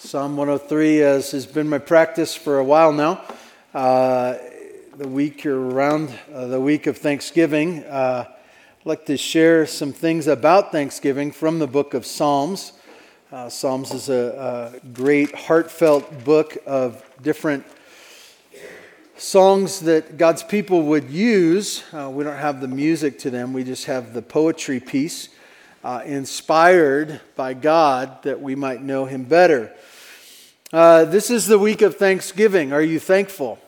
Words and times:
Psalm 0.00 0.36
103, 0.36 1.02
as 1.02 1.32
has 1.32 1.44
been 1.44 1.68
my 1.68 1.78
practice 1.78 2.32
for 2.36 2.60
a 2.60 2.64
while 2.64 2.92
now. 2.92 3.20
Uh, 3.74 4.36
the 4.96 5.08
week 5.08 5.44
around 5.44 6.16
uh, 6.32 6.46
the 6.46 6.60
week 6.60 6.86
of 6.86 6.96
Thanksgiving, 6.96 7.82
uh, 7.82 8.24
I'd 8.28 8.86
like 8.86 9.06
to 9.06 9.16
share 9.16 9.66
some 9.66 9.92
things 9.92 10.28
about 10.28 10.70
Thanksgiving 10.70 11.32
from 11.32 11.58
the 11.58 11.66
book 11.66 11.94
of 11.94 12.06
Psalms. 12.06 12.74
Uh, 13.32 13.48
Psalms 13.48 13.90
is 13.90 14.08
a, 14.08 14.72
a, 14.84 14.88
great, 14.90 15.34
heartfelt 15.34 16.22
book 16.24 16.56
of 16.64 17.02
different 17.20 17.66
songs 19.16 19.80
that 19.80 20.16
God's 20.16 20.44
people 20.44 20.82
would 20.82 21.10
use. 21.10 21.82
Uh, 21.92 22.08
we 22.08 22.22
don't 22.22 22.36
have 22.36 22.60
the 22.60 22.68
music 22.68 23.18
to 23.20 23.30
them, 23.30 23.52
we 23.52 23.64
just 23.64 23.86
have 23.86 24.14
the 24.14 24.22
poetry 24.22 24.78
piece. 24.78 25.30
Uh, 25.84 26.02
inspired 26.04 27.20
by 27.36 27.54
God 27.54 28.22
that 28.24 28.40
we 28.42 28.56
might 28.56 28.82
know 28.82 29.04
Him 29.04 29.22
better. 29.22 29.72
Uh, 30.70 31.06
this 31.06 31.30
is 31.30 31.46
the 31.46 31.58
week 31.58 31.80
of 31.80 31.96
Thanksgiving. 31.96 32.74
Are 32.74 32.82
you 32.82 33.00
thankful? 33.00 33.58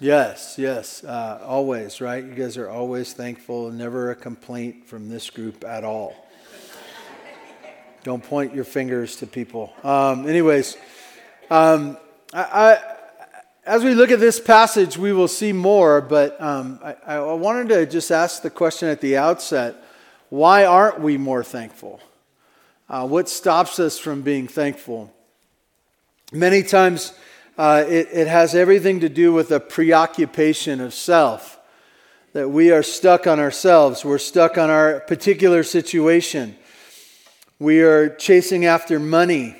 Yes, 0.00 0.54
yes, 0.56 1.04
uh, 1.04 1.42
always, 1.44 2.00
right? 2.00 2.24
You 2.24 2.32
guys 2.32 2.56
are 2.56 2.70
always 2.70 3.12
thankful, 3.12 3.70
never 3.70 4.10
a 4.10 4.16
complaint 4.16 4.86
from 4.86 5.10
this 5.10 5.28
group 5.28 5.66
at 5.66 5.84
all. 5.84 6.16
Don't 8.04 8.24
point 8.24 8.54
your 8.54 8.64
fingers 8.64 9.16
to 9.16 9.26
people. 9.26 9.74
Um, 9.84 10.26
anyways, 10.26 10.78
um, 11.50 11.98
I, 12.32 12.42
I, 12.42 12.96
as 13.66 13.84
we 13.84 13.92
look 13.92 14.10
at 14.10 14.18
this 14.18 14.40
passage, 14.40 14.96
we 14.96 15.12
will 15.12 15.28
see 15.28 15.52
more, 15.52 16.00
but 16.00 16.40
um, 16.40 16.80
I, 16.82 17.16
I 17.16 17.32
wanted 17.34 17.68
to 17.68 17.84
just 17.84 18.10
ask 18.10 18.40
the 18.40 18.48
question 18.48 18.88
at 18.88 19.02
the 19.02 19.18
outset 19.18 19.76
why 20.30 20.64
aren't 20.64 21.00
we 21.00 21.18
more 21.18 21.44
thankful? 21.44 22.00
Uh, 22.88 23.06
what 23.06 23.28
stops 23.28 23.78
us 23.78 23.98
from 23.98 24.22
being 24.22 24.48
thankful? 24.48 25.12
Many 26.34 26.62
times 26.62 27.12
uh, 27.58 27.84
it, 27.86 28.08
it 28.10 28.26
has 28.26 28.54
everything 28.54 29.00
to 29.00 29.10
do 29.10 29.34
with 29.34 29.50
a 29.50 29.60
preoccupation 29.60 30.80
of 30.80 30.94
self, 30.94 31.60
that 32.32 32.48
we 32.48 32.70
are 32.70 32.82
stuck 32.82 33.26
on 33.26 33.38
ourselves, 33.38 34.02
we're 34.02 34.16
stuck 34.16 34.56
on 34.56 34.70
our 34.70 35.00
particular 35.00 35.62
situation. 35.62 36.56
We 37.58 37.82
are 37.82 38.08
chasing 38.08 38.64
after 38.64 38.98
money. 38.98 39.56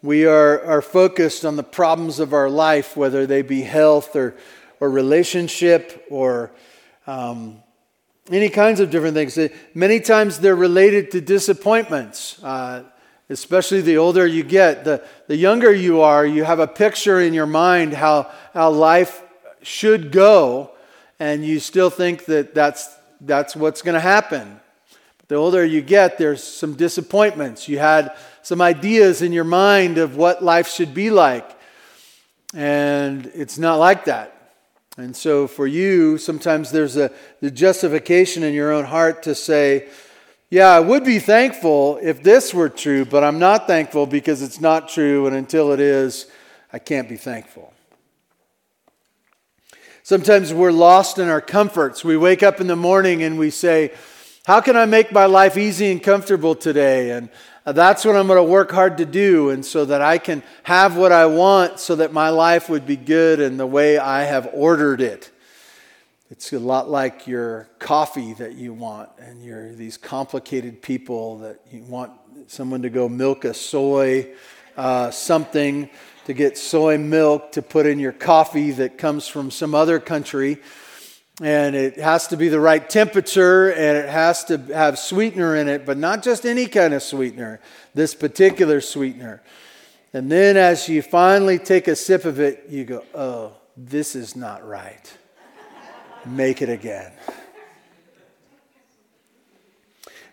We 0.00 0.26
are, 0.26 0.64
are 0.64 0.80
focused 0.80 1.44
on 1.44 1.56
the 1.56 1.64
problems 1.64 2.20
of 2.20 2.32
our 2.32 2.48
life, 2.48 2.96
whether 2.96 3.26
they 3.26 3.42
be 3.42 3.62
health 3.62 4.14
or, 4.14 4.36
or 4.78 4.88
relationship 4.88 6.06
or 6.08 6.52
um, 7.08 7.64
any 8.30 8.48
kinds 8.48 8.78
of 8.78 8.90
different 8.90 9.14
things. 9.14 9.36
Many 9.74 9.98
times 9.98 10.38
they're 10.38 10.54
related 10.54 11.10
to 11.10 11.20
disappointments. 11.20 12.40
Uh, 12.44 12.84
especially 13.30 13.80
the 13.80 13.96
older 13.96 14.26
you 14.26 14.42
get. 14.42 14.84
The, 14.84 15.02
the 15.28 15.36
younger 15.36 15.72
you 15.72 16.02
are, 16.02 16.26
you 16.26 16.44
have 16.44 16.58
a 16.58 16.66
picture 16.66 17.20
in 17.20 17.32
your 17.32 17.46
mind 17.46 17.94
how, 17.94 18.30
how 18.52 18.70
life 18.70 19.22
should 19.62 20.10
go, 20.10 20.72
and 21.18 21.44
you 21.44 21.60
still 21.60 21.90
think 21.90 22.24
that 22.26 22.54
that's, 22.54 22.88
that's 23.20 23.54
what's 23.54 23.82
going 23.82 23.94
to 23.94 24.00
happen. 24.00 24.60
But 25.18 25.28
the 25.28 25.34
older 25.36 25.64
you 25.64 25.80
get, 25.80 26.18
there's 26.18 26.42
some 26.42 26.74
disappointments. 26.74 27.68
You 27.68 27.78
had 27.78 28.16
some 28.42 28.60
ideas 28.60 29.22
in 29.22 29.32
your 29.32 29.44
mind 29.44 29.98
of 29.98 30.16
what 30.16 30.42
life 30.42 30.68
should 30.68 30.92
be 30.92 31.10
like, 31.10 31.48
and 32.52 33.30
it's 33.34 33.58
not 33.58 33.76
like 33.76 34.06
that. 34.06 34.36
And 34.96 35.14
so 35.14 35.46
for 35.46 35.66
you, 35.66 36.18
sometimes 36.18 36.72
there's 36.72 36.96
a 36.96 37.12
the 37.40 37.50
justification 37.50 38.42
in 38.42 38.54
your 38.54 38.72
own 38.72 38.84
heart 38.84 39.22
to 39.22 39.34
say, 39.34 39.88
yeah, 40.50 40.70
I 40.70 40.80
would 40.80 41.04
be 41.04 41.20
thankful 41.20 42.00
if 42.02 42.24
this 42.24 42.52
were 42.52 42.68
true, 42.68 43.04
but 43.04 43.22
I'm 43.22 43.38
not 43.38 43.68
thankful 43.68 44.04
because 44.04 44.42
it's 44.42 44.60
not 44.60 44.88
true, 44.88 45.28
and 45.28 45.36
until 45.36 45.70
it 45.70 45.78
is, 45.78 46.26
I 46.72 46.80
can't 46.80 47.08
be 47.08 47.16
thankful. 47.16 47.72
Sometimes 50.02 50.52
we're 50.52 50.72
lost 50.72 51.20
in 51.20 51.28
our 51.28 51.40
comforts. 51.40 52.02
We 52.02 52.16
wake 52.16 52.42
up 52.42 52.60
in 52.60 52.66
the 52.66 52.74
morning 52.74 53.22
and 53.22 53.38
we 53.38 53.50
say, 53.50 53.92
How 54.44 54.60
can 54.60 54.76
I 54.76 54.86
make 54.86 55.12
my 55.12 55.26
life 55.26 55.56
easy 55.56 55.92
and 55.92 56.02
comfortable 56.02 56.56
today? 56.56 57.12
And 57.12 57.28
that's 57.64 58.04
what 58.04 58.16
I'm 58.16 58.26
going 58.26 58.38
to 58.38 58.42
work 58.42 58.72
hard 58.72 58.98
to 58.98 59.06
do, 59.06 59.50
and 59.50 59.64
so 59.64 59.84
that 59.84 60.02
I 60.02 60.18
can 60.18 60.42
have 60.64 60.96
what 60.96 61.12
I 61.12 61.26
want, 61.26 61.78
so 61.78 61.94
that 61.94 62.12
my 62.12 62.30
life 62.30 62.68
would 62.68 62.86
be 62.86 62.96
good 62.96 63.38
and 63.38 63.60
the 63.60 63.66
way 63.66 63.98
I 63.98 64.24
have 64.24 64.50
ordered 64.52 65.00
it. 65.00 65.30
It's 66.30 66.52
a 66.52 66.60
lot 66.60 66.88
like 66.88 67.26
your 67.26 67.68
coffee 67.80 68.34
that 68.34 68.54
you 68.54 68.72
want, 68.72 69.08
and 69.18 69.42
you're 69.42 69.74
these 69.74 69.96
complicated 69.96 70.80
people 70.80 71.38
that 71.38 71.60
you 71.72 71.82
want 71.82 72.12
someone 72.46 72.82
to 72.82 72.88
go 72.88 73.08
milk 73.08 73.44
a 73.44 73.52
soy 73.52 74.32
uh, 74.76 75.10
something 75.10 75.90
to 76.26 76.32
get 76.32 76.56
soy 76.56 76.98
milk 76.98 77.50
to 77.52 77.62
put 77.62 77.84
in 77.84 77.98
your 77.98 78.12
coffee 78.12 78.70
that 78.70 78.96
comes 78.96 79.26
from 79.26 79.50
some 79.50 79.74
other 79.74 79.98
country. 79.98 80.58
And 81.42 81.74
it 81.74 81.98
has 81.98 82.28
to 82.28 82.36
be 82.36 82.48
the 82.48 82.60
right 82.60 82.88
temperature 82.88 83.72
and 83.72 83.98
it 83.98 84.08
has 84.08 84.44
to 84.44 84.58
have 84.72 85.00
sweetener 85.00 85.56
in 85.56 85.66
it, 85.66 85.84
but 85.84 85.98
not 85.98 86.22
just 86.22 86.46
any 86.46 86.66
kind 86.66 86.94
of 86.94 87.02
sweetener, 87.02 87.60
this 87.94 88.14
particular 88.14 88.80
sweetener. 88.80 89.42
And 90.12 90.30
then 90.30 90.56
as 90.56 90.88
you 90.88 91.02
finally 91.02 91.58
take 91.58 91.88
a 91.88 91.96
sip 91.96 92.24
of 92.24 92.38
it, 92.38 92.66
you 92.68 92.84
go, 92.84 93.04
oh, 93.16 93.52
this 93.76 94.14
is 94.14 94.36
not 94.36 94.64
right 94.64 95.12
make 96.26 96.62
it 96.62 96.68
again. 96.68 97.12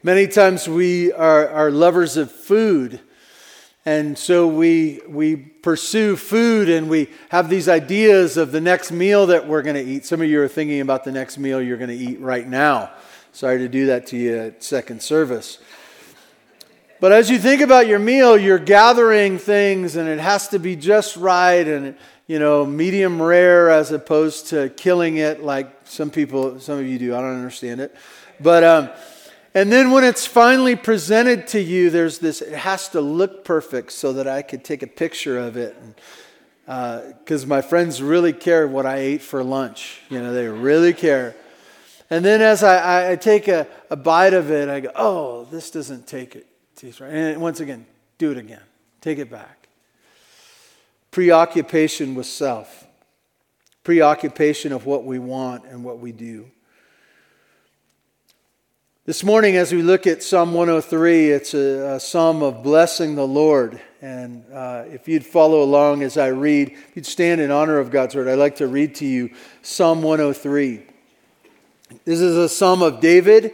Many 0.03 0.27
times 0.27 0.69
we 0.69 1.11
are, 1.11 1.49
are 1.49 1.71
lovers 1.71 2.17
of 2.17 2.31
food. 2.31 3.01
And 3.83 4.17
so 4.17 4.47
we, 4.47 5.01
we 5.07 5.37
pursue 5.37 6.17
food 6.17 6.69
and 6.69 6.89
we 6.89 7.09
have 7.29 7.49
these 7.49 7.69
ideas 7.69 8.37
of 8.37 8.51
the 8.51 8.61
next 8.61 8.91
meal 8.91 9.27
that 9.27 9.47
we're 9.47 9.61
going 9.61 9.75
to 9.75 9.83
eat. 9.83 10.05
Some 10.05 10.21
of 10.21 10.27
you 10.27 10.41
are 10.41 10.47
thinking 10.47 10.81
about 10.81 11.03
the 11.03 11.11
next 11.11 11.37
meal 11.37 11.61
you're 11.61 11.77
going 11.77 11.89
to 11.89 11.95
eat 11.95 12.19
right 12.19 12.47
now. 12.47 12.91
Sorry 13.31 13.57
to 13.59 13.69
do 13.69 13.85
that 13.85 14.07
to 14.07 14.17
you 14.17 14.37
at 14.37 14.63
second 14.63 15.01
service. 15.01 15.59
But 16.99 17.11
as 17.11 17.29
you 17.29 17.37
think 17.37 17.61
about 17.61 17.87
your 17.87 17.99
meal, 17.99 18.37
you're 18.37 18.57
gathering 18.57 19.37
things 19.37 19.95
and 19.95 20.09
it 20.09 20.19
has 20.19 20.47
to 20.49 20.59
be 20.59 20.75
just 20.75 21.15
right 21.15 21.67
and 21.67 21.95
you 22.27 22.39
know, 22.39 22.65
medium 22.65 23.21
rare 23.21 23.69
as 23.69 23.91
opposed 23.91 24.47
to 24.47 24.69
killing 24.69 25.17
it 25.17 25.41
like 25.41 25.71
some 25.85 26.09
people, 26.09 26.59
some 26.59 26.77
of 26.77 26.85
you 26.85 26.99
do. 26.99 27.15
I 27.15 27.21
don't 27.21 27.35
understand 27.35 27.79
it. 27.79 27.95
But, 28.39 28.63
um, 28.63 28.89
and 29.53 29.71
then 29.71 29.91
when 29.91 30.03
it's 30.03 30.25
finally 30.25 30.75
presented 30.75 31.47
to 31.47 31.61
you, 31.61 31.89
there's 31.89 32.19
this, 32.19 32.41
it 32.41 32.53
has 32.53 32.89
to 32.89 33.01
look 33.01 33.45
perfect 33.45 33.93
so 33.93 34.13
that 34.13 34.27
I 34.27 34.41
could 34.41 34.65
take 34.65 34.83
a 34.83 34.87
picture 34.87 35.39
of 35.39 35.55
it. 35.55 35.75
Because 36.65 37.45
uh, 37.45 37.47
my 37.47 37.61
friends 37.61 38.01
really 38.01 38.33
care 38.33 38.67
what 38.67 38.85
I 38.85 38.97
ate 38.97 39.21
for 39.21 39.41
lunch. 39.41 40.01
You 40.09 40.19
know, 40.19 40.33
they 40.33 40.47
really 40.47 40.93
care. 40.93 41.33
And 42.09 42.25
then 42.25 42.41
as 42.41 42.61
I, 42.61 43.11
I 43.11 43.15
take 43.15 43.47
a, 43.47 43.67
a 43.89 43.95
bite 43.95 44.33
of 44.33 44.51
it, 44.51 44.67
I 44.67 44.81
go, 44.81 44.91
oh, 44.95 45.45
this 45.45 45.71
doesn't 45.71 46.07
take 46.07 46.35
it 46.35 46.45
taste 46.77 46.99
right. 46.99 47.11
And 47.11 47.41
once 47.41 47.59
again, 47.59 47.85
do 48.17 48.31
it 48.31 48.37
again. 48.37 48.61
Take 49.01 49.19
it 49.19 49.29
back 49.29 49.67
preoccupation 51.17 52.13
with 52.13 52.27
self, 52.27 52.85
preoccupation 53.83 54.71
of 54.71 54.85
what 54.85 55.03
we 55.03 55.17
want 55.17 55.65
and 55.65 55.83
what 55.83 55.97
we 55.97 56.11
do. 56.11 56.45
This 59.05 59.23
morning, 59.23 59.55
as 59.55 59.73
we 59.73 59.81
look 59.81 60.05
at 60.05 60.21
Psalm 60.21 60.53
103, 60.53 61.31
it's 61.31 61.55
a, 61.55 61.95
a 61.95 61.99
psalm 61.99 62.43
of 62.43 62.61
blessing 62.61 63.15
the 63.15 63.25
Lord. 63.25 63.81
And 63.99 64.45
uh, 64.53 64.83
if 64.91 65.07
you'd 65.07 65.25
follow 65.25 65.63
along 65.63 66.03
as 66.03 66.17
I 66.17 66.27
read, 66.27 66.73
if 66.73 66.95
you'd 66.95 67.05
stand 67.07 67.41
in 67.41 67.49
honor 67.49 67.79
of 67.79 67.89
God's 67.89 68.13
word, 68.13 68.27
I'd 68.27 68.35
like 68.35 68.57
to 68.57 68.67
read 68.67 68.93
to 68.95 69.05
you 69.07 69.31
Psalm 69.63 70.03
103. 70.03 70.83
This 72.05 72.19
is 72.19 72.37
a 72.37 72.47
psalm 72.47 72.83
of 72.83 72.99
David. 72.99 73.53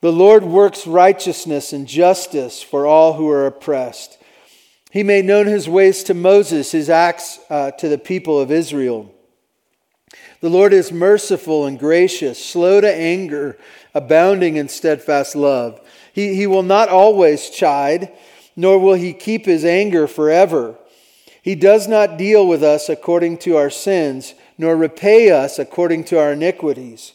The 0.00 0.12
Lord 0.12 0.44
works 0.44 0.86
righteousness 0.86 1.72
and 1.72 1.86
justice 1.86 2.62
for 2.62 2.86
all 2.86 3.14
who 3.14 3.28
are 3.28 3.46
oppressed. 3.46 4.18
He 4.90 5.02
made 5.02 5.24
known 5.24 5.46
his 5.46 5.68
ways 5.68 6.04
to 6.04 6.14
Moses, 6.14 6.70
his 6.70 6.88
acts 6.88 7.40
uh, 7.50 7.72
to 7.72 7.88
the 7.88 7.98
people 7.98 8.38
of 8.38 8.50
Israel. 8.52 9.12
The 10.40 10.48
Lord 10.48 10.72
is 10.72 10.92
merciful 10.92 11.66
and 11.66 11.78
gracious, 11.78 12.42
slow 12.42 12.80
to 12.80 12.94
anger, 12.94 13.58
abounding 13.92 14.56
in 14.56 14.68
steadfast 14.68 15.34
love. 15.34 15.80
He, 16.12 16.34
he 16.34 16.46
will 16.46 16.62
not 16.62 16.88
always 16.88 17.50
chide, 17.50 18.12
nor 18.54 18.78
will 18.78 18.94
he 18.94 19.12
keep 19.12 19.46
his 19.46 19.64
anger 19.64 20.06
forever. 20.06 20.76
He 21.42 21.56
does 21.56 21.88
not 21.88 22.18
deal 22.18 22.46
with 22.46 22.62
us 22.62 22.88
according 22.88 23.38
to 23.38 23.56
our 23.56 23.70
sins, 23.70 24.34
nor 24.56 24.76
repay 24.76 25.30
us 25.30 25.58
according 25.58 26.04
to 26.04 26.18
our 26.20 26.32
iniquities. 26.32 27.14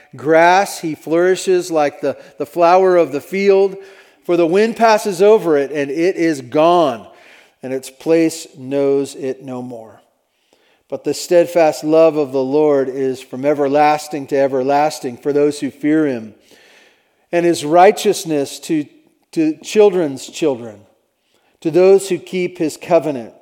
grass. 0.15 0.79
He 0.79 0.95
flourishes 0.95 1.71
like 1.71 2.01
the, 2.01 2.21
the 2.37 2.45
flower 2.45 2.97
of 2.97 3.11
the 3.11 3.21
field. 3.21 3.77
For 4.23 4.37
the 4.37 4.47
wind 4.47 4.77
passes 4.77 5.21
over 5.21 5.57
it, 5.57 5.71
and 5.71 5.89
it 5.89 6.15
is 6.15 6.41
gone, 6.41 7.09
and 7.63 7.73
its 7.73 7.89
place 7.89 8.47
knows 8.55 9.15
it 9.15 9.43
no 9.43 9.61
more. 9.61 10.01
But 10.89 11.03
the 11.03 11.13
steadfast 11.13 11.83
love 11.83 12.17
of 12.17 12.31
the 12.31 12.43
Lord 12.43 12.87
is 12.89 13.21
from 13.21 13.45
everlasting 13.45 14.27
to 14.27 14.37
everlasting 14.37 15.17
for 15.17 15.33
those 15.33 15.59
who 15.59 15.71
fear 15.71 16.05
him, 16.05 16.35
and 17.31 17.45
his 17.45 17.65
righteousness 17.65 18.59
to, 18.59 18.85
to 19.31 19.57
children's 19.57 20.27
children, 20.27 20.85
to 21.61 21.71
those 21.71 22.09
who 22.09 22.19
keep 22.19 22.57
his 22.57 22.77
covenant 22.77 23.33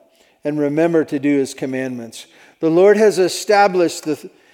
and 0.44 0.60
remember 0.60 1.04
to 1.04 1.20
do 1.20 1.38
his 1.38 1.54
commandments. 1.54 2.28
The 2.60 2.70
Lord 2.70 2.98
has 2.98 3.20
established 3.20 4.04
the, 4.04 4.30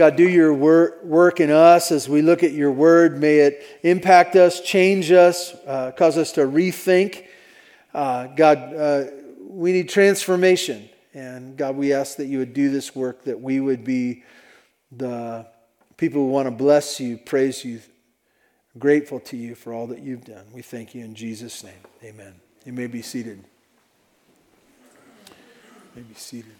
God, 0.00 0.16
do 0.16 0.26
your 0.26 0.54
work 0.54 1.40
in 1.40 1.50
us 1.50 1.92
as 1.92 2.08
we 2.08 2.22
look 2.22 2.42
at 2.42 2.52
your 2.52 2.72
word. 2.72 3.20
May 3.20 3.40
it 3.40 3.62
impact 3.82 4.34
us, 4.34 4.62
change 4.62 5.12
us, 5.12 5.52
uh, 5.66 5.92
cause 5.92 6.16
us 6.16 6.32
to 6.32 6.40
rethink. 6.40 7.26
Uh, 7.92 8.28
God, 8.28 8.74
uh, 8.74 9.04
we 9.46 9.72
need 9.72 9.90
transformation. 9.90 10.88
And 11.12 11.54
God, 11.54 11.76
we 11.76 11.92
ask 11.92 12.16
that 12.16 12.24
you 12.28 12.38
would 12.38 12.54
do 12.54 12.70
this 12.70 12.96
work, 12.96 13.24
that 13.24 13.42
we 13.42 13.60
would 13.60 13.84
be 13.84 14.22
the 14.90 15.46
people 15.98 16.22
who 16.22 16.28
want 16.28 16.46
to 16.46 16.50
bless 16.50 16.98
you, 16.98 17.18
praise 17.18 17.62
you, 17.62 17.82
grateful 18.78 19.20
to 19.20 19.36
you 19.36 19.54
for 19.54 19.74
all 19.74 19.86
that 19.88 19.98
you've 19.98 20.24
done. 20.24 20.46
We 20.54 20.62
thank 20.62 20.94
you 20.94 21.04
in 21.04 21.14
Jesus' 21.14 21.62
name. 21.62 21.74
Amen. 22.02 22.36
You 22.64 22.72
may 22.72 22.86
be 22.86 23.02
seated. 23.02 23.44
You 25.26 25.34
may 25.94 26.02
be 26.04 26.14
seated. 26.14 26.54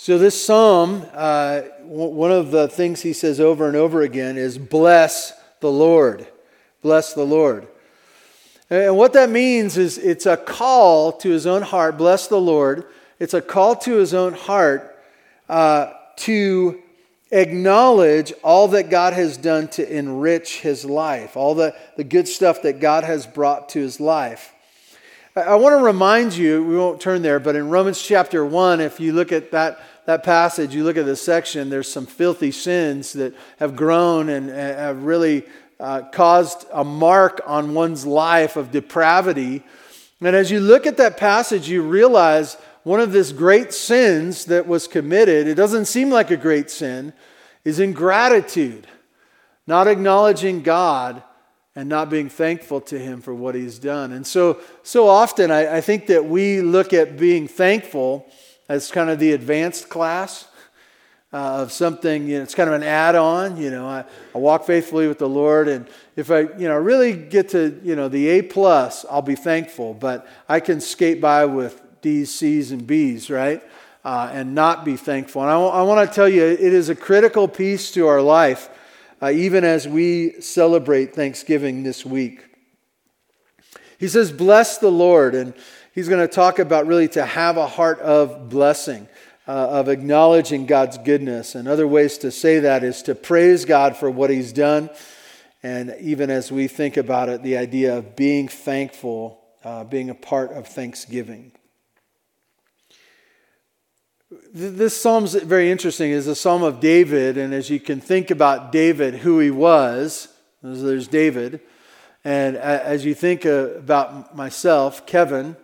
So, 0.00 0.16
this 0.16 0.46
psalm, 0.46 1.04
uh, 1.12 1.62
one 1.82 2.30
of 2.30 2.52
the 2.52 2.68
things 2.68 3.02
he 3.02 3.12
says 3.12 3.40
over 3.40 3.66
and 3.66 3.76
over 3.76 4.02
again 4.02 4.36
is, 4.36 4.56
Bless 4.56 5.32
the 5.58 5.72
Lord. 5.72 6.24
Bless 6.82 7.14
the 7.14 7.24
Lord. 7.24 7.66
And 8.70 8.96
what 8.96 9.12
that 9.14 9.28
means 9.28 9.76
is 9.76 9.98
it's 9.98 10.24
a 10.24 10.36
call 10.36 11.10
to 11.14 11.30
his 11.30 11.48
own 11.48 11.62
heart, 11.62 11.98
bless 11.98 12.28
the 12.28 12.40
Lord. 12.40 12.84
It's 13.18 13.34
a 13.34 13.42
call 13.42 13.74
to 13.74 13.96
his 13.96 14.14
own 14.14 14.34
heart 14.34 14.96
uh, 15.48 15.94
to 16.18 16.80
acknowledge 17.32 18.32
all 18.44 18.68
that 18.68 18.90
God 18.90 19.14
has 19.14 19.36
done 19.36 19.66
to 19.70 19.92
enrich 19.96 20.60
his 20.60 20.84
life, 20.84 21.36
all 21.36 21.56
the, 21.56 21.74
the 21.96 22.04
good 22.04 22.28
stuff 22.28 22.62
that 22.62 22.78
God 22.78 23.02
has 23.02 23.26
brought 23.26 23.70
to 23.70 23.80
his 23.80 23.98
life. 23.98 24.54
I 25.46 25.54
want 25.54 25.78
to 25.78 25.84
remind 25.84 26.34
you, 26.34 26.64
we 26.64 26.76
won't 26.76 27.00
turn 27.00 27.22
there, 27.22 27.38
but 27.38 27.54
in 27.54 27.68
Romans 27.68 28.02
chapter 28.02 28.44
1, 28.44 28.80
if 28.80 28.98
you 28.98 29.12
look 29.12 29.30
at 29.30 29.52
that, 29.52 29.80
that 30.06 30.24
passage, 30.24 30.74
you 30.74 30.82
look 30.82 30.96
at 30.96 31.06
this 31.06 31.22
section, 31.22 31.70
there's 31.70 31.90
some 31.90 32.06
filthy 32.06 32.50
sins 32.50 33.12
that 33.12 33.34
have 33.58 33.76
grown 33.76 34.30
and 34.30 34.48
have 34.48 35.04
really 35.04 35.44
uh, 35.78 36.02
caused 36.12 36.66
a 36.72 36.82
mark 36.82 37.40
on 37.46 37.72
one's 37.72 38.04
life 38.04 38.56
of 38.56 38.72
depravity. 38.72 39.62
And 40.20 40.34
as 40.34 40.50
you 40.50 40.58
look 40.58 40.86
at 40.86 40.96
that 40.96 41.16
passage, 41.16 41.68
you 41.68 41.82
realize 41.82 42.56
one 42.82 43.00
of 43.00 43.12
this 43.12 43.30
great 43.30 43.72
sins 43.72 44.46
that 44.46 44.66
was 44.66 44.88
committed, 44.88 45.46
it 45.46 45.54
doesn't 45.54 45.84
seem 45.84 46.10
like 46.10 46.32
a 46.32 46.36
great 46.36 46.68
sin, 46.68 47.12
is 47.64 47.78
ingratitude, 47.78 48.88
not 49.66 49.86
acknowledging 49.86 50.62
God 50.62 51.22
and 51.78 51.88
not 51.88 52.10
being 52.10 52.28
thankful 52.28 52.80
to 52.80 52.98
him 52.98 53.20
for 53.20 53.32
what 53.32 53.54
he's 53.54 53.78
done. 53.78 54.10
And 54.10 54.26
so, 54.26 54.58
so 54.82 55.06
often 55.06 55.52
I, 55.52 55.76
I, 55.76 55.80
think 55.80 56.08
that 56.08 56.24
we 56.24 56.60
look 56.60 56.92
at 56.92 57.16
being 57.16 57.46
thankful 57.46 58.26
as 58.68 58.90
kind 58.90 59.08
of 59.08 59.20
the 59.20 59.30
advanced 59.30 59.88
class 59.88 60.48
uh, 61.32 61.62
of 61.62 61.70
something, 61.70 62.26
you 62.26 62.38
know, 62.38 62.42
it's 62.42 62.56
kind 62.56 62.68
of 62.68 62.74
an 62.74 62.82
add 62.82 63.14
on. 63.14 63.58
You 63.58 63.70
know, 63.70 63.86
I, 63.86 64.04
I 64.34 64.38
walk 64.38 64.66
faithfully 64.66 65.06
with 65.06 65.18
the 65.18 65.28
Lord, 65.28 65.68
and 65.68 65.86
if 66.16 66.32
I, 66.32 66.40
you 66.40 66.66
know, 66.66 66.76
really 66.76 67.12
get 67.12 67.50
to, 67.50 67.80
you 67.84 67.94
know, 67.94 68.08
the 68.08 68.26
A 68.26 68.42
plus, 68.42 69.06
I'll 69.08 69.22
be 69.22 69.36
thankful, 69.36 69.94
but 69.94 70.26
I 70.48 70.58
can 70.58 70.80
skate 70.80 71.20
by 71.20 71.44
with 71.44 71.80
D's, 72.02 72.34
C's, 72.34 72.72
and 72.72 72.88
B's, 72.88 73.30
right? 73.30 73.62
Uh, 74.04 74.28
and 74.32 74.52
not 74.52 74.84
be 74.84 74.96
thankful. 74.96 75.42
And 75.42 75.50
I 75.52 75.82
want 75.82 76.08
to 76.08 76.12
tell 76.12 76.28
you, 76.28 76.42
it 76.42 76.58
is 76.58 76.88
a 76.88 76.96
critical 76.96 77.46
piece 77.46 77.92
to 77.92 78.08
our 78.08 78.20
life 78.20 78.68
uh, 79.20 79.30
even 79.30 79.64
as 79.64 79.88
we 79.88 80.40
celebrate 80.40 81.14
Thanksgiving 81.14 81.82
this 81.82 82.04
week. 82.06 82.44
He 83.98 84.08
says, 84.08 84.30
Bless 84.30 84.78
the 84.78 84.90
Lord. 84.90 85.34
And 85.34 85.54
he's 85.94 86.08
going 86.08 86.26
to 86.26 86.32
talk 86.32 86.58
about 86.58 86.86
really 86.86 87.08
to 87.08 87.24
have 87.24 87.56
a 87.56 87.66
heart 87.66 87.98
of 88.00 88.48
blessing, 88.48 89.08
uh, 89.46 89.50
of 89.50 89.88
acknowledging 89.88 90.66
God's 90.66 90.98
goodness. 90.98 91.54
And 91.54 91.66
other 91.66 91.88
ways 91.88 92.18
to 92.18 92.30
say 92.30 92.60
that 92.60 92.84
is 92.84 93.02
to 93.02 93.14
praise 93.14 93.64
God 93.64 93.96
for 93.96 94.10
what 94.10 94.30
he's 94.30 94.52
done. 94.52 94.90
And 95.62 95.96
even 96.00 96.30
as 96.30 96.52
we 96.52 96.68
think 96.68 96.96
about 96.96 97.28
it, 97.28 97.42
the 97.42 97.56
idea 97.56 97.98
of 97.98 98.14
being 98.14 98.46
thankful, 98.46 99.40
uh, 99.64 99.82
being 99.82 100.10
a 100.10 100.14
part 100.14 100.52
of 100.52 100.68
Thanksgiving. 100.68 101.50
This 104.30 104.94
psalm's 104.94 105.34
very 105.34 105.70
interesting. 105.70 106.12
It's 106.12 106.26
a 106.26 106.34
psalm 106.34 106.62
of 106.62 106.80
David, 106.80 107.38
and 107.38 107.54
as 107.54 107.70
you 107.70 107.80
can 107.80 107.98
think 108.00 108.30
about 108.30 108.72
David, 108.72 109.14
who 109.14 109.38
he 109.38 109.50
was, 109.50 110.28
there's 110.62 111.08
David, 111.08 111.60
and 112.24 112.56
as 112.56 113.06
you 113.06 113.14
think 113.14 113.46
about 113.46 114.36
myself, 114.36 115.06
Kevin, 115.06 115.56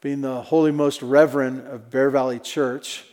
being 0.00 0.22
the 0.22 0.40
holy 0.40 0.70
most 0.70 1.02
reverend 1.02 1.66
of 1.66 1.90
Bear 1.90 2.08
Valley 2.08 2.38
Church, 2.38 3.04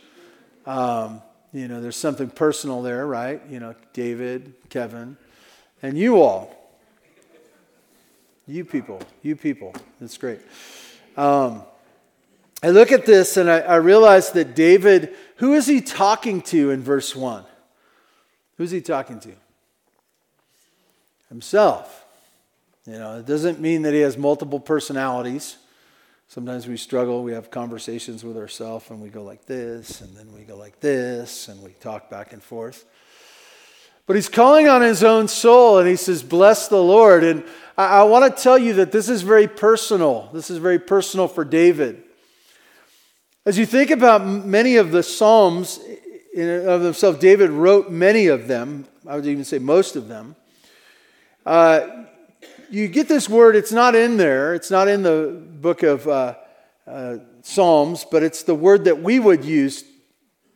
um, 0.64 1.20
you 1.52 1.68
know, 1.68 1.82
there's 1.82 1.96
something 1.96 2.30
personal 2.30 2.80
there, 2.80 3.06
right? 3.06 3.42
You 3.50 3.60
know, 3.60 3.74
David, 3.92 4.54
Kevin, 4.70 5.18
and 5.82 5.98
you 5.98 6.22
all. 6.22 6.56
You 8.46 8.64
people, 8.64 9.00
you 9.22 9.36
people. 9.36 9.74
That's 10.00 10.16
great. 10.16 10.40
Um, 11.18 11.64
I 12.64 12.70
look 12.70 12.92
at 12.92 13.04
this 13.04 13.36
and 13.36 13.50
I, 13.50 13.58
I 13.58 13.76
realize 13.76 14.30
that 14.30 14.54
David, 14.54 15.14
who 15.36 15.52
is 15.52 15.66
he 15.66 15.82
talking 15.82 16.40
to 16.42 16.70
in 16.70 16.82
verse 16.82 17.14
1? 17.14 17.44
Who's 18.56 18.70
he 18.70 18.80
talking 18.80 19.20
to? 19.20 19.32
Himself. 21.28 22.06
You 22.86 22.94
know, 22.94 23.18
it 23.18 23.26
doesn't 23.26 23.60
mean 23.60 23.82
that 23.82 23.92
he 23.92 24.00
has 24.00 24.16
multiple 24.16 24.58
personalities. 24.58 25.58
Sometimes 26.26 26.66
we 26.66 26.78
struggle, 26.78 27.22
we 27.22 27.32
have 27.32 27.50
conversations 27.50 28.24
with 28.24 28.38
ourselves 28.38 28.88
and 28.88 29.02
we 29.02 29.10
go 29.10 29.22
like 29.22 29.44
this, 29.44 30.00
and 30.00 30.16
then 30.16 30.32
we 30.32 30.40
go 30.40 30.56
like 30.56 30.80
this, 30.80 31.48
and 31.48 31.62
we 31.62 31.72
talk 31.72 32.08
back 32.08 32.32
and 32.32 32.42
forth. 32.42 32.86
But 34.06 34.16
he's 34.16 34.30
calling 34.30 34.68
on 34.68 34.80
his 34.80 35.04
own 35.04 35.28
soul 35.28 35.80
and 35.80 35.86
he 35.86 35.96
says, 35.96 36.22
Bless 36.22 36.68
the 36.68 36.82
Lord. 36.82 37.24
And 37.24 37.44
I, 37.76 38.00
I 38.00 38.02
want 38.04 38.34
to 38.34 38.42
tell 38.42 38.56
you 38.56 38.72
that 38.74 38.90
this 38.90 39.10
is 39.10 39.20
very 39.20 39.48
personal. 39.48 40.30
This 40.32 40.48
is 40.48 40.56
very 40.56 40.78
personal 40.78 41.28
for 41.28 41.44
David. 41.44 42.04
As 43.46 43.58
you 43.58 43.66
think 43.66 43.90
about 43.90 44.24
many 44.26 44.76
of 44.76 44.90
the 44.90 45.02
Psalms 45.02 45.78
of 46.34 46.80
themselves, 46.80 47.18
David 47.18 47.50
wrote 47.50 47.90
many 47.90 48.28
of 48.28 48.48
them, 48.48 48.86
I 49.06 49.16
would 49.16 49.26
even 49.26 49.44
say 49.44 49.58
most 49.58 49.96
of 49.96 50.08
them. 50.08 50.34
Uh, 51.44 52.04
you 52.70 52.88
get 52.88 53.06
this 53.06 53.28
word, 53.28 53.54
it's 53.54 53.70
not 53.70 53.94
in 53.94 54.16
there, 54.16 54.54
it's 54.54 54.70
not 54.70 54.88
in 54.88 55.02
the 55.02 55.42
book 55.60 55.82
of 55.82 56.08
uh, 56.08 56.36
uh, 56.86 57.18
Psalms, 57.42 58.06
but 58.10 58.22
it's 58.22 58.44
the 58.44 58.54
word 58.54 58.84
that 58.86 59.02
we 59.02 59.18
would 59.18 59.44
use 59.44 59.84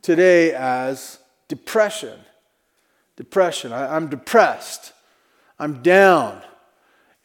today 0.01 0.55
as 0.55 1.19
depression. 1.47 2.19
Depression. 3.17 3.71
I, 3.71 3.97
I'm 3.97 4.09
depressed. 4.09 4.95
I'm 5.59 5.83
down. 5.83 6.41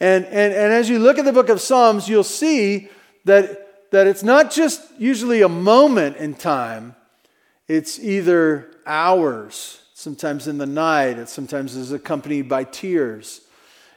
And, 0.01 0.25
and, 0.25 0.53
and 0.53 0.73
as 0.73 0.89
you 0.89 0.99
look 0.99 1.17
at 1.17 1.23
the 1.23 1.31
book 1.31 1.47
of 1.47 1.61
Psalms, 1.61 2.09
you'll 2.09 2.25
see 2.25 2.89
that, 3.23 3.62
that 3.93 4.07
it's 4.07 4.23
not 4.23 4.49
just 4.49 4.81
usually 4.97 5.43
a 5.43 5.47
moment 5.47 6.17
in 6.17 6.33
time, 6.33 6.95
it's 7.67 7.99
either 7.99 8.71
hours, 8.87 9.83
sometimes 9.93 10.47
in 10.47 10.57
the 10.57 10.65
night, 10.65 11.19
it 11.19 11.29
sometimes 11.29 11.75
is 11.75 11.91
accompanied 11.91 12.49
by 12.49 12.63
tears. 12.63 13.41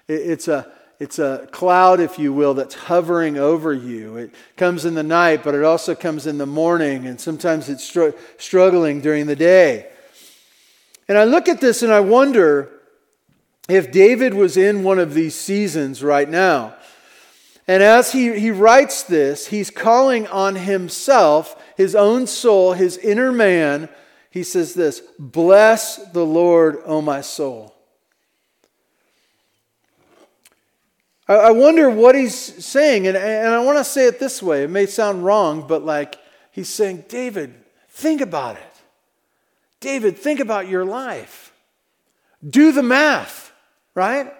It's, 0.07 0.49
a, 0.49 0.71
it's 1.01 1.19
a 1.19 1.49
cloud, 1.51 2.01
if 2.01 2.19
you 2.19 2.35
will, 2.35 2.53
that's 2.53 2.75
hovering 2.75 3.39
over 3.39 3.73
you. 3.73 4.19
It 4.19 4.35
comes 4.59 4.85
in 4.85 4.95
the 4.95 5.03
night, 5.03 5.43
but 5.43 5.55
it 5.55 5.65
also 5.65 5.95
comes 5.95 6.27
in 6.27 6.37
the 6.37 6.45
morning, 6.45 7.07
and 7.07 7.19
sometimes 7.19 7.71
it's 7.71 7.83
str- 7.83 8.11
struggling 8.37 9.01
during 9.01 9.25
the 9.25 9.35
day. 9.35 9.89
And 11.09 11.17
I 11.17 11.25
look 11.25 11.49
at 11.49 11.63
this 11.63 11.83
and 11.83 11.91
I 11.91 12.01
wonder 12.01 12.71
if 13.67 13.91
David 13.91 14.35
was 14.35 14.59
in 14.59 14.83
one 14.83 14.99
of 14.99 15.15
these 15.15 15.35
seasons 15.35 16.03
right 16.03 16.29
now. 16.29 16.76
And 17.69 17.83
as 17.83 18.13
he, 18.13 18.39
he 18.39 18.51
writes 18.51 19.03
this, 19.03 19.49
he's 19.49 19.71
calling 19.71 20.27
on 20.29 20.55
himself, 20.55 21.61
his 21.77 21.95
own 21.95 22.27
soul, 22.27 22.75
his 22.75 22.97
inner 22.99 23.33
man. 23.33 23.89
He 24.31 24.43
says 24.43 24.75
this 24.75 25.03
Bless 25.19 25.97
the 26.13 26.25
Lord, 26.25 26.79
O 26.85 27.03
my 27.03 27.21
soul. 27.21 27.75
I, 31.29 31.35
I 31.35 31.51
wonder 31.51 31.91
what 31.91 32.15
he's 32.15 32.37
saying. 32.65 33.09
And, 33.09 33.17
and 33.17 33.49
I 33.49 33.61
want 33.61 33.79
to 33.79 33.85
say 33.85 34.07
it 34.07 34.21
this 34.21 34.43
way. 34.43 34.65
It 34.65 34.71
may 34.71 34.87
sound 34.87 35.25
wrong, 35.25 35.67
but 35.67 35.85
like 35.85 36.19
he's 36.53 36.69
saying, 36.69 37.07
David, 37.09 37.55
think 37.89 38.21
about 38.21 38.57
it. 38.57 38.63
David, 39.81 40.17
think 40.19 40.41
about 40.41 40.69
your 40.69 40.85
life. 40.85 41.53
Do 42.49 42.71
the 42.71 42.83
math, 42.83 43.53
right? 43.95 44.33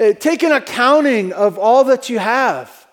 Uh, 0.00 0.14
take 0.14 0.42
an 0.42 0.52
accounting 0.52 1.32
of 1.34 1.58
all 1.58 1.84
that 1.84 2.08
you 2.08 2.18
have. 2.18 2.86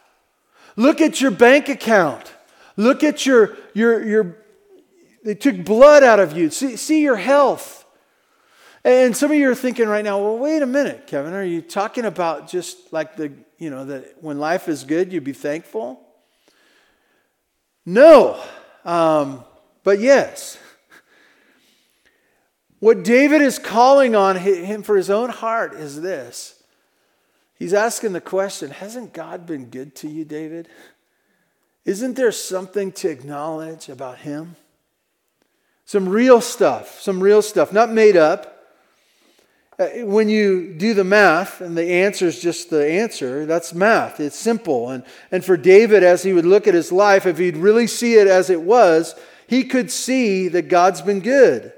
Look 0.76 1.00
at 1.00 1.22
your 1.22 1.32
bank 1.32 1.70
account. 1.70 2.34
Look 2.76 3.02
at 3.04 3.26
your, 3.26 3.56
your, 3.74 4.06
your 4.06 4.38
they 5.24 5.34
took 5.34 5.64
blood 5.64 6.04
out 6.04 6.20
of 6.20 6.38
you. 6.38 6.50
See, 6.50 6.76
see 6.76 7.02
your 7.02 7.16
health. 7.16 7.86
And 8.84 9.16
some 9.16 9.32
of 9.32 9.38
you 9.38 9.50
are 9.50 9.56
thinking 9.56 9.88
right 9.88 10.04
now, 10.04 10.20
well, 10.20 10.38
wait 10.38 10.62
a 10.62 10.66
minute, 10.66 11.08
Kevin, 11.08 11.34
are 11.34 11.44
you 11.44 11.62
talking 11.62 12.06
about 12.06 12.48
just 12.48 12.94
like 12.94 13.16
the, 13.16 13.32
you 13.58 13.70
know, 13.70 13.86
that 13.86 14.22
when 14.22 14.40
life 14.40 14.68
is 14.68 14.84
good, 14.84 15.12
you 15.12 15.22
be 15.22 15.34
thankful? 15.34 16.02
No, 17.86 18.42
um, 18.86 19.44
but 19.84 20.00
yes. 20.00 20.58
What 22.80 23.04
David 23.04 23.42
is 23.42 23.60
calling 23.60 24.16
on 24.16 24.36
him 24.36 24.84
for 24.84 24.96
his 24.98 25.10
own 25.10 25.30
heart 25.30 25.74
is 25.74 26.02
this 26.02 26.57
He's 27.58 27.74
asking 27.74 28.14
the 28.14 28.22
question 28.22 28.72
Hasn't 28.72 29.14
God 29.14 29.46
been 29.46 29.66
good 29.66 29.96
to 29.96 30.08
you, 30.08 30.26
David? 30.26 30.68
Isn't 31.86 32.16
there 32.16 32.32
something 32.32 32.92
to 32.94 33.10
acknowledge 33.10 33.90
about 33.90 34.20
Him? 34.20 34.56
Some 35.86 36.10
real 36.10 36.42
stuff, 36.42 37.00
some 37.00 37.24
real 37.24 37.42
stuff, 37.42 37.72
not 37.72 37.90
made 37.90 38.18
up. 38.18 38.54
Uh, 39.80 39.88
when 40.06 40.28
you 40.28 40.74
do 40.74 40.94
the 40.94 41.04
math 41.04 41.62
and 41.62 41.78
the 41.78 41.90
answer 41.90 42.26
is 42.26 42.42
just 42.42 42.70
the 42.70 42.86
answer, 42.86 43.46
that's 43.46 43.74
math. 43.74 44.20
It's 44.20 44.38
simple. 44.38 44.90
And, 44.90 45.04
and 45.32 45.46
for 45.46 45.56
David, 45.56 46.04
as 46.04 46.24
he 46.24 46.34
would 46.34 46.48
look 46.48 46.68
at 46.68 46.74
his 46.74 46.92
life, 46.92 47.26
if 47.26 47.38
he'd 47.38 47.56
really 47.56 47.88
see 47.88 48.16
it 48.16 48.28
as 48.28 48.50
it 48.50 48.62
was, 48.62 49.16
he 49.48 49.64
could 49.64 49.92
see 49.92 50.48
that 50.50 50.68
God's 50.68 51.02
been 51.02 51.22
good. 51.22 51.72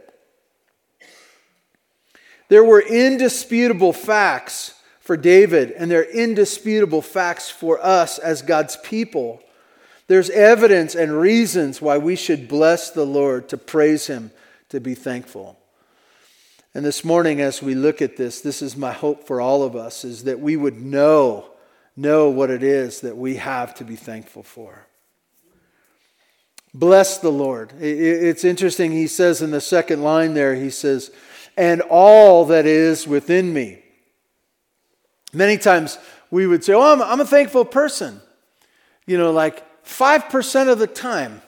There 2.47 2.63
were 2.63 2.81
indisputable 2.81 3.93
facts 3.93 4.73
for 5.09 5.17
David, 5.17 5.71
and 5.71 5.89
they're 5.89 6.03
indisputable 6.03 7.01
facts 7.01 7.49
for 7.49 7.83
us 7.83 8.19
as 8.19 8.43
God's 8.43 8.77
people. 8.83 9.41
There's 10.05 10.29
evidence 10.29 10.93
and 10.93 11.11
reasons 11.11 11.81
why 11.81 11.97
we 11.97 12.15
should 12.15 12.47
bless 12.47 12.91
the 12.91 13.07
Lord, 13.07 13.49
to 13.49 13.57
praise 13.57 14.05
Him, 14.05 14.29
to 14.69 14.79
be 14.79 14.93
thankful. 14.93 15.57
And 16.75 16.85
this 16.85 17.03
morning, 17.03 17.41
as 17.41 17.59
we 17.59 17.73
look 17.73 18.03
at 18.03 18.17
this, 18.17 18.41
this 18.41 18.61
is 18.61 18.77
my 18.77 18.91
hope 18.91 19.25
for 19.25 19.41
all 19.41 19.63
of 19.63 19.75
us, 19.75 20.05
is 20.05 20.25
that 20.25 20.41
we 20.41 20.55
would 20.55 20.79
know, 20.79 21.49
know 21.97 22.29
what 22.29 22.51
it 22.51 22.61
is 22.61 23.01
that 23.01 23.17
we 23.17 23.37
have 23.37 23.73
to 23.73 23.83
be 23.83 23.95
thankful 23.95 24.43
for. 24.43 24.85
Bless 26.71 27.17
the 27.17 27.31
Lord. 27.31 27.73
It's 27.81 28.43
interesting, 28.43 28.91
he 28.91 29.07
says 29.07 29.41
in 29.41 29.49
the 29.49 29.59
second 29.59 30.03
line 30.03 30.35
there, 30.35 30.53
he 30.53 30.69
says, 30.69 31.09
and 31.57 31.81
all 31.81 32.45
that 32.45 32.67
is 32.67 33.07
within 33.07 33.51
me. 33.51 33.85
Many 35.33 35.57
times 35.57 35.97
we 36.31 36.47
would 36.47 36.63
say, 36.63 36.73
Oh, 36.73 36.93
I'm, 36.93 37.01
I'm 37.01 37.19
a 37.19 37.25
thankful 37.25 37.65
person. 37.65 38.21
You 39.05 39.17
know, 39.17 39.31
like 39.31 39.63
5% 39.83 40.69
of 40.69 40.79
the 40.79 40.87
time, 40.87 41.41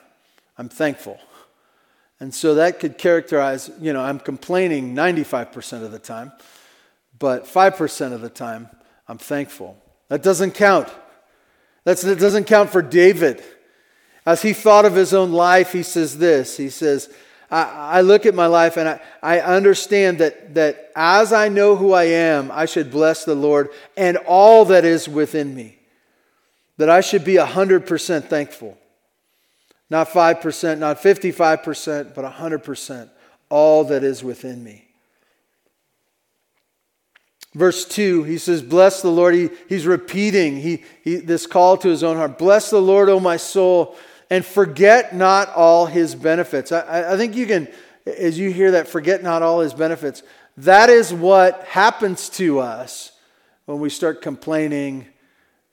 I'm 0.58 0.68
thankful. 0.68 1.20
And 2.18 2.32
so 2.32 2.54
that 2.54 2.78
could 2.78 2.98
characterize, 2.98 3.70
you 3.80 3.92
know, 3.92 4.00
I'm 4.00 4.20
complaining 4.20 4.94
95% 4.94 5.82
of 5.82 5.90
the 5.90 5.98
time, 5.98 6.32
but 7.18 7.46
5% 7.46 8.12
of 8.12 8.20
the 8.20 8.28
time, 8.28 8.68
I'm 9.08 9.18
thankful. 9.18 9.76
That 10.08 10.22
doesn't 10.22 10.52
count. 10.52 10.88
That's, 11.84 12.02
that 12.02 12.20
doesn't 12.20 12.44
count 12.44 12.70
for 12.70 12.82
David. 12.82 13.42
As 14.24 14.42
he 14.42 14.52
thought 14.52 14.84
of 14.84 14.94
his 14.94 15.12
own 15.12 15.32
life, 15.32 15.72
he 15.72 15.82
says 15.82 16.18
this 16.18 16.56
He 16.56 16.68
says, 16.68 17.12
I, 17.52 17.98
I 17.98 18.00
look 18.00 18.24
at 18.24 18.34
my 18.34 18.46
life 18.46 18.78
and 18.78 18.88
I, 18.88 19.00
I 19.22 19.40
understand 19.40 20.18
that, 20.18 20.54
that 20.54 20.90
as 20.96 21.34
I 21.34 21.50
know 21.50 21.76
who 21.76 21.92
I 21.92 22.04
am, 22.04 22.50
I 22.50 22.64
should 22.64 22.90
bless 22.90 23.26
the 23.26 23.34
Lord 23.34 23.68
and 23.94 24.16
all 24.16 24.64
that 24.64 24.86
is 24.86 25.06
within 25.06 25.54
me. 25.54 25.78
That 26.78 26.88
I 26.88 27.02
should 27.02 27.24
be 27.24 27.34
100% 27.34 28.24
thankful. 28.24 28.78
Not 29.90 30.08
5%, 30.08 30.78
not 30.78 31.02
55%, 31.02 32.14
but 32.14 32.24
100%. 32.24 33.10
All 33.50 33.84
that 33.84 34.02
is 34.02 34.24
within 34.24 34.64
me. 34.64 34.88
Verse 37.54 37.84
2, 37.84 38.22
he 38.22 38.38
says, 38.38 38.62
Bless 38.62 39.02
the 39.02 39.10
Lord. 39.10 39.34
He, 39.34 39.50
he's 39.68 39.86
repeating 39.86 40.56
he, 40.56 40.84
he, 41.04 41.16
this 41.16 41.46
call 41.46 41.76
to 41.76 41.88
his 41.90 42.02
own 42.02 42.16
heart. 42.16 42.38
Bless 42.38 42.70
the 42.70 42.80
Lord, 42.80 43.10
O 43.10 43.20
my 43.20 43.36
soul 43.36 43.94
and 44.32 44.46
forget 44.46 45.14
not 45.14 45.50
all 45.50 45.84
his 45.84 46.14
benefits. 46.14 46.72
I, 46.72 47.12
I 47.12 47.16
think 47.18 47.36
you 47.36 47.46
can, 47.46 47.68
as 48.06 48.38
you 48.38 48.50
hear 48.50 48.70
that, 48.70 48.88
forget 48.88 49.22
not 49.22 49.42
all 49.42 49.60
his 49.60 49.74
benefits. 49.74 50.22
That 50.56 50.88
is 50.88 51.12
what 51.12 51.62
happens 51.64 52.30
to 52.30 52.58
us 52.60 53.12
when 53.66 53.78
we 53.78 53.90
start 53.90 54.22
complaining, 54.22 55.06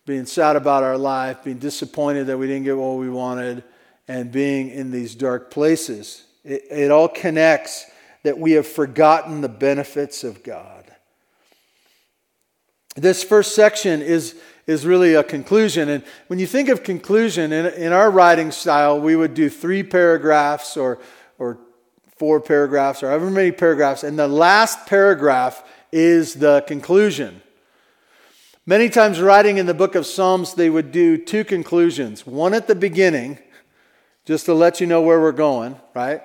being 0.06 0.26
sad 0.26 0.58
about 0.58 0.84
our 0.84 0.98
life, 0.98 1.42
being 1.42 1.58
disappointed 1.58 2.28
that 2.28 2.38
we 2.38 2.48
didn't 2.48 2.66
get 2.66 2.76
what 2.76 2.98
we 2.98 3.10
wanted, 3.10 3.64
and 4.10 4.30
being 4.30 4.70
in 4.72 4.92
these 4.92 5.16
dark 5.16 5.52
places. 5.52 6.26
It, 6.44 6.64
it 6.70 6.92
all 6.92 7.08
connects 7.08 7.86
that 8.24 8.38
we 8.38 8.52
have 8.52 8.68
forgotten 8.68 9.40
the 9.40 9.48
benefits 9.48 10.26
of 10.26 10.44
God. 10.44 10.84
This 12.98 13.24
first 13.24 13.56
section 13.56 14.02
is 14.02 14.38
is 14.70 14.86
really 14.86 15.16
a 15.16 15.24
conclusion. 15.24 15.90
And 15.90 16.04
when 16.28 16.38
you 16.38 16.46
think 16.46 16.70
of 16.70 16.84
conclusion, 16.84 17.52
in, 17.52 17.66
in 17.74 17.92
our 17.92 18.12
writing 18.12 18.52
style, 18.52 19.00
we 19.00 19.16
would 19.16 19.34
do 19.34 19.50
three 19.50 19.82
paragraphs 19.82 20.78
or, 20.78 21.00
or 21.40 21.58
four 22.18 22.40
paragraphs 22.40 23.02
or 23.02 23.08
however 23.08 23.32
many 23.32 23.52
paragraphs. 23.52 24.04
And 24.04 24.18
the 24.18 24.28
last 24.28 24.86
paragraph 24.86 25.64
is 25.92 26.36
the 26.36 26.64
conclusion. 26.68 27.42
Many 28.68 28.90
times, 28.90 29.20
writing 29.20 29.58
in 29.58 29.66
the 29.66 29.74
book 29.74 29.96
of 29.96 30.06
Psalms, 30.06 30.54
they 30.54 30.70
would 30.70 30.92
do 30.92 31.18
two 31.18 31.44
conclusions 31.44 32.28
one 32.28 32.54
at 32.54 32.68
the 32.68 32.76
beginning, 32.76 33.40
just 34.26 34.46
to 34.46 34.54
let 34.54 34.80
you 34.80 34.86
know 34.86 35.02
where 35.02 35.20
we're 35.20 35.32
going, 35.32 35.80
right? 35.96 36.22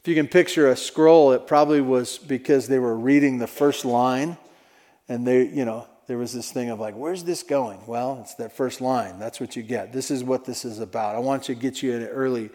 If 0.00 0.06
you 0.06 0.14
can 0.14 0.28
picture 0.28 0.68
a 0.68 0.76
scroll, 0.76 1.32
it 1.32 1.48
probably 1.48 1.80
was 1.80 2.18
because 2.18 2.68
they 2.68 2.78
were 2.78 2.96
reading 2.96 3.38
the 3.38 3.48
first 3.48 3.84
line 3.84 4.36
and 5.08 5.26
they, 5.26 5.48
you 5.48 5.64
know, 5.64 5.88
there 6.06 6.18
was 6.18 6.32
this 6.32 6.52
thing 6.52 6.70
of 6.70 6.80
like, 6.80 6.94
where's 6.94 7.24
this 7.24 7.42
going? 7.42 7.80
Well, 7.86 8.18
it's 8.22 8.34
that 8.34 8.52
first 8.52 8.80
line. 8.80 9.18
That's 9.18 9.40
what 9.40 9.56
you 9.56 9.62
get. 9.62 9.92
This 9.92 10.10
is 10.10 10.22
what 10.22 10.44
this 10.44 10.64
is 10.64 10.78
about. 10.78 11.14
I 11.16 11.18
want 11.18 11.44
to 11.44 11.54
get 11.54 11.82
you 11.82 11.92
in 11.92 12.02
it 12.02 12.10
early. 12.12 12.50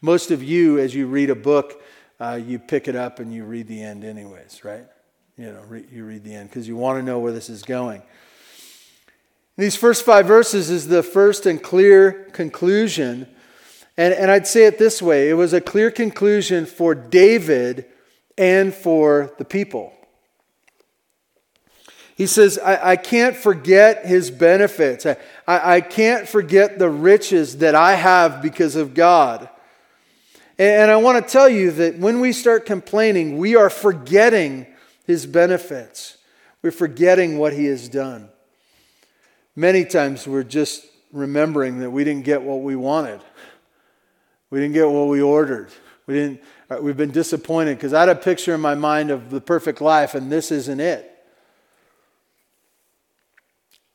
Most 0.00 0.30
of 0.30 0.42
you, 0.42 0.78
as 0.78 0.94
you 0.94 1.06
read 1.06 1.30
a 1.30 1.34
book, 1.34 1.82
uh, 2.20 2.40
you 2.44 2.58
pick 2.58 2.88
it 2.88 2.96
up 2.96 3.18
and 3.18 3.32
you 3.32 3.44
read 3.44 3.66
the 3.66 3.82
end, 3.82 4.04
anyways, 4.04 4.64
right? 4.64 4.86
You 5.36 5.52
know, 5.52 5.62
re- 5.68 5.86
you 5.90 6.04
read 6.04 6.24
the 6.24 6.34
end 6.34 6.50
because 6.50 6.68
you 6.68 6.76
want 6.76 6.98
to 6.98 7.02
know 7.02 7.18
where 7.18 7.32
this 7.32 7.48
is 7.48 7.62
going. 7.62 8.02
These 9.56 9.76
first 9.76 10.04
five 10.04 10.26
verses 10.26 10.70
is 10.70 10.88
the 10.88 11.02
first 11.02 11.46
and 11.46 11.62
clear 11.62 12.30
conclusion. 12.32 13.28
And, 13.96 14.14
and 14.14 14.30
I'd 14.30 14.46
say 14.46 14.66
it 14.66 14.78
this 14.78 15.02
way 15.02 15.28
it 15.28 15.34
was 15.34 15.52
a 15.52 15.60
clear 15.60 15.90
conclusion 15.90 16.66
for 16.66 16.94
David 16.94 17.86
and 18.38 18.72
for 18.72 19.34
the 19.38 19.44
people. 19.44 19.92
He 22.14 22.26
says, 22.26 22.58
I, 22.58 22.92
I 22.92 22.96
can't 22.96 23.36
forget 23.36 24.04
his 24.04 24.30
benefits. 24.30 25.06
I, 25.06 25.16
I, 25.46 25.80
can't 25.80 26.28
forget 26.28 26.78
the 26.78 26.90
riches 26.90 27.58
that 27.58 27.74
I 27.74 27.94
have 27.94 28.42
because 28.42 28.76
of 28.76 28.94
God. 28.94 29.48
And, 30.58 30.82
and 30.82 30.90
I 30.90 30.96
want 30.96 31.24
to 31.24 31.32
tell 31.32 31.48
you 31.48 31.70
that 31.72 31.98
when 31.98 32.20
we 32.20 32.32
start 32.32 32.66
complaining, 32.66 33.38
we 33.38 33.56
are 33.56 33.70
forgetting 33.70 34.66
his 35.06 35.26
benefits. 35.26 36.18
We're 36.60 36.70
forgetting 36.70 37.38
what 37.38 37.54
he 37.54 37.64
has 37.66 37.88
done. 37.88 38.28
Many 39.56 39.84
times 39.84 40.26
we're 40.26 40.44
just 40.44 40.86
remembering 41.12 41.80
that 41.80 41.90
we 41.90 42.04
didn't 42.04 42.24
get 42.24 42.42
what 42.42 42.60
we 42.60 42.76
wanted. 42.76 43.20
We 44.50 44.60
didn't 44.60 44.74
get 44.74 44.88
what 44.88 45.08
we 45.08 45.22
ordered. 45.22 45.70
We 46.06 46.14
didn't, 46.14 46.42
uh, 46.70 46.78
we've 46.80 46.96
been 46.96 47.10
disappointed 47.10 47.76
because 47.76 47.94
I 47.94 48.00
had 48.00 48.10
a 48.10 48.14
picture 48.14 48.54
in 48.54 48.60
my 48.60 48.74
mind 48.74 49.10
of 49.10 49.30
the 49.30 49.40
perfect 49.40 49.80
life, 49.80 50.14
and 50.14 50.30
this 50.30 50.50
isn't 50.50 50.80
it. 50.80 51.11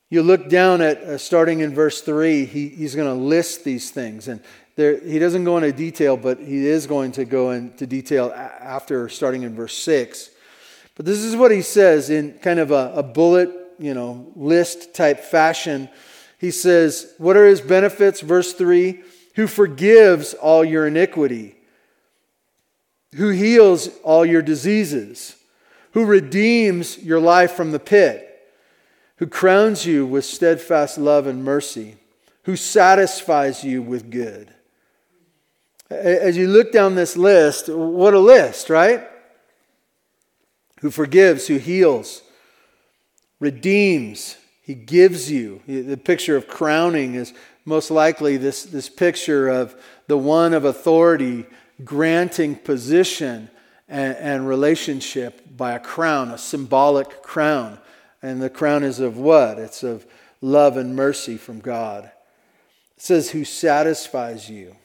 You 0.09 0.23
look 0.23 0.47
down 0.47 0.81
at 0.81 0.99
uh, 0.99 1.17
starting 1.17 1.59
in 1.59 1.73
verse 1.73 2.01
3, 2.01 2.45
he, 2.45 2.69
he's 2.69 2.95
going 2.95 3.09
to 3.09 3.21
list 3.21 3.65
these 3.65 3.91
things. 3.91 4.29
And 4.29 4.41
there, 4.77 4.97
he 4.99 5.19
doesn't 5.19 5.43
go 5.43 5.57
into 5.57 5.73
detail, 5.73 6.15
but 6.15 6.39
he 6.39 6.65
is 6.65 6.87
going 6.87 7.11
to 7.13 7.25
go 7.25 7.51
into 7.51 7.85
detail 7.85 8.31
after 8.33 9.09
starting 9.09 9.43
in 9.43 9.53
verse 9.53 9.77
6. 9.77 10.29
But 10.95 11.05
this 11.05 11.19
is 11.19 11.35
what 11.35 11.51
he 11.51 11.61
says 11.61 12.09
in 12.09 12.39
kind 12.39 12.59
of 12.59 12.71
a, 12.71 12.93
a 12.95 13.03
bullet, 13.03 13.51
you 13.79 13.93
know, 13.93 14.31
list 14.35 14.93
type 14.93 15.19
fashion. 15.19 15.89
He 16.39 16.51
says, 16.51 17.13
What 17.17 17.35
are 17.35 17.45
his 17.45 17.59
benefits? 17.59 18.21
Verse 18.21 18.53
3 18.53 19.01
Who 19.35 19.45
forgives 19.47 20.33
all 20.33 20.63
your 20.63 20.87
iniquity, 20.87 21.57
who 23.15 23.29
heals 23.29 23.89
all 24.03 24.25
your 24.25 24.41
diseases, 24.41 25.35
who 25.91 26.05
redeems 26.05 26.97
your 26.97 27.19
life 27.19 27.51
from 27.51 27.71
the 27.71 27.79
pit 27.79 28.26
who 29.17 29.27
crowns 29.27 29.85
you 29.85 30.05
with 30.05 30.25
steadfast 30.25 30.97
love 30.97 31.27
and 31.27 31.43
mercy, 31.43 31.97
who 32.43 32.55
satisfies 32.55 33.63
you 33.63 33.81
with 33.81 34.09
good. 34.09 34.53
As 35.89 36.37
you 36.37 36.47
look 36.47 36.71
down 36.71 36.95
this 36.95 37.17
list, 37.17 37.69
what 37.69 38.13
a 38.13 38.19
list, 38.19 38.69
right? 38.69 39.07
Who 40.81 40.91
forgives, 40.91 41.47
who 41.47 41.57
heals, 41.57 42.21
redeems, 43.39 44.37
he 44.61 44.75
gives 44.75 45.31
you. 45.31 45.61
The 45.65 45.97
picture 45.97 46.35
of 46.35 46.47
crowning 46.47 47.15
is 47.15 47.33
most 47.65 47.89
likely 47.89 48.37
this, 48.37 48.63
this 48.63 48.89
picture 48.89 49.47
of 49.47 49.75
the 50.07 50.17
one 50.17 50.53
of 50.53 50.65
authority 50.65 51.45
granting 51.83 52.55
position 52.55 53.49
and, 53.87 54.15
and 54.17 54.47
relationship 54.47 55.41
by 55.55 55.73
a 55.73 55.79
crown, 55.79 56.31
a 56.31 56.37
symbolic 56.37 57.23
crown. 57.23 57.79
And 58.21 58.41
the 58.41 58.49
crown 58.49 58.83
is 58.83 58.99
of 58.99 59.17
what? 59.17 59.59
It's 59.59 59.83
of 59.83 60.05
love 60.41 60.77
and 60.77 60.95
mercy 60.95 61.37
from 61.37 61.59
God. 61.59 62.05
It 62.95 63.01
says, 63.01 63.31
Who 63.31 63.45
satisfies 63.45 64.49
you. 64.49 64.75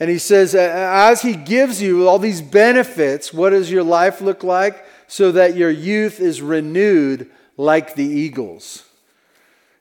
And 0.00 0.08
he 0.08 0.18
says, 0.18 0.54
As 0.54 1.22
he 1.22 1.34
gives 1.34 1.82
you 1.82 2.08
all 2.08 2.18
these 2.18 2.42
benefits, 2.42 3.32
what 3.32 3.50
does 3.50 3.70
your 3.70 3.82
life 3.82 4.20
look 4.20 4.44
like? 4.44 4.84
So 5.08 5.32
that 5.32 5.56
your 5.56 5.70
youth 5.70 6.20
is 6.20 6.42
renewed 6.42 7.30
like 7.56 7.94
the 7.94 8.04
eagles. 8.04 8.84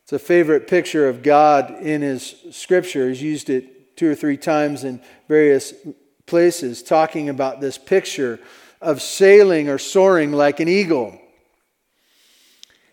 It's 0.03 0.13
a 0.13 0.19
favorite 0.19 0.67
picture 0.67 1.10
of 1.10 1.22
God 1.22 1.81
in 1.81 2.01
his 2.01 2.36
scripture. 2.51 3.10
He's 3.10 3.22
used 3.22 3.50
it 3.50 3.98
two 3.98 4.10
or 4.10 4.15
three 4.15 4.38
times 4.38 4.84
in 4.84 5.01
various 5.27 5.74
places, 6.25 6.81
talking 6.81 7.29
about 7.29 7.60
this 7.60 7.77
picture 7.77 8.39
of 8.81 9.01
sailing 9.01 9.69
or 9.69 9.77
soaring 9.77 10.31
like 10.31 10.60
an 10.60 10.69
eagle. 10.69 11.19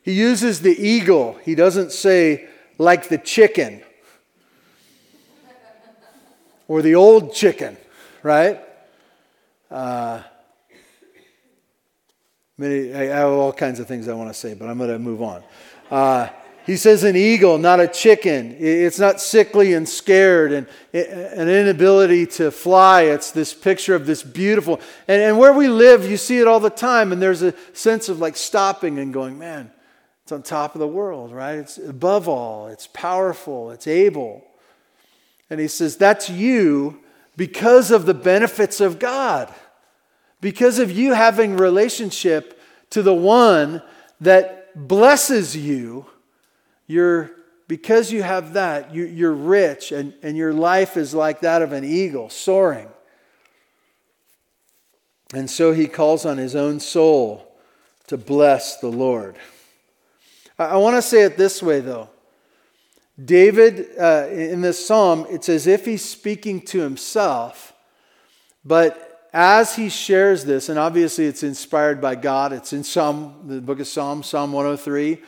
He 0.05 0.13
uses 0.13 0.61
the 0.61 0.77
eagle. 0.77 1.39
He 1.43 1.55
doesn't 1.55 1.91
say, 1.91 2.47
like 2.77 3.09
the 3.09 3.17
chicken 3.19 3.83
or 6.69 6.83
the 6.83 6.95
old 6.95 7.35
chicken, 7.35 7.79
right? 8.23 8.61
Uh, 9.71 10.23
many, 12.59 12.93
I 12.93 13.05
have 13.05 13.31
all 13.31 13.53
kinds 13.53 13.81
of 13.81 13.87
things 13.87 14.07
I 14.07 14.13
want 14.13 14.29
to 14.29 14.35
say, 14.35 14.53
but 14.53 14.69
I'm 14.69 14.77
going 14.77 14.91
to 14.91 14.99
move 14.99 15.23
on. 15.23 15.43
Uh, 15.91 16.29
he 16.67 16.77
says 16.77 17.05
an 17.05 17.17
eagle, 17.17 17.57
not 17.59 17.81
a 17.81 17.89
chicken. 17.89 18.57
It's 18.59 18.99
not 18.99 19.21
sickly 19.21 19.75
and 19.75 19.87
scared 19.87 20.53
and 20.53 20.67
an 20.93 21.49
inability 21.49 22.27
to 22.27 22.51
fly. 22.51 23.03
It's 23.03 23.31
this 23.31 23.53
picture 23.53 23.95
of 23.95 24.07
this 24.07 24.23
beautiful. 24.23 24.81
And, 25.09 25.21
and 25.23 25.39
where 25.39 25.53
we 25.53 25.69
live, 25.69 26.09
you 26.09 26.17
see 26.17 26.41
it 26.41 26.47
all 26.47 26.61
the 26.61 26.71
time, 26.71 27.13
and 27.13 27.23
there's 27.23 27.43
a 27.43 27.55
sense 27.73 28.09
of 28.09 28.19
like 28.19 28.37
stopping 28.37 28.99
and 28.99 29.13
going, 29.13 29.39
man, 29.39 29.71
it's 30.25 30.33
on 30.33 30.43
top 30.43 30.75
of 30.75 30.79
the 30.79 30.89
world, 30.89 31.33
right? 31.33 31.59
It's 31.59 31.77
above 31.77 32.31
all, 32.31 32.69
it's 32.69 32.87
powerful, 32.87 33.71
it's 33.71 33.87
able. 33.87 34.43
And 35.51 35.61
he 35.61 35.69
says, 35.69 35.99
That's 35.99 36.31
you 36.31 37.01
because 37.37 37.91
of 37.91 38.07
the 38.07 38.15
benefits 38.15 38.81
of 38.81 38.99
God, 38.99 39.53
because 40.41 40.79
of 40.79 40.91
you 40.91 41.13
having 41.13 41.59
relationship 41.59 42.59
to 42.91 43.03
the 43.03 43.13
one 43.13 43.83
that 44.19 44.89
blesses 44.89 45.55
you. 45.55 46.07
You're, 46.87 47.31
because 47.69 48.11
you 48.11 48.23
have 48.23 48.55
that, 48.55 48.95
you, 48.95 49.05
you're 49.05 49.33
rich, 49.33 49.93
and, 49.93 50.15
and 50.23 50.39
your 50.39 50.55
life 50.55 50.97
is 50.97 51.13
like 51.13 51.41
that 51.41 51.61
of 51.61 51.73
an 51.73 51.85
eagle 51.85 52.31
soaring. 52.31 52.89
And 55.35 55.51
so 55.51 55.73
he 55.73 55.87
calls 55.87 56.25
on 56.25 56.39
his 56.39 56.57
own 56.57 56.81
soul 56.81 57.55
to 58.07 58.17
bless 58.17 58.79
the 58.79 58.89
Lord. 58.89 59.37
I 60.59 60.77
want 60.77 60.97
to 60.97 61.03
say 61.03 61.23
it 61.23 61.37
this 61.37 61.63
way, 61.63 61.81
though. 61.81 62.09
David, 63.23 63.91
uh, 63.99 64.29
in 64.31 64.61
this 64.61 64.85
psalm, 64.85 65.27
it's 65.31 65.49
as 65.49 65.67
if 65.67 65.85
he's 65.85 66.05
speaking 66.05 66.61
to 66.63 66.81
himself, 66.81 67.73
but 68.65 69.29
as 69.33 69.77
he 69.77 69.89
shares 69.89 70.45
this, 70.45 70.69
and 70.69 70.79
obviously 70.79 71.27
it's 71.27 71.43
inspired 71.43 72.01
by 72.01 72.15
God, 72.15 72.53
it's 72.53 72.73
in 72.73 72.85
Psalm, 72.85 73.35
the 73.47 73.61
book 73.61 73.81
of 73.81 73.87
Psalms, 73.87 74.29
Psalm 74.29 74.53
103. 74.53 75.21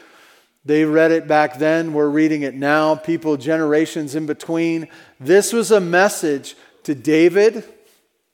They 0.65 0.85
read 0.85 1.12
it 1.12 1.29
back 1.29 1.59
then, 1.59 1.93
we're 1.93 2.09
reading 2.09 2.43
it 2.43 2.55
now, 2.55 2.97
people 2.97 3.37
generations 3.37 4.15
in 4.15 4.27
between. 4.27 4.89
This 5.21 5.53
was 5.53 5.71
a 5.71 5.81
message 5.81 6.57
to 6.85 6.95
David, 6.95 7.65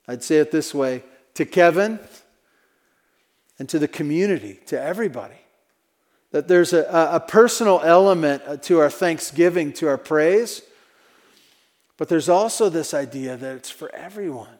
I'd 0.09 0.22
say 0.22 0.38
it 0.38 0.50
this 0.50 0.74
way, 0.74 1.05
to 1.35 1.44
Kevin, 1.44 1.98
and 3.59 3.68
to 3.68 3.78
the 3.78 3.88
community, 3.88 4.61
to 4.66 4.81
everybody 4.81 5.41
that 6.32 6.48
there's 6.48 6.72
a, 6.72 6.84
a 7.12 7.20
personal 7.20 7.80
element 7.84 8.42
uh, 8.46 8.56
to 8.58 8.80
our 8.80 8.90
thanksgiving, 8.90 9.72
to 9.74 9.88
our 9.88 9.98
praise, 9.98 10.62
but 11.96 12.08
there's 12.08 12.28
also 12.28 12.68
this 12.68 12.92
idea 12.92 13.36
that 13.36 13.56
it's 13.56 13.70
for 13.70 13.94
everyone. 13.94 14.58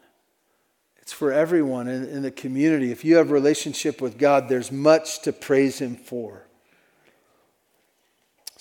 It's 1.01 1.11
for 1.11 1.33
everyone 1.33 1.89
in, 1.89 2.07
in 2.07 2.21
the 2.21 2.31
community. 2.31 2.91
If 2.91 3.03
you 3.03 3.17
have 3.17 3.29
a 3.29 3.33
relationship 3.33 4.01
with 4.01 4.17
God, 4.17 4.47
there's 4.47 4.71
much 4.71 5.21
to 5.23 5.33
praise 5.33 5.79
Him 5.79 5.97
for. 5.97 6.47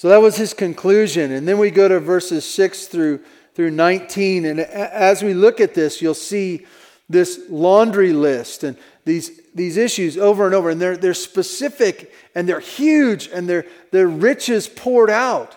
So 0.02 0.08
that 0.08 0.20
was 0.20 0.36
his 0.36 0.52
conclusion. 0.52 1.30
And 1.30 1.46
then 1.46 1.58
we 1.58 1.70
go 1.70 1.86
to 1.86 2.00
verses 2.00 2.44
6 2.44 2.88
through, 2.88 3.20
through 3.54 3.70
19. 3.70 4.46
And 4.46 4.58
as 4.58 5.22
we 5.22 5.32
look 5.32 5.60
at 5.60 5.74
this, 5.74 6.02
you'll 6.02 6.14
see 6.14 6.66
this 7.08 7.42
laundry 7.48 8.12
list 8.12 8.64
and 8.64 8.76
these, 9.04 9.40
these 9.54 9.76
issues 9.76 10.16
over 10.16 10.46
and 10.46 10.54
over. 10.54 10.70
And 10.70 10.80
they're, 10.80 10.96
they're 10.96 11.14
specific 11.14 12.12
and 12.34 12.48
they're 12.48 12.60
huge 12.60 13.28
and 13.28 13.48
they're, 13.48 13.66
they're 13.90 14.08
riches 14.08 14.68
poured 14.68 15.10
out. 15.10 15.56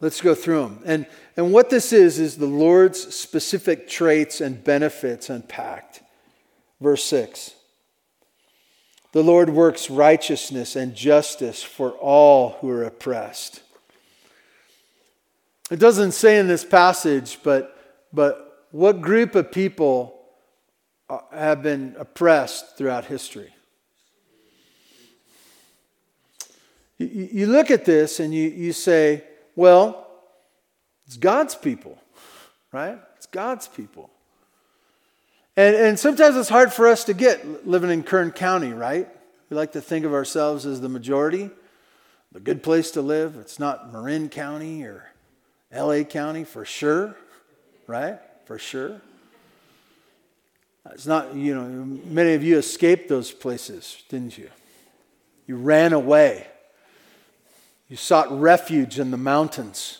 Let's 0.00 0.20
go 0.20 0.34
through 0.34 0.62
them. 0.62 0.80
And, 0.84 1.06
and 1.36 1.52
what 1.52 1.70
this 1.70 1.92
is, 1.92 2.18
is 2.18 2.36
the 2.36 2.46
Lord's 2.46 3.14
specific 3.14 3.88
traits 3.88 4.40
and 4.40 4.62
benefits 4.62 5.30
unpacked. 5.30 6.02
Verse 6.80 7.04
6 7.04 7.54
The 9.12 9.22
Lord 9.22 9.48
works 9.50 9.88
righteousness 9.88 10.74
and 10.74 10.94
justice 10.94 11.62
for 11.62 11.92
all 11.92 12.56
who 12.60 12.68
are 12.70 12.82
oppressed. 12.82 13.62
It 15.70 15.78
doesn't 15.78 16.12
say 16.12 16.38
in 16.38 16.48
this 16.48 16.64
passage, 16.64 17.38
but, 17.42 18.04
but 18.12 18.66
what 18.72 19.00
group 19.00 19.34
of 19.34 19.52
people 19.52 20.11
Uh, 21.12 21.18
have 21.30 21.62
been 21.62 21.94
oppressed 21.98 22.78
throughout 22.78 23.04
history? 23.04 23.52
You, 26.96 27.48
look 27.48 27.70
at 27.70 27.84
this 27.84 28.18
and 28.18 28.32
you, 28.32 28.48
you 28.48 28.72
say, 28.72 29.22
well, 29.54 30.06
it's 31.06 31.18
God's 31.18 31.54
people, 31.54 31.98
right? 32.72 32.98
It's 33.18 33.26
God's 33.26 33.68
people. 33.68 34.08
And, 35.54 35.76
and 35.76 35.98
sometimes 35.98 36.34
it's 36.34 36.48
hard 36.48 36.72
for 36.72 36.88
us 36.88 37.04
to 37.04 37.12
get 37.12 37.68
living 37.68 37.90
in 37.90 38.04
Kern 38.04 38.30
County, 38.30 38.72
right? 38.72 39.06
We 39.50 39.56
like 39.56 39.72
to 39.72 39.82
think 39.82 40.06
of 40.06 40.14
ourselves 40.14 40.64
as 40.64 40.80
the 40.80 40.88
majority, 40.88 41.50
the 42.30 42.40
good 42.40 42.62
place 42.62 42.90
to 42.92 43.02
live. 43.02 43.36
It's 43.36 43.58
not 43.58 43.92
Marin 43.92 44.30
County 44.30 44.84
or 44.84 45.10
LA 45.70 46.04
County 46.04 46.44
for 46.44 46.64
sure, 46.64 47.14
right? 47.86 48.18
For 48.46 48.58
sure. 48.58 49.02
It's 50.90 51.06
not, 51.06 51.34
you 51.34 51.54
know, 51.54 51.64
many 52.06 52.34
of 52.34 52.42
you 52.42 52.58
escaped 52.58 53.08
those 53.08 53.30
places, 53.30 54.02
didn't 54.08 54.36
you? 54.36 54.50
You 55.46 55.56
ran 55.56 55.92
away. 55.92 56.46
You 57.88 57.96
sought 57.96 58.38
refuge 58.40 58.98
in 58.98 59.10
the 59.10 59.16
mountains. 59.16 59.98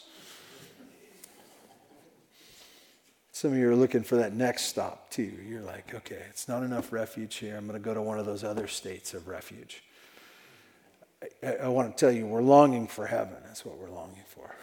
Some 3.33 3.53
of 3.53 3.59
you 3.59 3.69
are 3.71 3.77
looking 3.77 4.03
for 4.03 4.17
that 4.17 4.35
next 4.35 4.65
stop, 4.65 5.11
too. 5.11 5.33
You're 5.49 5.63
like, 5.63 5.95
okay, 5.95 6.23
it's 6.31 6.49
not 6.49 6.63
enough 6.63 6.93
refuge 6.93 7.37
here. 7.37 7.57
I'm 7.57 7.67
going 7.67 7.81
to 7.81 7.85
go 7.85 7.95
to 7.95 8.03
one 8.03 8.19
of 8.19 8.27
those 8.27 8.45
other 8.45 8.67
states 8.67 9.15
of 9.15 9.29
refuge. 9.29 9.83
I, 11.43 11.55
I 11.55 11.69
want 11.69 11.97
to 11.97 12.01
tell 12.01 12.13
you, 12.13 12.27
we're 12.27 12.43
longing 12.43 12.87
for 12.87 13.07
heaven. 13.07 13.37
That's 13.45 13.65
what 13.65 13.79
we're 13.79 13.91
longing 13.91 14.25
for. 14.29 14.55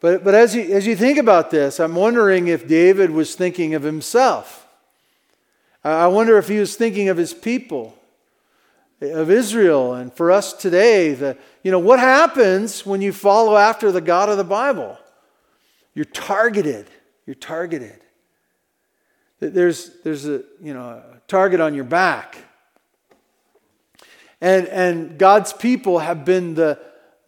But, 0.00 0.24
but 0.24 0.34
as, 0.34 0.54
you, 0.54 0.62
as 0.62 0.86
you 0.86 0.96
think 0.96 1.18
about 1.18 1.50
this, 1.50 1.78
I'm 1.78 1.94
wondering 1.94 2.48
if 2.48 2.66
David 2.66 3.10
was 3.10 3.34
thinking 3.34 3.74
of 3.74 3.82
himself. 3.82 4.66
I 5.84 6.06
wonder 6.08 6.36
if 6.38 6.48
he 6.48 6.58
was 6.58 6.76
thinking 6.76 7.08
of 7.08 7.16
his 7.16 7.32
people, 7.32 7.96
of 9.00 9.30
Israel. 9.30 9.94
And 9.94 10.12
for 10.12 10.30
us 10.30 10.52
today, 10.52 11.12
the, 11.12 11.36
you 11.62 11.70
know, 11.70 11.78
what 11.78 11.98
happens 11.98 12.84
when 12.84 13.02
you 13.02 13.12
follow 13.12 13.56
after 13.56 13.92
the 13.92 14.00
God 14.00 14.28
of 14.28 14.36
the 14.36 14.44
Bible? 14.44 14.98
You're 15.94 16.04
targeted. 16.06 16.86
You're 17.26 17.34
targeted. 17.34 18.00
There's, 19.38 19.90
there's 20.02 20.26
a, 20.26 20.42
you 20.62 20.74
know, 20.74 20.82
a 20.82 21.20
target 21.28 21.60
on 21.60 21.74
your 21.74 21.84
back. 21.84 22.36
And, 24.40 24.66
and 24.68 25.18
God's 25.18 25.52
people 25.52 25.98
have 25.98 26.24
been 26.24 26.54
the, 26.54 26.78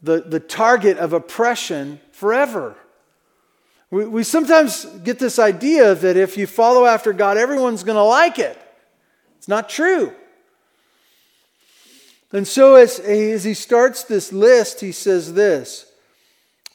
the, 0.02 0.20
the 0.20 0.40
target 0.40 0.98
of 0.98 1.12
oppression 1.12 2.00
forever. 2.22 2.76
We, 3.90 4.06
we 4.06 4.22
sometimes 4.22 4.84
get 5.02 5.18
this 5.18 5.40
idea 5.40 5.92
that 5.92 6.16
if 6.16 6.36
you 6.36 6.46
follow 6.46 6.86
after 6.86 7.12
God, 7.12 7.36
everyone's 7.36 7.82
going 7.82 7.96
to 7.96 8.04
like 8.04 8.38
it. 8.38 8.56
It's 9.38 9.48
not 9.48 9.68
true. 9.68 10.12
And 12.30 12.46
so, 12.46 12.76
as, 12.76 13.00
as 13.00 13.42
he 13.42 13.54
starts 13.54 14.04
this 14.04 14.32
list, 14.32 14.80
he 14.80 14.92
says 14.92 15.34
this 15.34 15.86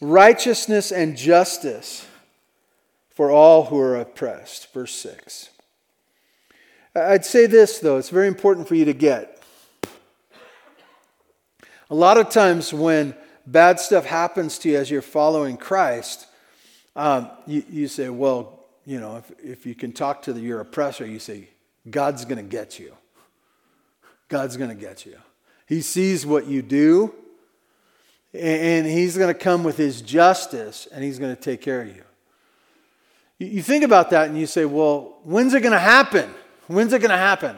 righteousness 0.02 0.92
and 0.92 1.16
justice 1.16 2.06
for 3.10 3.32
all 3.32 3.64
who 3.64 3.80
are 3.80 3.96
oppressed. 3.96 4.74
Verse 4.74 4.94
6. 4.96 5.50
I'd 6.94 7.24
say 7.24 7.46
this, 7.46 7.80
though, 7.80 7.98
it's 7.98 8.10
very 8.10 8.28
important 8.28 8.68
for 8.68 8.76
you 8.76 8.84
to 8.84 8.94
get. 8.94 9.42
A 11.90 11.96
lot 11.96 12.18
of 12.18 12.30
times 12.32 12.74
when 12.74 13.16
bad 13.48 13.80
stuff 13.80 14.06
happens 14.06 14.60
to 14.60 14.70
you 14.70 14.78
as 14.78 14.92
you're 14.92 15.02
following 15.02 15.58
Christ, 15.58 16.28
um, 16.96 17.32
you, 17.48 17.64
you, 17.70 17.88
say, 17.88 18.10
well, 18.10 18.66
you 18.86 19.00
know, 19.00 19.18
if, 19.18 19.32
if 19.44 19.66
you 19.66 19.74
can 19.74 19.94
talk 19.94 20.24
to 20.24 20.34
the, 20.34 20.42
your 20.42 20.60
oppressor, 20.60 21.06
you 21.06 21.20
say, 21.20 21.48
God's 21.90 22.26
going 22.26 22.38
to 22.38 22.44
get 22.44 22.78
you. 22.78 22.94
God's 24.28 24.58
going 24.58 24.70
to 24.70 24.76
get 24.76 25.06
you. 25.06 25.18
He 25.66 25.82
sees 25.82 26.26
what 26.26 26.48
you 26.48 26.62
do, 26.62 27.14
and 28.34 28.86
He's 28.86 29.18
going 29.18 29.34
to 29.34 29.40
come 29.40 29.64
with 29.64 29.78
His 29.78 30.02
justice, 30.02 30.88
and 30.92 31.04
He's 31.04 31.18
going 31.18 31.36
to 31.36 31.42
take 31.42 31.62
care 31.62 31.82
of 31.82 31.96
you. 31.96 32.04
You 33.40 33.62
think 33.62 33.84
about 33.84 34.10
that 34.10 34.30
and 34.30 34.38
you 34.38 34.48
say, 34.48 34.66
well, 34.66 35.20
when's 35.24 35.54
it 35.54 35.62
going 35.62 35.74
to 35.74 35.80
happen? 35.80 36.34
When's 36.66 36.92
it 36.92 37.00
going 37.00 37.12
to 37.12 37.18
happen? 37.18 37.56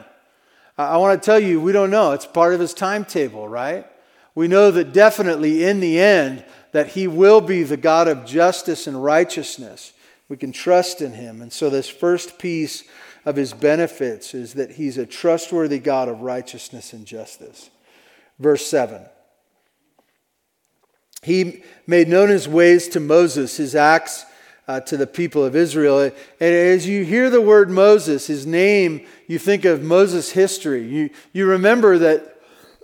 I 0.76 0.98
want 0.98 1.20
to 1.20 1.24
tell 1.24 1.40
you, 1.40 1.60
we 1.60 1.72
don't 1.72 1.90
know. 1.90 2.12
It's 2.12 2.26
part 2.26 2.52
of 2.52 2.60
His 2.60 2.74
timetable, 2.74 3.48
right? 3.48 3.86
We 4.34 4.48
know 4.48 4.70
that 4.70 4.92
definitely 4.92 5.64
in 5.64 5.80
the 5.80 5.98
end 5.98 6.44
that 6.72 6.88
he 6.88 7.06
will 7.06 7.40
be 7.40 7.62
the 7.62 7.76
God 7.76 8.08
of 8.08 8.24
justice 8.24 8.86
and 8.86 9.02
righteousness. 9.02 9.92
We 10.28 10.36
can 10.36 10.52
trust 10.52 11.00
in 11.00 11.12
him. 11.12 11.42
And 11.42 11.52
so 11.52 11.68
this 11.68 11.88
first 11.88 12.38
piece 12.38 12.84
of 13.24 13.36
his 13.36 13.52
benefits 13.52 14.34
is 14.34 14.54
that 14.54 14.72
he's 14.72 14.96
a 14.96 15.06
trustworthy 15.06 15.78
God 15.78 16.08
of 16.08 16.20
righteousness 16.20 16.92
and 16.92 17.04
justice. 17.04 17.70
Verse 18.38 18.64
7. 18.66 19.02
He 21.22 21.64
made 21.86 22.08
known 22.08 22.30
his 22.30 22.48
ways 22.48 22.88
to 22.90 23.00
Moses, 23.00 23.58
his 23.58 23.74
acts 23.74 24.24
uh, 24.66 24.80
to 24.80 24.96
the 24.96 25.06
people 25.06 25.44
of 25.44 25.54
Israel. 25.56 26.00
And 26.00 26.14
as 26.40 26.86
you 26.86 27.04
hear 27.04 27.28
the 27.28 27.42
word 27.42 27.68
Moses, 27.68 28.28
his 28.28 28.46
name, 28.46 29.06
you 29.26 29.38
think 29.38 29.64
of 29.64 29.82
Moses' 29.82 30.30
history. 30.30 30.86
You, 30.86 31.10
you 31.32 31.46
remember 31.46 31.98
that 31.98 32.36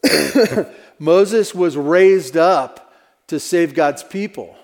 Moses 0.99 1.55
was 1.55 1.77
raised 1.77 2.37
up 2.37 2.95
to 3.29 3.41
save 3.41 3.75
God's 3.75 4.03
people, 4.03 4.57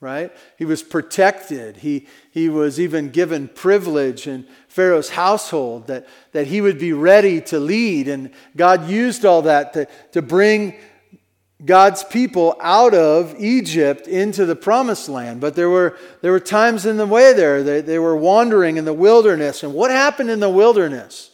right? 0.00 0.32
He 0.56 0.64
was 0.64 0.82
protected. 0.82 1.78
He, 1.78 2.06
he 2.30 2.48
was 2.48 2.80
even 2.80 3.10
given 3.10 3.48
privilege 3.48 4.26
in 4.26 4.46
Pharaoh's 4.68 5.10
household 5.10 5.86
that, 5.88 6.06
that 6.32 6.46
he 6.46 6.60
would 6.60 6.78
be 6.78 6.92
ready 6.92 7.40
to 7.42 7.60
lead. 7.60 8.08
And 8.08 8.30
God 8.56 8.88
used 8.88 9.24
all 9.24 9.42
that 9.42 9.72
to, 9.74 9.86
to 10.12 10.22
bring 10.22 10.74
God's 11.64 12.04
people 12.04 12.56
out 12.60 12.94
of 12.94 13.34
Egypt 13.38 14.06
into 14.06 14.46
the 14.46 14.54
promised 14.54 15.08
land. 15.08 15.40
But 15.40 15.56
there 15.56 15.68
were, 15.68 15.98
there 16.22 16.30
were 16.30 16.40
times 16.40 16.86
in 16.86 16.96
the 16.96 17.06
way 17.06 17.32
there. 17.32 17.62
They, 17.62 17.80
they 17.80 17.98
were 17.98 18.16
wandering 18.16 18.76
in 18.76 18.84
the 18.84 18.92
wilderness. 18.92 19.64
And 19.64 19.74
what 19.74 19.90
happened 19.90 20.30
in 20.30 20.40
the 20.40 20.48
wilderness? 20.48 21.30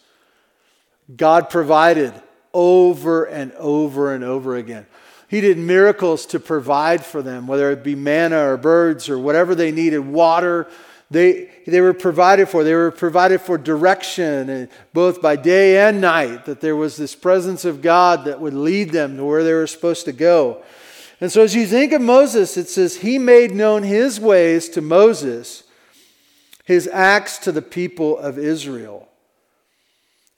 God 1.15 1.51
provided 1.51 2.15
over 2.55 3.25
and 3.25 3.53
over 3.55 4.15
and 4.15 4.25
over 4.25 4.57
again. 4.57 4.87
He 5.29 5.41
did 5.41 5.59
miracles 5.59 6.27
to 6.27 6.39
provide 6.39 7.05
for 7.05 7.21
them, 7.21 7.47
whether 7.47 7.71
it 7.73 7.83
be 7.83 7.97
manna 7.97 8.47
or 8.47 8.57
birds 8.57 9.09
or 9.09 9.19
whatever 9.19 9.55
they 9.55 9.73
needed, 9.73 9.99
water. 9.99 10.69
They, 11.11 11.51
they 11.67 11.81
were 11.81 11.93
provided 11.93 12.49
for. 12.49 12.63
They 12.63 12.75
were 12.75 12.91
provided 12.91 13.41
for 13.41 13.59
direction, 13.59 14.49
and 14.49 14.69
both 14.93 15.21
by 15.21 15.37
day 15.37 15.87
and 15.87 16.01
night, 16.01 16.45
that 16.45 16.61
there 16.61 16.77
was 16.77 16.97
this 16.97 17.15
presence 17.15 17.65
of 17.65 17.83
God 17.83 18.25
that 18.27 18.41
would 18.41 18.55
lead 18.55 18.91
them 18.91 19.17
to 19.17 19.25
where 19.25 19.45
they 19.45 19.53
were 19.53 19.67
supposed 19.67 20.05
to 20.07 20.13
go. 20.13 20.63
And 21.21 21.31
so, 21.33 21.43
as 21.43 21.55
you 21.55 21.67
think 21.67 21.93
of 21.93 22.03
Moses, 22.03 22.57
it 22.57 22.69
says, 22.69 22.97
He 22.97 23.19
made 23.19 23.53
known 23.53 23.83
His 23.83 24.21
ways 24.21 24.69
to 24.71 24.81
Moses, 24.81 25.65
His 26.65 26.89
acts 26.89 27.39
to 27.39 27.53
the 27.53 27.63
people 27.63 28.19
of 28.19 28.39
Israel. 28.39 29.09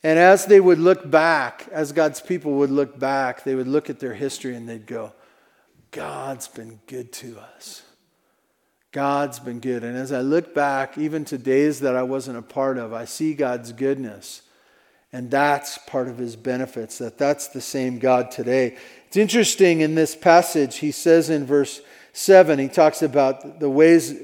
And 0.06 0.20
as 0.20 0.46
they 0.46 0.60
would 0.60 0.78
look 0.78 1.10
back, 1.10 1.66
as 1.72 1.90
God's 1.90 2.20
people 2.20 2.52
would 2.58 2.70
look 2.70 2.96
back, 2.96 3.42
they 3.42 3.56
would 3.56 3.66
look 3.66 3.90
at 3.90 3.98
their 3.98 4.14
history 4.14 4.54
and 4.54 4.68
they'd 4.68 4.86
go, 4.86 5.12
God's 5.90 6.46
been 6.46 6.78
good 6.86 7.12
to 7.14 7.40
us. 7.40 7.82
God's 8.92 9.40
been 9.40 9.58
good. 9.58 9.82
And 9.82 9.96
as 9.96 10.12
I 10.12 10.20
look 10.20 10.54
back, 10.54 10.96
even 10.96 11.24
to 11.24 11.38
days 11.38 11.80
that 11.80 11.96
I 11.96 12.04
wasn't 12.04 12.38
a 12.38 12.42
part 12.42 12.78
of, 12.78 12.92
I 12.92 13.04
see 13.04 13.34
God's 13.34 13.72
goodness. 13.72 14.42
And 15.12 15.28
that's 15.28 15.76
part 15.76 16.06
of 16.06 16.18
his 16.18 16.36
benefits, 16.36 16.98
that 16.98 17.18
that's 17.18 17.48
the 17.48 17.60
same 17.60 17.98
God 17.98 18.30
today. 18.30 18.76
It's 19.08 19.16
interesting 19.16 19.80
in 19.80 19.96
this 19.96 20.14
passage, 20.14 20.76
he 20.76 20.92
says 20.92 21.30
in 21.30 21.46
verse 21.46 21.80
7, 22.12 22.60
he 22.60 22.68
talks 22.68 23.02
about 23.02 23.58
the 23.58 23.68
ways 23.68 24.14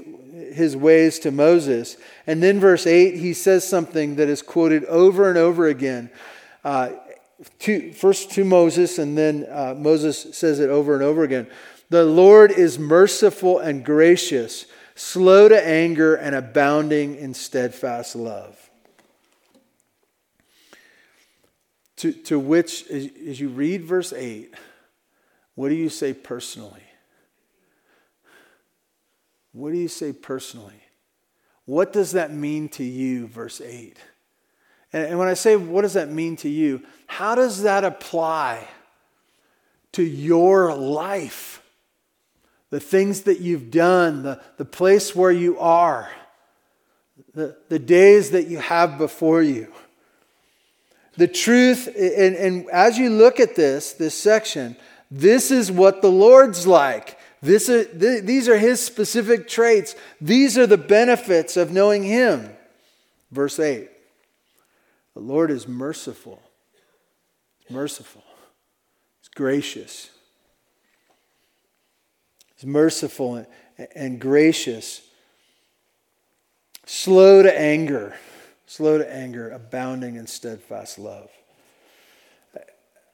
his 0.53 0.77
ways 0.77 1.19
to 1.21 1.31
Moses. 1.31 1.97
And 2.27 2.43
then, 2.43 2.61
verse 2.61 2.87
8, 2.87 3.17
he 3.17 3.33
says 3.33 3.67
something 3.67 4.17
that 4.17 4.29
is 4.29 4.43
quoted 4.43 4.85
over 4.87 5.29
and 5.29 5.39
over 5.39 5.67
again. 5.67 6.11
Uh, 6.65 6.91
to, 7.61 7.93
first 7.93 8.31
to 8.33 8.45
Moses, 8.45 8.99
and 8.99 9.19
then 9.19 9.47
uh, 9.51 9.75
Moses 9.77 10.37
says 10.37 10.61
it 10.61 10.71
over 10.71 10.95
and 10.95 11.03
over 11.03 11.25
again. 11.25 11.49
The 11.91 12.05
Lord 12.05 12.53
is 12.53 12.79
merciful 12.79 13.59
and 13.59 13.85
gracious, 13.85 14.67
slow 14.95 15.49
to 15.49 15.67
anger, 15.67 16.15
and 16.15 16.35
abounding 16.35 17.17
in 17.17 17.35
steadfast 17.35 18.17
love. 18.17 18.71
To, 21.97 22.13
to 22.13 22.39
which, 22.39 22.87
as 22.91 23.41
you 23.41 23.49
read 23.49 23.85
verse 23.85 24.13
8, 24.13 24.55
what 25.55 25.69
do 25.69 25.75
you 25.75 25.89
say 25.89 26.15
personally? 26.15 26.83
What 29.53 29.73
do 29.73 29.79
you 29.79 29.89
say 29.89 30.13
personally? 30.13 30.83
What 31.65 31.93
does 31.93 32.13
that 32.13 32.33
mean 32.33 32.69
to 32.71 32.85
you, 32.85 33.27
verse 33.27 33.61
8? 33.61 33.97
And, 34.93 35.19
when 35.19 35.29
I 35.29 35.35
say, 35.35 35.57
what 35.57 35.83
does 35.83 35.95
that 35.95 36.11
mean 36.11 36.37
to 36.37 36.49
you? 36.49 36.83
How 37.07 37.35
does 37.35 37.63
that 37.63 37.85
apply 37.85 38.67
to 39.93 40.03
your 40.03 40.75
life? 40.75 41.63
The 42.71 42.81
things 42.81 43.23
that 43.23 43.41
you've 43.41 43.71
done, 43.71 44.23
the, 44.23 44.41
the 44.57 44.65
place 44.65 45.15
where 45.15 45.31
you 45.31 45.59
are, 45.59 46.11
the, 47.35 47.57
the 47.69 47.79
days 47.79 48.31
that 48.31 48.49
you 48.49 48.59
have 48.59 48.99
before 48.99 49.43
you. 49.43 49.73
The 51.17 51.29
truth, 51.29 51.87
and, 51.89 52.35
and 52.35 52.71
as 52.71 52.99
you 52.99 53.11
look 53.11 53.39
at 53.39 53.55
this, 53.55 53.93
this 53.93 54.15
section, 54.15 54.77
this 55.11 55.51
is 55.51 55.71
what 55.71 56.01
the 56.01 56.11
Lord's 56.11 56.67
like. 56.67 57.19
This 57.43 57.69
is, 57.69 58.01
th- 58.01 58.23
these 58.23 58.49
are 58.49 58.57
his 58.57 58.81
specific 58.81 59.49
traits. 59.49 59.97
These 60.21 60.57
are 60.57 60.67
the 60.67 60.79
benefits 60.79 61.57
of 61.57 61.73
knowing 61.73 62.05
him. 62.05 62.51
Verse 63.33 63.59
8 63.59 63.91
The 65.15 65.21
Lord 65.21 65.51
is 65.51 65.67
merciful. 65.67 66.41
Merciful. 67.69 68.23
He's 69.21 69.29
gracious. 69.29 70.11
He's 72.57 72.67
merciful 72.67 73.35
and, 73.35 73.47
and 73.97 74.21
gracious. 74.21 75.03
slow 76.87 77.43
to 77.43 77.61
anger, 77.61 78.15
slow 78.67 78.99
to 78.99 79.13
anger, 79.13 79.51
abounding 79.51 80.15
in 80.15 80.29
steadfast 80.29 80.97
love. 80.97 81.29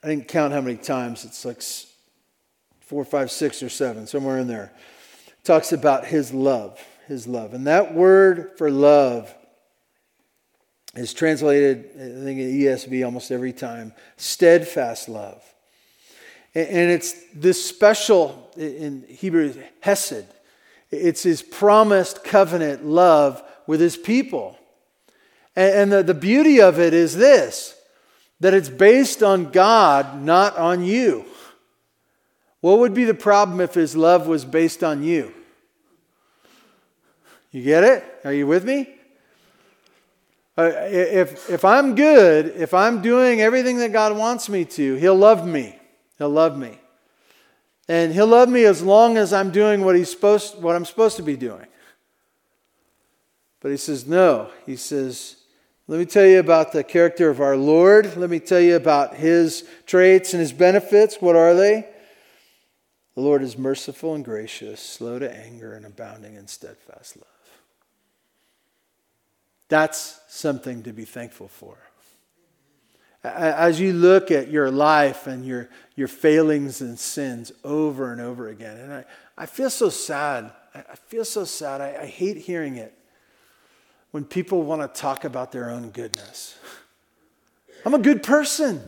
I 0.03 0.09
didn't 0.09 0.29
count 0.29 0.53
how 0.53 0.61
many 0.61 0.77
times. 0.77 1.25
It's 1.25 1.45
like 1.45 1.63
four, 2.89 3.05
five, 3.05 3.31
six, 3.31 3.63
or 3.63 3.69
seven, 3.69 4.07
somewhere 4.07 4.39
in 4.39 4.49
there, 4.49 4.73
talks 5.45 5.73
about 5.73 6.07
his 6.07 6.33
love, 6.33 6.83
his 7.07 7.29
love. 7.29 7.53
And 7.53 7.67
that 7.67 7.95
word 7.95 8.53
for 8.57 8.71
love 8.71 9.33
is 10.95 11.13
translated, 11.13 11.91
I 11.95 12.25
think, 12.25 12.41
in 12.41 12.51
ESV 12.51 13.05
almost 13.05 13.31
every 13.31 13.53
time 13.53 13.93
steadfast 14.17 15.07
love. 15.11 15.43
And 16.55 16.91
it's 16.91 17.15
this 17.35 17.63
special, 17.63 18.51
in 18.57 19.05
Hebrew, 19.07 19.55
hesed. 19.81 20.25
It's 20.91 21.23
his 21.23 21.43
promised 21.43 22.25
covenant 22.25 22.87
love 22.87 23.43
with 23.67 23.81
his 23.81 23.99
people. 23.99 24.59
And 25.55 25.93
the, 25.93 26.03
the 26.03 26.15
beauty 26.15 26.63
of 26.63 26.81
it 26.81 26.95
is 26.95 27.15
this 27.15 27.75
that 28.41 28.55
it's 28.55 28.69
based 28.69 29.23
on 29.23 29.51
God, 29.51 30.23
not 30.23 30.57
on 30.57 30.85
you. 30.85 31.27
What 32.69 32.81
would 32.81 32.93
be 32.93 33.05
the 33.05 33.15
problem 33.15 33.63
if 33.63 33.73
his 33.73 33.97
love 33.97 34.27
was 34.27 34.45
based 34.45 34.85
on 34.85 35.03
you? 35.03 35.33
You 37.51 37.63
get 37.63 37.83
it? 37.83 38.05
Are 38.27 38.33
you 38.35 38.47
with 38.47 38.63
me? 38.63 38.95
Uh, 40.59 40.71
if, 40.85 41.49
if 41.49 41.65
I'm 41.65 41.95
good, 41.95 42.49
if 42.57 42.75
I'm 42.75 43.01
doing 43.01 43.41
everything 43.41 43.79
that 43.79 43.95
God 43.95 44.15
wants 44.19 44.51
me 44.51 44.67
to, 44.67 44.97
he'll 44.97 45.17
love 45.17 45.47
me. 45.47 45.79
He'll 46.19 46.29
love 46.29 46.59
me. 46.59 46.79
And 47.89 48.13
he'll 48.13 48.27
love 48.27 48.51
me 48.51 48.67
as 48.67 48.83
long 48.83 49.17
as 49.17 49.33
I'm 49.33 49.51
doing 49.51 49.83
what 49.83 49.97
he's 49.97 50.11
supposed 50.11 50.61
what 50.61 50.77
I'm 50.77 50.85
supposed 50.85 51.17
to 51.17 51.23
be 51.23 51.39
doing. 51.39 51.69
But 53.61 53.71
he 53.71 53.79
says 53.79 54.07
no. 54.07 54.51
He 54.67 54.77
says, 54.77 55.37
let 55.87 55.99
me 55.99 56.05
tell 56.05 56.27
you 56.27 56.39
about 56.39 56.73
the 56.73 56.85
character 56.85 57.31
of 57.31 57.41
our 57.41 57.57
Lord. 57.57 58.15
Let 58.19 58.29
me 58.29 58.41
tell 58.41 58.61
you 58.61 58.77
about 58.77 59.15
his 59.15 59.67
traits 59.87 60.35
and 60.35 60.41
his 60.43 60.53
benefits. 60.53 61.17
What 61.19 61.35
are 61.35 61.55
they? 61.55 61.89
The 63.19 63.25
Lord 63.25 63.43
is 63.43 63.59
merciful 63.59 64.15
and 64.15 64.25
gracious, 64.25 64.79
slow 64.79 65.19
to 65.19 65.29
anger, 65.29 65.75
and 65.75 65.85
abounding 65.85 66.37
in 66.37 66.47
steadfast 66.47 67.17
love. 67.17 67.27
That's 69.69 70.21
something 70.29 70.85
to 70.85 70.93
be 70.93 71.05
thankful 71.05 71.49
for. 71.49 71.77
As 73.25 73.81
you 73.81 73.93
look 73.93 74.31
at 74.31 74.53
your 74.53 74.71
life 74.71 75.27
and 75.27 75.45
your, 75.45 75.69
your 75.97 76.07
failings 76.07 76.81
and 76.81 76.97
sins 76.97 77.51
over 77.65 78.13
and 78.13 78.21
over 78.21 78.51
again, 78.51 78.77
and 78.77 78.93
I, 78.93 79.05
I 79.37 79.47
feel 79.47 79.71
so 79.71 79.89
sad. 79.89 80.53
I 80.73 80.95
feel 81.09 81.25
so 81.25 81.45
sad. 81.45 81.81
I, 81.81 82.03
I 82.03 82.07
hate 82.07 82.37
hearing 82.37 82.77
it 82.77 82.97
when 84.13 84.25
people 84.25 84.63
want 84.63 84.81
to 84.81 85.01
talk 85.01 85.25
about 85.25 85.51
their 85.51 85.71
own 85.71 85.91
goodness. 85.91 86.57
I'm 87.85 87.95
a 87.95 87.99
good 87.99 88.23
person. 88.23 88.81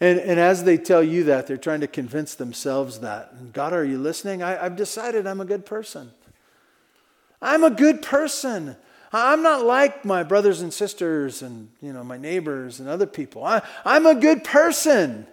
And, 0.00 0.18
and 0.18 0.40
as 0.40 0.64
they 0.64 0.76
tell 0.76 1.02
you 1.02 1.24
that, 1.24 1.46
they're 1.46 1.56
trying 1.56 1.80
to 1.80 1.86
convince 1.86 2.34
themselves 2.34 3.00
that. 3.00 3.32
And 3.38 3.52
God, 3.52 3.72
are 3.72 3.84
you 3.84 3.98
listening? 3.98 4.42
I, 4.42 4.64
I've 4.64 4.76
decided 4.76 5.26
I'm 5.26 5.40
a 5.40 5.44
good 5.44 5.64
person. 5.64 6.10
I'm 7.40 7.62
a 7.62 7.70
good 7.70 8.02
person. 8.02 8.76
I'm 9.12 9.42
not 9.42 9.64
like 9.64 10.04
my 10.04 10.24
brothers 10.24 10.60
and 10.60 10.74
sisters 10.74 11.40
and 11.40 11.68
you 11.80 11.92
know 11.92 12.02
my 12.02 12.16
neighbors 12.16 12.80
and 12.80 12.88
other 12.88 13.06
people. 13.06 13.44
I, 13.44 13.62
I'm 13.84 14.06
a 14.06 14.14
good 14.14 14.42
person. 14.42 15.26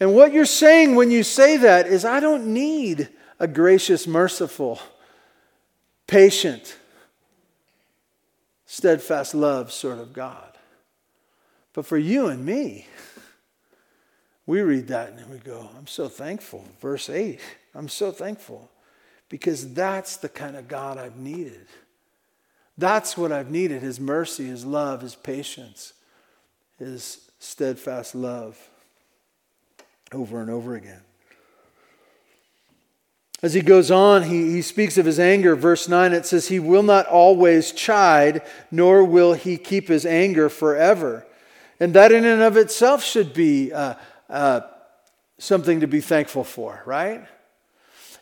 And 0.00 0.14
what 0.14 0.32
you're 0.32 0.44
saying 0.44 0.96
when 0.96 1.10
you 1.10 1.22
say 1.22 1.56
that 1.58 1.86
is, 1.86 2.04
I 2.04 2.20
don't 2.20 2.52
need 2.52 3.08
a 3.38 3.46
gracious, 3.46 4.06
merciful, 4.06 4.80
patient, 6.06 6.76
steadfast 8.66 9.34
love 9.34 9.72
sort 9.72 9.98
of 9.98 10.12
God. 10.12 10.47
But 11.78 11.86
for 11.86 11.96
you 11.96 12.26
and 12.26 12.44
me, 12.44 12.88
we 14.46 14.62
read 14.62 14.88
that 14.88 15.12
and 15.12 15.30
we 15.30 15.38
go, 15.38 15.70
I'm 15.78 15.86
so 15.86 16.08
thankful. 16.08 16.64
Verse 16.80 17.08
8, 17.08 17.38
I'm 17.72 17.88
so 17.88 18.10
thankful 18.10 18.68
because 19.28 19.74
that's 19.74 20.16
the 20.16 20.28
kind 20.28 20.56
of 20.56 20.66
God 20.66 20.98
I've 20.98 21.18
needed. 21.18 21.68
That's 22.76 23.16
what 23.16 23.30
I've 23.30 23.52
needed 23.52 23.80
His 23.80 24.00
mercy, 24.00 24.46
His 24.46 24.64
love, 24.64 25.02
His 25.02 25.14
patience, 25.14 25.92
His 26.80 27.30
steadfast 27.38 28.16
love 28.16 28.58
over 30.10 30.40
and 30.40 30.50
over 30.50 30.74
again. 30.74 31.02
As 33.40 33.54
he 33.54 33.60
goes 33.60 33.92
on, 33.92 34.24
he, 34.24 34.50
he 34.50 34.62
speaks 34.62 34.98
of 34.98 35.06
his 35.06 35.20
anger. 35.20 35.54
Verse 35.54 35.88
9, 35.88 36.12
it 36.12 36.26
says, 36.26 36.48
He 36.48 36.58
will 36.58 36.82
not 36.82 37.06
always 37.06 37.70
chide, 37.70 38.42
nor 38.68 39.04
will 39.04 39.34
he 39.34 39.56
keep 39.56 39.86
his 39.86 40.04
anger 40.04 40.48
forever. 40.48 41.24
And 41.80 41.94
that 41.94 42.12
in 42.12 42.24
and 42.24 42.42
of 42.42 42.56
itself 42.56 43.04
should 43.04 43.32
be 43.32 43.72
uh, 43.72 43.94
uh, 44.28 44.60
something 45.38 45.80
to 45.80 45.86
be 45.86 46.00
thankful 46.00 46.44
for, 46.44 46.82
right? 46.84 47.26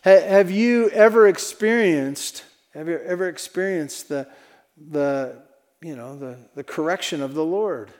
Ha- 0.03 0.27
have 0.27 0.51
you 0.51 0.89
ever 0.89 1.27
experienced, 1.27 2.43
have 2.73 2.87
you 2.87 2.99
ever 2.99 3.27
experienced 3.27 4.09
the, 4.09 4.27
the, 4.77 5.41
you 5.81 5.95
know, 5.95 6.17
the, 6.17 6.37
the 6.55 6.63
correction 6.63 7.21
of 7.21 7.33
the 7.33 7.45
Lord? 7.45 7.91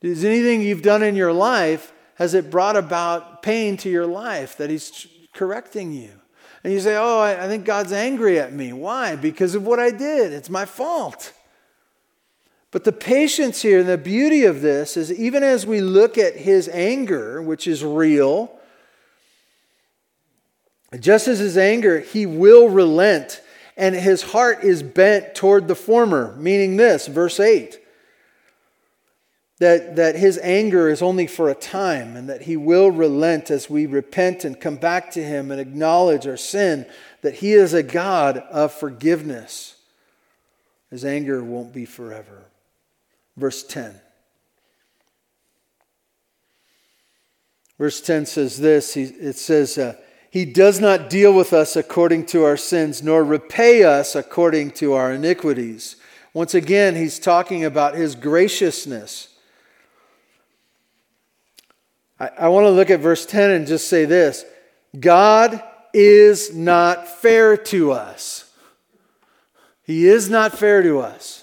Is 0.00 0.24
anything 0.24 0.62
you've 0.62 0.82
done 0.82 1.02
in 1.02 1.16
your 1.16 1.32
life, 1.32 1.92
has 2.14 2.34
it 2.34 2.50
brought 2.50 2.76
about 2.76 3.42
pain 3.42 3.76
to 3.78 3.90
your 3.90 4.06
life 4.06 4.56
that 4.58 4.70
He's 4.70 5.06
correcting 5.32 5.92
you. 5.92 6.12
And 6.62 6.72
you 6.72 6.80
say, 6.80 6.96
Oh, 6.96 7.20
I 7.20 7.46
think 7.48 7.64
God's 7.64 7.92
angry 7.92 8.38
at 8.38 8.52
me. 8.52 8.72
Why? 8.72 9.16
Because 9.16 9.54
of 9.54 9.64
what 9.64 9.78
I 9.78 9.90
did. 9.90 10.32
It's 10.32 10.50
my 10.50 10.64
fault. 10.64 11.32
But 12.70 12.84
the 12.84 12.92
patience 12.92 13.62
here 13.62 13.80
and 13.80 13.88
the 13.88 13.98
beauty 13.98 14.44
of 14.44 14.60
this 14.60 14.96
is 14.96 15.12
even 15.12 15.42
as 15.42 15.66
we 15.66 15.80
look 15.80 16.16
at 16.18 16.36
his 16.36 16.68
anger, 16.68 17.42
which 17.42 17.66
is 17.66 17.84
real, 17.84 18.52
just 20.98 21.28
as 21.28 21.38
his 21.38 21.58
anger, 21.58 22.00
he 22.00 22.26
will 22.26 22.68
relent, 22.68 23.42
and 23.76 23.94
his 23.94 24.22
heart 24.22 24.62
is 24.62 24.82
bent 24.82 25.34
toward 25.34 25.68
the 25.68 25.74
former, 25.74 26.34
meaning 26.36 26.76
this, 26.76 27.06
verse 27.06 27.40
8 27.40 27.80
that, 29.60 29.96
that 29.96 30.16
his 30.16 30.38
anger 30.38 30.88
is 30.88 31.02
only 31.02 31.26
for 31.26 31.50
a 31.50 31.54
time 31.54 32.16
and 32.16 32.28
that 32.30 32.42
he 32.42 32.56
will 32.56 32.90
relent 32.90 33.50
as 33.50 33.68
we 33.68 33.84
repent 33.84 34.42
and 34.42 34.58
come 34.58 34.76
back 34.76 35.10
to 35.12 35.22
him 35.22 35.50
and 35.50 35.60
acknowledge 35.60 36.26
our 36.26 36.38
sin, 36.38 36.86
that 37.20 37.34
he 37.34 37.52
is 37.52 37.74
a 37.74 37.82
God 37.82 38.38
of 38.38 38.72
forgiveness. 38.72 39.76
His 40.88 41.04
anger 41.04 41.44
won't 41.44 41.74
be 41.74 41.84
forever. 41.84 42.46
Verse 43.40 43.62
10. 43.62 43.98
Verse 47.78 48.02
10 48.02 48.26
says 48.26 48.58
this 48.58 48.94
it 48.98 49.36
says, 49.36 49.78
uh, 49.78 49.94
He 50.30 50.44
does 50.44 50.78
not 50.78 51.08
deal 51.08 51.34
with 51.34 51.54
us 51.54 51.74
according 51.74 52.26
to 52.26 52.44
our 52.44 52.58
sins, 52.58 53.02
nor 53.02 53.24
repay 53.24 53.82
us 53.82 54.14
according 54.14 54.72
to 54.72 54.92
our 54.92 55.12
iniquities. 55.12 55.96
Once 56.34 56.52
again, 56.52 56.94
he's 56.94 57.18
talking 57.18 57.64
about 57.64 57.94
his 57.94 58.14
graciousness. 58.14 59.34
I, 62.20 62.30
I 62.40 62.48
want 62.48 62.66
to 62.66 62.70
look 62.70 62.90
at 62.90 63.00
verse 63.00 63.24
10 63.24 63.50
and 63.50 63.66
just 63.66 63.88
say 63.88 64.04
this 64.04 64.44
God 65.00 65.62
is 65.94 66.54
not 66.54 67.08
fair 67.08 67.56
to 67.56 67.92
us. 67.92 68.52
He 69.82 70.06
is 70.06 70.28
not 70.28 70.52
fair 70.52 70.82
to 70.82 71.00
us. 71.00 71.39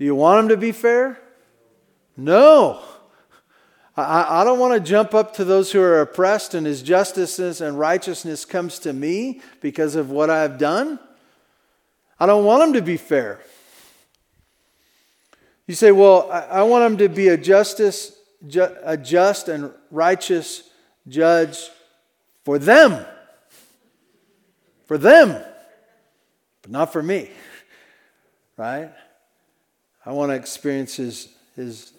Do 0.00 0.06
you 0.06 0.14
want 0.14 0.40
him 0.40 0.48
to 0.48 0.56
be 0.56 0.72
fair? 0.72 1.20
No. 2.16 2.80
I, 3.94 4.40
I 4.40 4.44
don't 4.44 4.58
want 4.58 4.72
to 4.72 4.80
jump 4.80 5.14
up 5.14 5.34
to 5.34 5.44
those 5.44 5.72
who 5.72 5.82
are 5.82 6.00
oppressed 6.00 6.54
and 6.54 6.66
his 6.66 6.80
justice 6.80 7.38
and 7.38 7.78
righteousness 7.78 8.46
comes 8.46 8.78
to 8.78 8.94
me 8.94 9.42
because 9.60 9.96
of 9.96 10.10
what 10.10 10.30
I've 10.30 10.56
done. 10.56 10.98
I 12.18 12.24
don't 12.24 12.46
want 12.46 12.62
him 12.62 12.72
to 12.72 12.80
be 12.80 12.96
fair. 12.96 13.40
You 15.66 15.74
say, 15.74 15.92
well, 15.92 16.32
I, 16.32 16.40
I 16.40 16.62
want 16.62 16.90
him 16.90 16.96
to 16.96 17.10
be 17.10 17.28
a 17.28 17.36
justice 17.36 18.16
ju- 18.46 18.74
a 18.82 18.96
just 18.96 19.50
and 19.50 19.70
righteous 19.90 20.62
judge 21.08 21.58
for 22.46 22.58
them. 22.58 23.04
For 24.86 24.96
them, 24.96 25.44
but 26.62 26.70
not 26.70 26.90
for 26.90 27.02
me. 27.02 27.30
Right? 28.56 28.90
I 30.04 30.12
want 30.12 30.30
to 30.30 30.36
experience 30.36 30.96
his, 30.96 31.28
his 31.56 31.92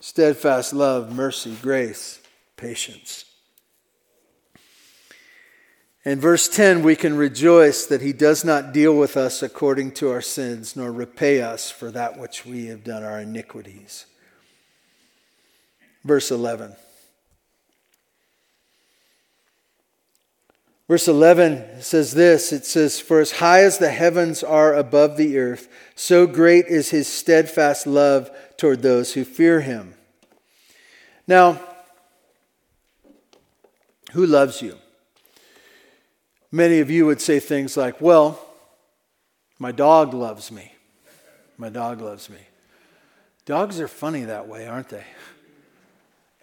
steadfast 0.00 0.72
love, 0.72 1.14
mercy, 1.14 1.56
grace, 1.62 2.20
patience. 2.56 3.24
In 6.04 6.18
verse 6.18 6.48
10, 6.48 6.82
we 6.82 6.96
can 6.96 7.16
rejoice 7.16 7.86
that 7.86 8.02
he 8.02 8.12
does 8.12 8.44
not 8.44 8.72
deal 8.72 8.96
with 8.96 9.16
us 9.16 9.42
according 9.42 9.92
to 9.92 10.10
our 10.10 10.20
sins, 10.20 10.74
nor 10.74 10.90
repay 10.90 11.40
us 11.40 11.70
for 11.70 11.92
that 11.92 12.18
which 12.18 12.44
we 12.44 12.66
have 12.66 12.82
done, 12.82 13.04
our 13.04 13.20
iniquities 13.20 14.06
verse 16.04 16.30
11. 16.30 16.74
Verse 20.92 21.08
11 21.08 21.80
says 21.80 22.12
this 22.12 22.52
it 22.52 22.66
says, 22.66 23.00
For 23.00 23.20
as 23.20 23.32
high 23.32 23.62
as 23.62 23.78
the 23.78 23.88
heavens 23.88 24.44
are 24.44 24.74
above 24.74 25.16
the 25.16 25.38
earth, 25.38 25.66
so 25.94 26.26
great 26.26 26.66
is 26.66 26.90
his 26.90 27.08
steadfast 27.08 27.86
love 27.86 28.30
toward 28.58 28.82
those 28.82 29.14
who 29.14 29.24
fear 29.24 29.62
him. 29.62 29.94
Now, 31.26 31.58
who 34.12 34.26
loves 34.26 34.60
you? 34.60 34.76
Many 36.50 36.80
of 36.80 36.90
you 36.90 37.06
would 37.06 37.22
say 37.22 37.40
things 37.40 37.74
like, 37.74 37.98
Well, 37.98 38.38
my 39.58 39.72
dog 39.72 40.12
loves 40.12 40.52
me. 40.52 40.74
My 41.56 41.70
dog 41.70 42.02
loves 42.02 42.28
me. 42.28 42.40
Dogs 43.46 43.80
are 43.80 43.88
funny 43.88 44.24
that 44.24 44.46
way, 44.46 44.66
aren't 44.66 44.90
they? 44.90 45.04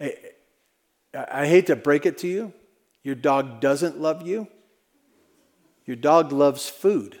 I, 1.14 1.26
I 1.42 1.46
hate 1.46 1.68
to 1.68 1.76
break 1.76 2.04
it 2.04 2.18
to 2.18 2.26
you, 2.26 2.52
your 3.02 3.14
dog 3.14 3.60
doesn't 3.60 4.00
love 4.00 4.26
you. 4.26 4.48
Your 5.86 5.96
dog 5.96 6.32
loves 6.32 6.68
food. 6.68 7.18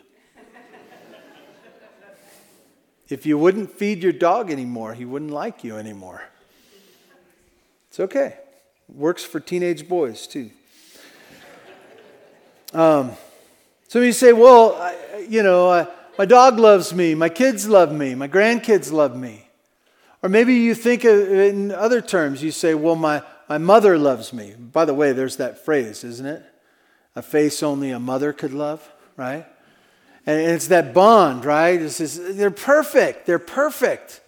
if 3.08 3.26
you 3.26 3.36
wouldn't 3.38 3.72
feed 3.72 4.02
your 4.02 4.12
dog 4.12 4.50
anymore, 4.50 4.94
he 4.94 5.04
wouldn't 5.04 5.30
like 5.32 5.64
you 5.64 5.76
anymore. 5.76 6.22
It's 7.88 8.00
okay. 8.00 8.36
Works 8.88 9.24
for 9.24 9.40
teenage 9.40 9.88
boys 9.88 10.26
too. 10.26 10.50
Um, 12.72 13.12
so 13.88 14.00
you 14.00 14.12
say, 14.12 14.32
well, 14.32 14.76
I, 14.76 15.26
you 15.28 15.42
know, 15.42 15.88
my 16.16 16.24
dog 16.24 16.58
loves 16.58 16.94
me, 16.94 17.14
my 17.14 17.28
kids 17.28 17.68
love 17.68 17.92
me, 17.92 18.14
my 18.14 18.28
grandkids 18.28 18.92
love 18.92 19.16
me. 19.16 19.48
Or 20.22 20.28
maybe 20.28 20.54
you 20.54 20.74
think 20.74 21.04
in 21.04 21.72
other 21.72 22.00
terms, 22.00 22.42
you 22.42 22.50
say, 22.50 22.74
well, 22.74 22.94
my, 22.94 23.22
my 23.50 23.58
mother 23.58 23.98
loves 23.98 24.32
me. 24.32 24.54
By 24.56 24.84
the 24.84 24.94
way, 24.94 25.12
there's 25.12 25.38
that 25.38 25.64
phrase, 25.64 26.04
isn't 26.04 26.24
it? 26.24 26.44
A 27.16 27.20
face 27.20 27.64
only 27.64 27.90
a 27.90 27.98
mother 27.98 28.32
could 28.32 28.54
love, 28.54 28.88
right? 29.16 29.44
And 30.24 30.40
it's 30.52 30.68
that 30.68 30.94
bond, 30.94 31.44
right? 31.44 31.80
Is, 31.80 32.36
they're 32.36 32.52
perfect. 32.52 33.26
They're 33.26 33.40
perfect. 33.40 34.20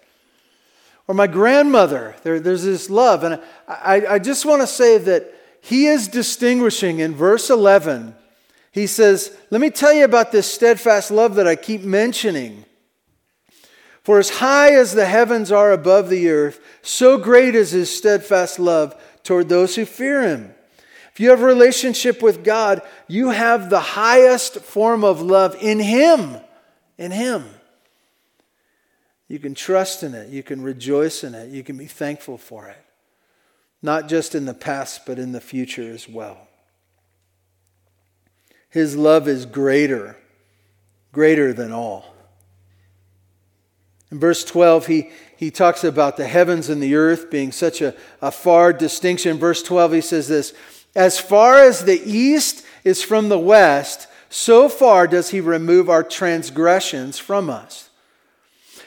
Or 1.07 1.15
my 1.15 1.29
grandmother, 1.29 2.17
there, 2.25 2.41
there's 2.41 2.65
this 2.65 2.91
love. 2.91 3.23
And 3.23 3.41
I, 3.69 4.05
I 4.07 4.19
just 4.19 4.45
want 4.45 4.61
to 4.61 4.67
say 4.67 4.99
that 4.99 5.33
he 5.61 5.87
is 5.87 6.09
distinguishing 6.09 6.99
in 6.99 7.15
verse 7.15 7.49
11. 7.49 8.17
He 8.73 8.89
says, 8.89 9.37
Let 9.53 9.61
me 9.61 9.71
tell 9.71 9.93
you 9.93 10.05
about 10.05 10.33
this 10.33 10.53
steadfast 10.53 11.13
love 11.13 11.37
that 11.37 11.47
I 11.47 11.55
keep 11.55 11.83
mentioning. 11.83 12.65
For 14.03 14.19
as 14.19 14.31
high 14.31 14.75
as 14.75 14.95
the 14.95 15.07
heavens 15.07 15.53
are 15.53 15.71
above 15.71 16.09
the 16.09 16.29
earth, 16.29 16.61
so 16.83 17.19
great 17.19 17.55
is 17.55 17.71
his 17.71 17.97
steadfast 17.97 18.59
love 18.59 19.01
toward 19.23 19.49
those 19.49 19.77
who 19.77 19.85
fear 19.85 20.23
him. 20.23 20.55
If 21.13 21.21
you 21.21 21.31
have 21.31 21.43
a 21.43 21.47
relationship 21.47 22.23
with 22.23 22.43
God, 22.43 22.81
you 23.07 23.31
have 23.31 23.69
the 23.69 23.81
highest 23.81 24.61
form 24.61 25.05
of 25.05 25.21
love 25.21 25.57
in 25.61 25.79
him. 25.79 26.37
In 26.97 27.11
him. 27.11 27.45
You 29.29 29.39
can 29.39 29.55
trust 29.55 30.03
in 30.03 30.15
it. 30.15 30.29
You 30.29 30.43
can 30.43 30.63
rejoice 30.63 31.25
in 31.25 31.35
it. 31.35 31.51
You 31.51 31.63
can 31.63 31.77
be 31.77 31.87
thankful 31.87 32.39
for 32.39 32.69
it. 32.69 32.83
Not 33.83 34.09
just 34.09 34.35
in 34.35 34.45
the 34.45 34.55
past, 34.55 35.07
but 35.07 35.19
in 35.19 35.33
the 35.33 35.41
future 35.41 35.93
as 35.93 36.09
well. 36.09 36.49
His 38.71 38.97
love 38.97 39.29
is 39.29 39.45
greater, 39.45 40.17
greater 41.13 41.53
than 41.53 41.73
all. 41.73 42.12
In 44.13 44.19
verse 44.19 44.45
12, 44.45 44.87
he, 44.87 45.11
he 45.37 45.51
talks 45.51 45.83
about 45.83 46.19
the 46.19 46.27
heavens 46.27 46.69
and 46.69 46.83
the 46.83 46.95
earth 46.95 47.31
being 47.31 47.51
such 47.51 47.81
a, 47.81 47.95
a 48.21 48.31
far 48.31 48.73
distinction. 48.75 49.39
Verse 49.39 49.63
12, 49.63 49.93
he 49.95 50.01
says 50.03 50.29
this 50.29 50.53
As 50.95 51.19
far 51.19 51.57
as 51.65 51.85
the 51.87 52.01
east 52.05 52.65
is 52.85 53.03
from 53.03 53.31
the 53.31 53.39
west, 53.39 54.07
so 54.29 54.69
far 54.69 55.07
does 55.07 55.31
he 55.31 55.41
remove 55.41 55.89
our 55.89 56.03
transgressions 56.03 57.19
from 57.19 57.49
us. 57.49 57.89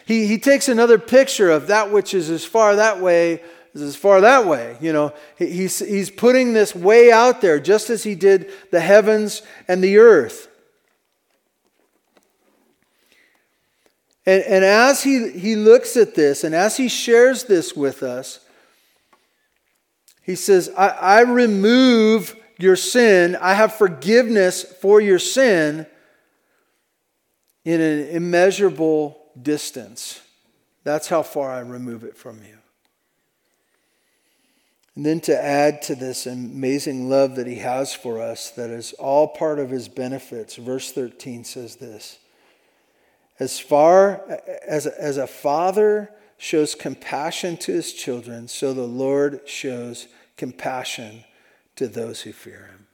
He, 0.06 0.28
he 0.28 0.38
takes 0.38 0.70
another 0.70 1.00
picture 1.00 1.50
of 1.50 1.68
that 1.68 1.92
which 1.92 2.14
is 2.14 2.30
as 2.30 2.46
far 2.46 2.76
that 2.76 3.02
way 3.02 3.42
is 3.74 3.82
as 3.82 3.96
far 3.96 4.22
that 4.22 4.46
way. 4.46 4.78
You 4.80 4.94
know, 4.94 5.14
he, 5.40 5.48
he's, 5.48 5.80
he's 5.80 6.12
putting 6.12 6.54
this 6.54 6.76
way 6.76 7.12
out 7.12 7.42
there, 7.42 7.60
just 7.60 7.90
as 7.90 8.04
he 8.04 8.14
did 8.14 8.52
the 8.70 8.80
heavens 8.80 9.42
and 9.68 9.84
the 9.84 9.98
earth. 9.98 10.48
And, 14.26 14.44
and 14.44 14.66
as 14.66 15.04
he, 15.04 15.30
he 15.30 15.56
looks 15.56 15.96
at 15.98 16.16
this 16.16 16.44
and 16.44 16.56
as 16.56 16.78
he 16.78 16.88
shares 16.88 17.44
this 17.44 17.76
with 17.76 18.02
us, 18.04 18.40
he 20.24 20.36
says, 20.36 20.72
I, 20.76 20.88
I 20.88 21.22
remove 21.22 22.36
your 22.58 22.76
sin, 22.76 23.36
I 23.36 23.54
have 23.54 23.76
forgiveness 23.76 24.64
for 24.64 25.00
your 25.00 25.20
sin 25.20 25.86
in 27.64 27.82
an 27.82 28.08
immeasurable 28.08 29.22
distance. 29.40 30.22
That's 30.84 31.08
how 31.08 31.22
far 31.22 31.52
I 31.52 31.60
remove 31.60 32.04
it 32.04 32.18
from 32.18 32.38
you. 32.38 32.58
And 34.96 35.06
then 35.06 35.20
to 35.22 35.38
add 35.38 35.82
to 35.84 35.96
this 35.96 36.26
amazing 36.26 37.10
love 37.10 37.36
that 37.36 37.48
he 37.48 37.58
has 37.58 37.94
for 37.94 38.22
us, 38.22 38.52
that 38.52 38.70
is 38.70 38.94
all 38.94 39.28
part 39.28 39.60
of 39.60 39.70
his 39.70 39.90
benefits, 39.90 40.56
verse 40.56 40.92
13 40.92 41.44
says 41.44 41.76
this 41.76 42.18
as 43.40 43.60
far 43.60 44.22
as, 44.68 44.86
as 44.88 45.18
a 45.18 45.28
father 45.28 46.10
shows 46.38 46.76
compassion 46.76 47.58
to 47.58 47.74
his 47.74 47.94
children, 47.94 48.48
so 48.48 48.74
the 48.74 48.84
Lord 48.84 49.42
shows 49.46 50.08
compassion 50.38 51.24
to 51.76 51.88
those 51.88 52.22
who 52.22 52.34
fear 52.34 52.70
him. 52.72 52.88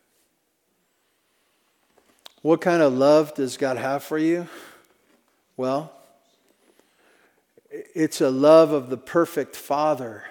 What 2.41 2.61
kind 2.61 2.81
of 2.81 2.93
love 2.93 3.35
does 3.35 3.57
God 3.57 3.77
have 3.77 4.03
for 4.03 4.17
you? 4.17 4.47
Well, 5.57 5.91
it's 7.69 8.19
a 8.19 8.31
love 8.31 8.71
of 8.71 8.89
the 8.89 8.97
perfect 8.97 9.55
father 9.55 10.23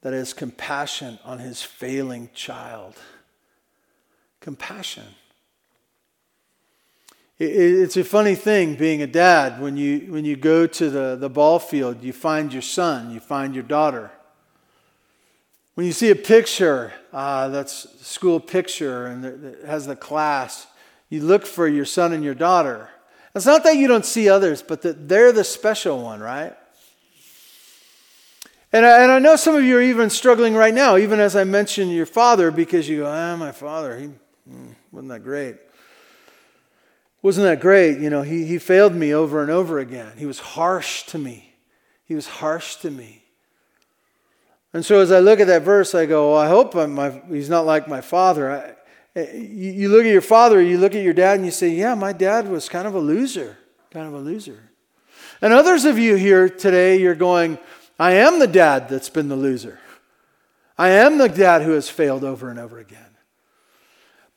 that 0.00 0.12
has 0.12 0.32
compassion 0.32 1.18
on 1.24 1.40
his 1.40 1.62
failing 1.62 2.30
child. 2.34 2.94
Compassion. 4.40 5.04
It's 7.40 7.96
a 7.96 8.02
funny 8.02 8.34
thing 8.34 8.74
being 8.74 9.00
a 9.00 9.06
dad 9.06 9.60
when 9.60 9.76
you, 9.76 10.12
when 10.12 10.24
you 10.24 10.34
go 10.34 10.66
to 10.66 10.90
the, 10.90 11.14
the 11.14 11.30
ball 11.30 11.60
field, 11.60 12.02
you 12.02 12.12
find 12.12 12.52
your 12.52 12.62
son, 12.62 13.12
you 13.12 13.20
find 13.20 13.54
your 13.54 13.62
daughter. 13.62 14.10
When 15.74 15.86
you 15.86 15.92
see 15.92 16.10
a 16.10 16.16
picture, 16.16 16.92
uh, 17.12 17.48
that's 17.50 17.84
a 17.84 18.04
school 18.04 18.40
picture 18.40 19.06
and 19.06 19.24
it 19.24 19.64
has 19.64 19.86
the 19.86 19.94
class, 19.94 20.66
you 21.10 21.20
look 21.20 21.46
for 21.46 21.68
your 21.68 21.84
son 21.84 22.12
and 22.12 22.24
your 22.24 22.34
daughter. 22.34 22.88
It's 23.36 23.46
not 23.46 23.62
that 23.62 23.76
you 23.76 23.86
don't 23.86 24.04
see 24.04 24.28
others, 24.28 24.60
but 24.60 24.82
that 24.82 25.08
they're 25.08 25.30
the 25.30 25.44
special 25.44 26.02
one, 26.02 26.18
right? 26.18 26.56
And 28.72 28.84
I, 28.84 29.02
and 29.04 29.12
I 29.12 29.20
know 29.20 29.36
some 29.36 29.54
of 29.54 29.62
you 29.62 29.78
are 29.78 29.82
even 29.82 30.10
struggling 30.10 30.54
right 30.54 30.74
now, 30.74 30.96
even 30.96 31.20
as 31.20 31.36
I 31.36 31.44
mentioned 31.44 31.92
your 31.92 32.04
father, 32.04 32.50
because 32.50 32.88
you 32.88 32.98
go, 32.98 33.06
ah, 33.06 33.36
my 33.36 33.52
father, 33.52 33.96
he 33.96 34.06
hmm, 34.50 34.72
wasn't 34.90 35.10
that 35.10 35.20
great. 35.20 35.54
Wasn't 37.22 37.44
that 37.44 37.60
great? 37.60 37.98
You 37.98 38.10
know, 38.10 38.22
he, 38.22 38.44
he 38.44 38.58
failed 38.58 38.94
me 38.94 39.12
over 39.12 39.42
and 39.42 39.50
over 39.50 39.78
again. 39.78 40.12
He 40.16 40.26
was 40.26 40.38
harsh 40.38 41.04
to 41.04 41.18
me. 41.18 41.54
He 42.04 42.14
was 42.14 42.26
harsh 42.26 42.76
to 42.76 42.90
me. 42.90 43.24
And 44.72 44.84
so 44.84 45.00
as 45.00 45.10
I 45.10 45.18
look 45.18 45.40
at 45.40 45.46
that 45.46 45.62
verse, 45.62 45.94
I 45.94 46.06
go, 46.06 46.32
well, 46.32 46.40
I 46.40 46.48
hope 46.48 46.74
my, 46.74 47.22
he's 47.28 47.48
not 47.48 47.66
like 47.66 47.88
my 47.88 48.00
father. 48.00 48.50
I, 48.50 48.74
eh, 49.18 49.32
you, 49.34 49.72
you 49.72 49.88
look 49.88 50.04
at 50.04 50.12
your 50.12 50.20
father, 50.20 50.60
you 50.62 50.78
look 50.78 50.94
at 50.94 51.02
your 51.02 51.14
dad, 51.14 51.36
and 51.36 51.44
you 51.44 51.50
say, 51.50 51.70
yeah, 51.70 51.94
my 51.94 52.12
dad 52.12 52.48
was 52.48 52.68
kind 52.68 52.86
of 52.86 52.94
a 52.94 53.00
loser, 53.00 53.56
kind 53.90 54.06
of 54.06 54.14
a 54.14 54.18
loser. 54.18 54.70
And 55.40 55.52
others 55.52 55.84
of 55.84 55.98
you 55.98 56.16
here 56.16 56.48
today, 56.48 57.00
you're 57.00 57.14
going, 57.14 57.58
I 57.98 58.12
am 58.12 58.38
the 58.38 58.46
dad 58.46 58.88
that's 58.88 59.08
been 59.08 59.28
the 59.28 59.36
loser. 59.36 59.80
I 60.76 60.90
am 60.90 61.18
the 61.18 61.28
dad 61.28 61.62
who 61.62 61.72
has 61.72 61.88
failed 61.88 62.22
over 62.22 62.50
and 62.50 62.58
over 62.58 62.78
again. 62.78 63.07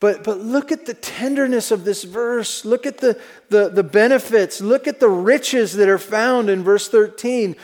But, 0.01 0.23
but 0.23 0.39
look 0.39 0.71
at 0.71 0.87
the 0.87 0.95
tenderness 0.95 1.69
of 1.69 1.85
this 1.85 2.03
verse. 2.03 2.65
Look 2.65 2.87
at 2.87 2.97
the, 2.97 3.21
the, 3.49 3.69
the 3.69 3.83
benefits. 3.83 4.59
Look 4.59 4.87
at 4.87 4.99
the 4.99 5.07
riches 5.07 5.73
that 5.73 5.87
are 5.87 5.99
found 5.99 6.49
in 6.49 6.63
verse 6.63 6.89
13. 6.89 7.55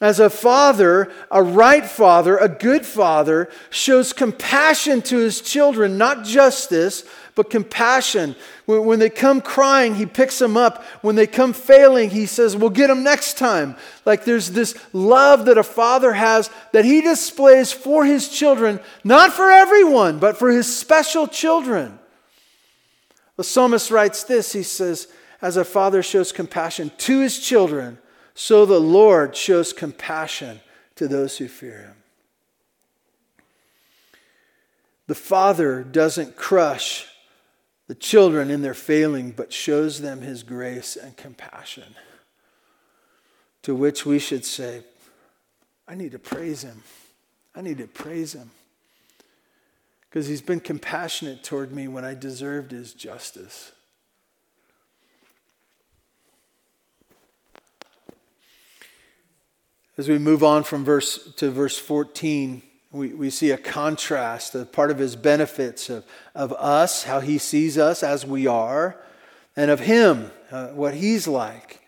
As 0.00 0.18
a 0.18 0.30
father, 0.30 1.12
a 1.30 1.42
right 1.42 1.84
father, 1.84 2.38
a 2.38 2.48
good 2.48 2.86
father, 2.86 3.50
shows 3.68 4.14
compassion 4.14 5.02
to 5.02 5.18
his 5.18 5.42
children, 5.42 5.98
not 5.98 6.24
justice, 6.24 7.04
but 7.34 7.50
compassion. 7.50 8.36
When, 8.66 8.84
when 8.84 8.98
they 8.98 9.10
come 9.10 9.40
crying, 9.40 9.94
he 9.94 10.06
picks 10.06 10.38
them 10.38 10.56
up. 10.56 10.84
When 11.02 11.16
they 11.16 11.26
come 11.26 11.52
failing, 11.52 12.10
he 12.10 12.26
says, 12.26 12.56
We'll 12.56 12.70
get 12.70 12.88
them 12.88 13.02
next 13.02 13.38
time. 13.38 13.76
Like 14.04 14.24
there's 14.24 14.50
this 14.50 14.76
love 14.92 15.46
that 15.46 15.58
a 15.58 15.62
father 15.62 16.12
has 16.12 16.50
that 16.72 16.84
he 16.84 17.00
displays 17.00 17.72
for 17.72 18.04
his 18.04 18.28
children, 18.28 18.80
not 19.04 19.32
for 19.32 19.50
everyone, 19.50 20.18
but 20.18 20.36
for 20.36 20.50
his 20.50 20.74
special 20.74 21.26
children. 21.26 21.98
The 23.36 23.44
psalmist 23.44 23.90
writes 23.90 24.24
this 24.24 24.52
he 24.52 24.62
says, 24.62 25.08
As 25.40 25.56
a 25.56 25.64
father 25.64 26.02
shows 26.02 26.32
compassion 26.32 26.92
to 26.98 27.20
his 27.20 27.38
children, 27.38 27.98
so 28.34 28.66
the 28.66 28.80
Lord 28.80 29.36
shows 29.36 29.72
compassion 29.72 30.60
to 30.96 31.08
those 31.08 31.38
who 31.38 31.48
fear 31.48 31.78
him. 31.78 31.96
The 35.06 35.14
Father 35.14 35.82
doesn't 35.82 36.36
crush 36.36 37.06
the 37.92 37.98
children 37.98 38.50
in 38.50 38.62
their 38.62 38.72
failing, 38.72 39.32
but 39.32 39.52
shows 39.52 40.00
them 40.00 40.22
his 40.22 40.42
grace 40.42 40.96
and 40.96 41.14
compassion. 41.14 41.94
To 43.64 43.74
which 43.74 44.06
we 44.06 44.18
should 44.18 44.46
say, 44.46 44.82
I 45.86 45.94
need 45.94 46.12
to 46.12 46.18
praise 46.18 46.62
him. 46.62 46.84
I 47.54 47.60
need 47.60 47.76
to 47.76 47.86
praise 47.86 48.32
him. 48.32 48.50
Because 50.08 50.26
he's 50.26 50.40
been 50.40 50.58
compassionate 50.58 51.44
toward 51.44 51.70
me 51.70 51.86
when 51.86 52.02
I 52.02 52.14
deserved 52.14 52.70
his 52.70 52.94
justice. 52.94 53.72
As 59.98 60.08
we 60.08 60.16
move 60.16 60.42
on 60.42 60.62
from 60.62 60.82
verse 60.82 61.30
to 61.34 61.50
verse 61.50 61.76
14, 61.76 62.62
we, 62.92 63.08
we 63.14 63.30
see 63.30 63.50
a 63.50 63.56
contrast, 63.56 64.54
a 64.54 64.66
part 64.66 64.90
of 64.90 64.98
his 64.98 65.16
benefits 65.16 65.88
of, 65.88 66.04
of 66.34 66.52
us, 66.52 67.04
how 67.04 67.20
he 67.20 67.38
sees 67.38 67.78
us 67.78 68.02
as 68.02 68.26
we 68.26 68.46
are, 68.46 69.00
and 69.56 69.70
of 69.70 69.80
him, 69.80 70.30
uh, 70.50 70.68
what 70.68 70.94
he's 70.94 71.26
like. 71.26 71.80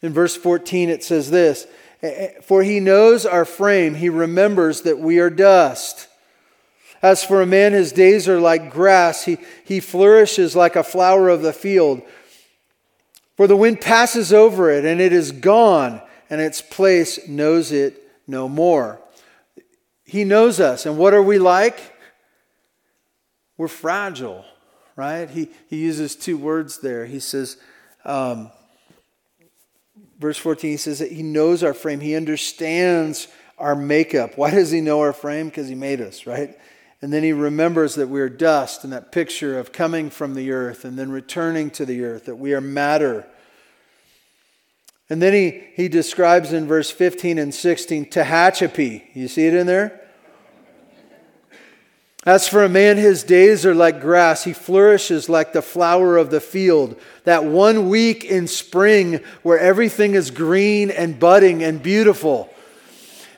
In 0.00 0.12
verse 0.12 0.36
14, 0.36 0.88
it 0.88 1.04
says 1.04 1.30
this 1.30 1.66
For 2.42 2.62
he 2.62 2.80
knows 2.80 3.26
our 3.26 3.44
frame, 3.44 3.94
he 3.94 4.08
remembers 4.08 4.82
that 4.82 4.98
we 4.98 5.18
are 5.18 5.30
dust. 5.30 6.08
As 7.00 7.22
for 7.22 7.42
a 7.42 7.46
man, 7.46 7.74
his 7.74 7.92
days 7.92 8.28
are 8.28 8.40
like 8.40 8.72
grass, 8.72 9.24
he, 9.24 9.38
he 9.64 9.78
flourishes 9.78 10.56
like 10.56 10.74
a 10.74 10.82
flower 10.82 11.28
of 11.28 11.42
the 11.42 11.52
field. 11.52 12.02
For 13.36 13.46
the 13.46 13.56
wind 13.56 13.80
passes 13.80 14.32
over 14.32 14.70
it, 14.70 14.84
and 14.84 15.00
it 15.00 15.12
is 15.12 15.30
gone, 15.30 16.02
and 16.28 16.40
its 16.40 16.60
place 16.60 17.28
knows 17.28 17.70
it 17.70 18.02
no 18.26 18.48
more. 18.48 19.00
He 20.08 20.24
knows 20.24 20.58
us. 20.58 20.86
And 20.86 20.96
what 20.96 21.12
are 21.12 21.22
we 21.22 21.38
like? 21.38 21.78
We're 23.58 23.68
fragile, 23.68 24.42
right? 24.96 25.28
He, 25.28 25.50
he 25.68 25.76
uses 25.76 26.16
two 26.16 26.38
words 26.38 26.78
there. 26.78 27.04
He 27.04 27.20
says, 27.20 27.58
um, 28.06 28.50
verse 30.18 30.38
14, 30.38 30.70
he 30.70 30.76
says 30.78 31.00
that 31.00 31.12
he 31.12 31.22
knows 31.22 31.62
our 31.62 31.74
frame, 31.74 32.00
he 32.00 32.16
understands 32.16 33.28
our 33.58 33.74
makeup. 33.74 34.38
Why 34.38 34.50
does 34.50 34.70
he 34.70 34.80
know 34.80 35.00
our 35.00 35.12
frame? 35.12 35.48
Because 35.48 35.68
he 35.68 35.74
made 35.74 36.00
us, 36.00 36.26
right? 36.26 36.56
And 37.02 37.12
then 37.12 37.22
he 37.22 37.34
remembers 37.34 37.94
that 37.96 38.08
we 38.08 38.22
are 38.22 38.30
dust 38.30 38.84
and 38.84 38.92
that 38.94 39.12
picture 39.12 39.58
of 39.58 39.72
coming 39.72 40.08
from 40.08 40.32
the 40.32 40.52
earth 40.52 40.86
and 40.86 40.98
then 40.98 41.10
returning 41.12 41.68
to 41.72 41.84
the 41.84 42.02
earth, 42.02 42.24
that 42.24 42.36
we 42.36 42.54
are 42.54 42.62
matter. 42.62 43.26
And 45.10 45.22
then 45.22 45.32
he, 45.32 45.62
he 45.74 45.88
describes 45.88 46.52
in 46.52 46.66
verse 46.66 46.90
15 46.90 47.38
and 47.38 47.54
16 47.54 48.06
Tehachapi. 48.06 49.04
You 49.14 49.28
see 49.28 49.46
it 49.46 49.54
in 49.54 49.66
there? 49.66 50.08
As 52.26 52.46
for 52.46 52.62
a 52.62 52.68
man, 52.68 52.98
his 52.98 53.22
days 53.22 53.64
are 53.64 53.74
like 53.74 54.02
grass. 54.02 54.44
He 54.44 54.52
flourishes 54.52 55.30
like 55.30 55.52
the 55.52 55.62
flower 55.62 56.18
of 56.18 56.30
the 56.30 56.40
field. 56.40 57.00
That 57.24 57.44
one 57.44 57.88
week 57.88 58.24
in 58.24 58.46
spring 58.48 59.20
where 59.42 59.58
everything 59.58 60.14
is 60.14 60.30
green 60.30 60.90
and 60.90 61.18
budding 61.18 61.62
and 61.62 61.82
beautiful. 61.82 62.52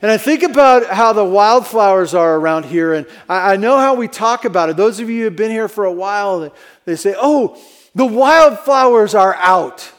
And 0.02 0.10
I 0.10 0.16
think 0.16 0.42
about 0.42 0.86
how 0.86 1.12
the 1.12 1.24
wildflowers 1.24 2.14
are 2.14 2.36
around 2.36 2.64
here, 2.64 2.94
and 2.94 3.06
I, 3.28 3.56
know 3.56 3.76
how 3.76 3.94
we 3.94 4.08
talk 4.08 4.46
about 4.46 4.70
it. 4.70 4.76
Those 4.78 4.98
of 4.98 5.10
you 5.10 5.18
who 5.18 5.24
have 5.24 5.36
been 5.36 5.50
here 5.50 5.68
for 5.68 5.84
a 5.84 5.92
while, 5.92 6.52
they 6.86 6.96
say, 6.96 7.14
Oh, 7.16 7.62
the 7.94 8.06
wildflowers 8.06 9.14
are 9.14 9.34
out. 9.34 9.92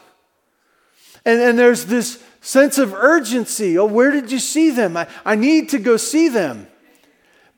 And, 1.25 1.39
and 1.41 1.59
there's 1.59 1.85
this 1.85 2.23
sense 2.41 2.77
of 2.77 2.93
urgency. 2.93 3.77
Oh, 3.77 3.85
where 3.85 4.11
did 4.11 4.31
you 4.31 4.39
see 4.39 4.71
them? 4.71 4.97
I, 4.97 5.07
I 5.25 5.35
need 5.35 5.69
to 5.69 5.79
go 5.79 5.97
see 5.97 6.27
them 6.27 6.67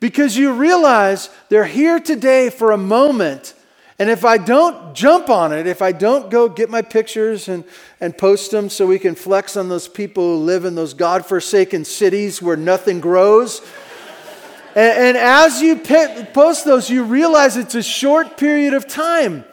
because 0.00 0.36
you 0.36 0.52
realize 0.52 1.30
they're 1.48 1.64
here 1.64 1.98
today 1.98 2.50
for 2.50 2.72
a 2.72 2.76
moment. 2.76 3.54
And 3.98 4.10
if 4.10 4.24
I 4.24 4.38
don't 4.38 4.94
jump 4.94 5.30
on 5.30 5.52
it, 5.52 5.66
if 5.66 5.80
I 5.80 5.92
don't 5.92 6.30
go 6.30 6.48
get 6.48 6.68
my 6.68 6.82
pictures 6.82 7.48
and, 7.48 7.64
and 8.00 8.16
post 8.16 8.50
them 8.50 8.68
so 8.68 8.86
we 8.86 8.98
can 8.98 9.14
flex 9.14 9.56
on 9.56 9.68
those 9.68 9.88
people 9.88 10.36
who 10.36 10.44
live 10.44 10.64
in 10.64 10.74
those 10.74 10.94
God-forsaken 10.94 11.84
cities 11.84 12.42
where 12.42 12.56
nothing 12.56 13.00
grows, 13.00 13.62
and, 14.76 15.16
and, 15.16 15.16
as 15.16 15.62
you 15.62 15.76
post 15.76 16.64
those, 16.64 16.90
you 16.90 17.04
realize 17.04 17.56
it's 17.56 17.76
a 17.76 17.82
short 17.82 18.36
period 18.36 18.74
of 18.74 18.88
time. 18.88 19.44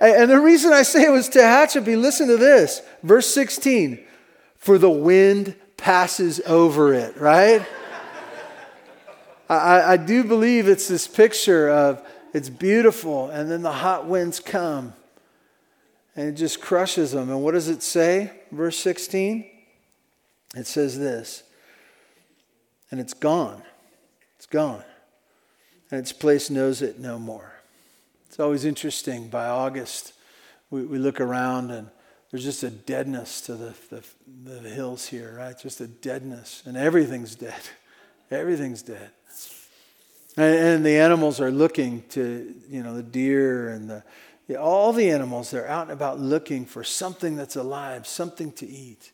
And 0.00 0.30
the 0.30 0.40
reason 0.40 0.72
I 0.72 0.82
say 0.82 1.04
it 1.04 1.10
was 1.10 1.28
Tehachapi, 1.28 2.00
listen 2.00 2.28
to 2.28 2.36
this. 2.36 2.82
Verse 3.02 3.26
16, 3.34 4.04
for 4.56 4.78
the 4.78 4.90
wind 4.90 5.56
passes 5.76 6.40
over 6.46 6.94
it, 6.94 7.16
right? 7.16 7.66
I, 9.48 9.92
I 9.92 9.96
do 9.96 10.24
believe 10.24 10.68
it's 10.68 10.88
this 10.88 11.08
picture 11.08 11.68
of 11.68 12.06
it's 12.34 12.50
beautiful, 12.50 13.30
and 13.30 13.50
then 13.50 13.62
the 13.62 13.72
hot 13.72 14.06
winds 14.06 14.38
come 14.38 14.92
and 16.18 16.30
it 16.30 16.32
just 16.32 16.60
crushes 16.60 17.12
them. 17.12 17.30
And 17.30 17.44
what 17.44 17.52
does 17.52 17.68
it 17.68 17.80
say? 17.80 18.32
Verse 18.50 18.76
16? 18.76 19.48
It 20.56 20.66
says 20.66 20.98
this, 20.98 21.44
and 22.90 22.98
it's 22.98 23.14
gone. 23.14 23.62
It's 24.36 24.46
gone. 24.46 24.82
And 25.92 26.00
its 26.00 26.12
place 26.12 26.50
knows 26.50 26.82
it 26.82 26.98
no 26.98 27.20
more. 27.20 27.52
It's 28.38 28.44
always 28.44 28.64
interesting. 28.64 29.26
By 29.26 29.48
August, 29.48 30.12
we, 30.70 30.84
we 30.84 30.98
look 30.98 31.20
around 31.20 31.72
and 31.72 31.88
there's 32.30 32.44
just 32.44 32.62
a 32.62 32.70
deadness 32.70 33.40
to 33.40 33.56
the, 33.56 33.74
the, 33.90 34.04
the 34.44 34.68
hills 34.68 35.08
here, 35.08 35.34
right? 35.36 35.58
Just 35.58 35.80
a 35.80 35.88
deadness. 35.88 36.62
And 36.64 36.76
everything's 36.76 37.34
dead. 37.34 37.58
Everything's 38.30 38.82
dead. 38.82 39.10
And, 40.36 40.54
and 40.54 40.86
the 40.86 40.98
animals 40.98 41.40
are 41.40 41.50
looking 41.50 42.04
to, 42.10 42.54
you 42.70 42.84
know, 42.84 42.94
the 42.94 43.02
deer 43.02 43.70
and 43.70 43.90
the, 43.90 44.04
yeah, 44.46 44.58
all 44.58 44.92
the 44.92 45.10
animals, 45.10 45.50
they're 45.50 45.66
out 45.66 45.88
and 45.88 45.90
about 45.90 46.20
looking 46.20 46.64
for 46.64 46.84
something 46.84 47.34
that's 47.34 47.56
alive, 47.56 48.06
something 48.06 48.52
to 48.52 48.68
eat. 48.68 49.10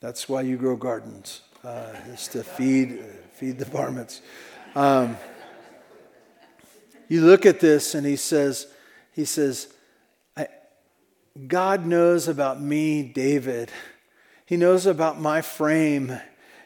That's 0.00 0.30
why 0.30 0.40
you 0.40 0.56
grow 0.56 0.76
gardens, 0.76 1.42
uh, 1.62 1.92
is 2.06 2.26
to 2.28 2.42
feed, 2.42 3.04
feed 3.34 3.58
the 3.58 3.66
varmints. 3.66 4.22
Um, 4.74 5.18
you 7.08 7.24
look 7.24 7.46
at 7.46 7.60
this 7.60 7.94
and 7.94 8.06
he 8.06 8.16
says, 8.16 8.66
he 9.12 9.24
says, 9.24 9.68
God 11.46 11.86
knows 11.86 12.26
about 12.26 12.60
me, 12.60 13.02
David. 13.02 13.70
He 14.46 14.56
knows 14.56 14.86
about 14.86 15.20
my 15.20 15.40
frame. 15.40 16.18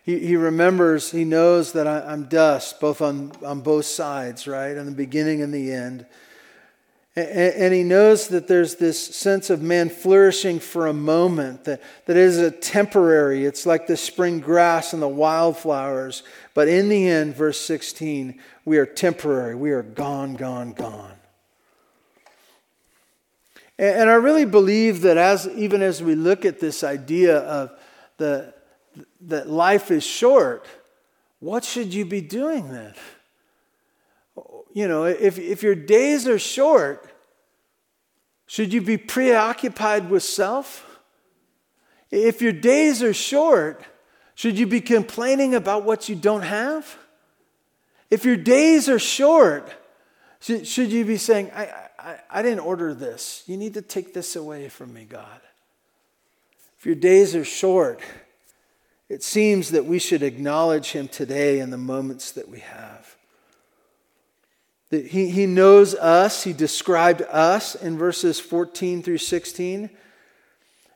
He, 0.05 0.19
he 0.19 0.37
remembers, 0.37 1.11
he 1.11 1.25
knows 1.25 1.73
that 1.73 1.87
I, 1.87 2.13
am 2.13 2.25
dust, 2.25 2.81
both 2.81 3.03
on, 3.03 3.33
on 3.45 3.61
both 3.61 3.85
sides, 3.85 4.47
right? 4.47 4.77
In 4.77 4.87
the 4.87 4.93
beginning 4.93 5.43
and 5.43 5.53
the 5.53 5.73
end. 5.73 6.07
And, 7.15 7.29
and 7.29 7.75
he 7.75 7.83
knows 7.83 8.29
that 8.29 8.49
there's 8.49 8.77
this 8.77 9.15
sense 9.15 9.51
of 9.51 9.61
man 9.61 9.91
flourishing 9.91 10.59
for 10.61 10.87
a 10.87 10.95
moment, 10.95 11.65
that, 11.65 11.83
that 12.07 12.17
is 12.17 12.39
a 12.39 12.51
temporary. 12.51 13.45
It's 13.45 13.67
like 13.67 13.87
the 13.87 13.97
spring 13.97 14.41
grass 14.41 14.95
and 14.95 15.03
the 15.03 15.09
wildflowers. 15.09 16.23
But 16.55 16.69
in 16.69 16.89
the 16.89 17.09
end, 17.09 17.35
verse 17.35 17.59
16, 17.61 18.39
we 18.65 18.79
are 18.79 18.87
temporary. 18.87 19.55
We 19.55 19.71
are 19.71 19.83
gone, 19.83 20.35
gone, 20.35 20.73
gone. 20.73 21.15
And, 23.79 24.11
I 24.11 24.15
really 24.15 24.45
believe 24.45 25.01
that 25.03 25.17
as 25.17 25.49
even 25.49 25.83
as 25.83 26.03
we 26.03 26.15
look 26.15 26.45
at 26.45 26.61
this 26.61 26.85
idea 26.85 27.39
of 27.39 27.71
the 28.19 28.55
that 29.23 29.49
life 29.49 29.91
is 29.91 30.05
short, 30.05 30.67
what 31.41 31.65
should 31.65 31.95
you 31.95 32.05
be 32.05 32.21
doing 32.21 32.71
then? 32.71 32.95
You 34.75 34.89
know, 34.89 35.05
if, 35.05 35.39
if 35.39 35.63
your 35.63 35.75
days 35.75 36.29
are 36.29 36.39
short, 36.39 37.11
should 38.47 38.73
you 38.73 38.83
be 38.83 38.99
preoccupied 38.99 40.11
with 40.11 40.23
self? 40.23 41.01
If 42.11 42.43
your 42.43 42.53
days 42.53 43.03
are 43.03 43.15
short, 43.15 43.83
should 44.35 44.59
you 44.59 44.67
be 44.67 44.81
complaining 44.81 45.55
about 45.55 45.85
what 45.85 46.09
you 46.09 46.17
don't 46.17 46.43
have? 46.43 46.97
If 48.11 48.25
your 48.25 48.37
days 48.37 48.89
are 48.89 48.99
short, 48.99 49.73
should, 50.41 50.93
you 50.93 51.05
be 51.05 51.17
saying, 51.17 51.51
I, 51.55 51.73
I, 51.99 52.19
I 52.31 52.43
didn't 52.43 52.61
order 52.61 52.95
this. 52.95 53.45
You 53.47 53.57
need 53.57 53.75
to 53.75 53.83
take 53.83 54.13
this 54.13 54.35
away 54.35 54.69
from 54.69 54.93
me, 54.93 55.05
God. 55.05 55.41
If 56.79 56.87
your 56.87 56.97
days 56.97 57.37
are 57.37 57.45
short, 57.45 58.01
it 59.09 59.23
seems 59.23 59.71
that 59.71 59.85
we 59.85 59.99
should 59.99 60.23
acknowledge 60.23 60.93
him 60.93 61.07
today 61.07 61.61
in 61.61 61.71
the 61.71 61.79
moments 61.79 62.33
that 62.33 62.49
we 62.49 62.59
have. 62.61 63.15
That 64.91 65.07
he, 65.07 65.31
he 65.31 65.47
knows 65.47 65.95
us, 65.95 66.43
he 66.43 66.53
described 66.53 67.23
us 67.23 67.75
in 67.75 67.97
verses 67.97 68.41
14 68.41 69.03
through 69.03 69.19
16. 69.19 69.91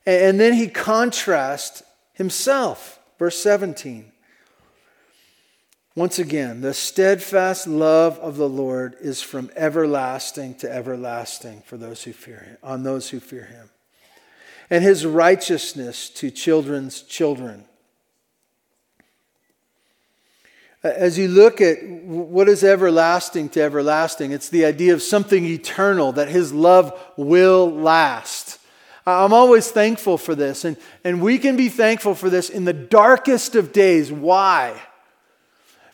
And 0.05 0.41
then 0.41 0.55
he 0.55 0.68
contrasts 0.68 1.82
himself, 2.14 2.99
verse 3.19 3.39
17. 3.39 4.12
Once 5.95 6.19
again, 6.19 6.61
the 6.61 6.75
steadfast 6.75 7.67
love 7.67 8.19
of 8.19 8.37
the 8.37 8.49
Lord 8.49 8.97
is 9.01 9.23
from 9.23 9.51
everlasting 9.57 10.55
to 10.57 10.71
everlasting 10.71 11.62
for 11.62 11.77
those 11.79 12.03
who 12.03 12.12
fear 12.12 12.41
him, 12.41 12.59
on 12.62 12.83
those 12.83 13.09
who 13.09 13.19
fear 13.19 13.45
him. 13.45 13.71
And 14.69 14.85
his 14.85 15.07
righteousness 15.07 16.11
to 16.11 16.31
children's 16.31 17.03
children 17.03 17.64
As 20.95 21.19
you 21.19 21.27
look 21.27 21.61
at 21.61 21.83
what 21.85 22.49
is 22.49 22.62
everlasting 22.62 23.49
to 23.51 23.62
everlasting, 23.62 24.31
it's 24.31 24.49
the 24.49 24.64
idea 24.64 24.95
of 24.95 25.03
something 25.03 25.45
eternal, 25.45 26.12
that 26.12 26.29
his 26.29 26.53
love 26.53 26.99
will 27.17 27.71
last. 27.71 28.59
I'm 29.07 29.33
always 29.33 29.71
thankful 29.71 30.19
for 30.19 30.35
this, 30.35 30.65
and, 30.65 30.77
and 31.05 31.23
we 31.23 31.39
can 31.39 31.57
be 31.57 31.69
thankful 31.69 32.17
for 32.17 32.29
this 32.29 32.51
in 32.51 32.65
the 32.65 32.73
darkest 32.73 33.55
of 33.55 33.73
days. 33.73 34.11
Why? 34.11 34.81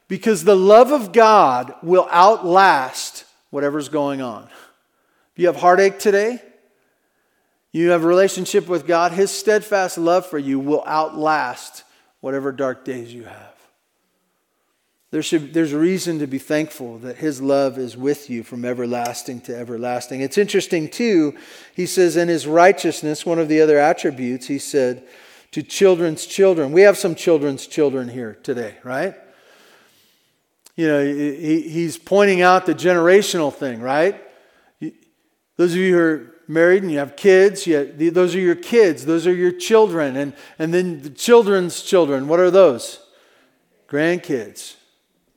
Because 0.08 0.44
the 0.44 0.56
love 0.56 0.92
of 0.92 1.12
God 1.12 1.74
will 1.82 2.08
outlast 2.10 3.24
whatever's 3.50 3.90
going 3.90 4.22
on. 4.22 4.44
If 5.34 5.38
you 5.38 5.46
have 5.46 5.56
heartache 5.56 5.98
today, 5.98 6.42
you 7.70 7.90
have 7.90 8.02
a 8.02 8.06
relationship 8.06 8.66
with 8.66 8.86
God, 8.86 9.12
His 9.12 9.30
steadfast 9.30 9.98
love 9.98 10.26
for 10.26 10.38
you 10.38 10.58
will 10.58 10.82
outlast 10.86 11.84
whatever 12.20 12.50
dark 12.50 12.84
days 12.84 13.12
you 13.12 13.24
have. 13.24 13.51
There 15.12 15.22
should, 15.22 15.52
there's 15.52 15.74
reason 15.74 16.20
to 16.20 16.26
be 16.26 16.38
thankful 16.38 16.96
that 17.00 17.18
His 17.18 17.42
love 17.42 17.76
is 17.76 17.98
with 17.98 18.30
you 18.30 18.42
from 18.42 18.64
everlasting 18.64 19.42
to 19.42 19.54
everlasting. 19.54 20.22
It's 20.22 20.38
interesting, 20.38 20.88
too, 20.88 21.36
he 21.76 21.84
says, 21.84 22.16
in 22.16 22.28
His 22.28 22.46
righteousness, 22.46 23.26
one 23.26 23.38
of 23.38 23.48
the 23.48 23.60
other 23.60 23.78
attributes, 23.78 24.46
he 24.46 24.58
said, 24.58 25.06
to 25.50 25.62
children's 25.62 26.24
children. 26.24 26.72
We 26.72 26.80
have 26.80 26.96
some 26.96 27.14
children's 27.14 27.66
children 27.66 28.08
here 28.08 28.38
today, 28.42 28.76
right? 28.84 29.14
You 30.76 30.88
know, 30.88 31.04
he, 31.04 31.60
he's 31.68 31.98
pointing 31.98 32.40
out 32.40 32.64
the 32.64 32.74
generational 32.74 33.52
thing, 33.52 33.82
right? 33.82 34.18
Those 35.58 35.72
of 35.72 35.76
you 35.76 35.92
who 35.92 36.00
are 36.00 36.34
married 36.48 36.84
and 36.84 36.90
you 36.90 36.96
have 37.00 37.16
kids, 37.16 37.66
you, 37.66 37.84
those 38.10 38.34
are 38.34 38.40
your 38.40 38.54
kids, 38.54 39.04
those 39.04 39.26
are 39.26 39.34
your 39.34 39.52
children. 39.52 40.16
And, 40.16 40.32
and 40.58 40.72
then 40.72 41.02
the 41.02 41.10
children's 41.10 41.82
children, 41.82 42.28
what 42.28 42.40
are 42.40 42.50
those? 42.50 42.98
Grandkids. 43.88 44.76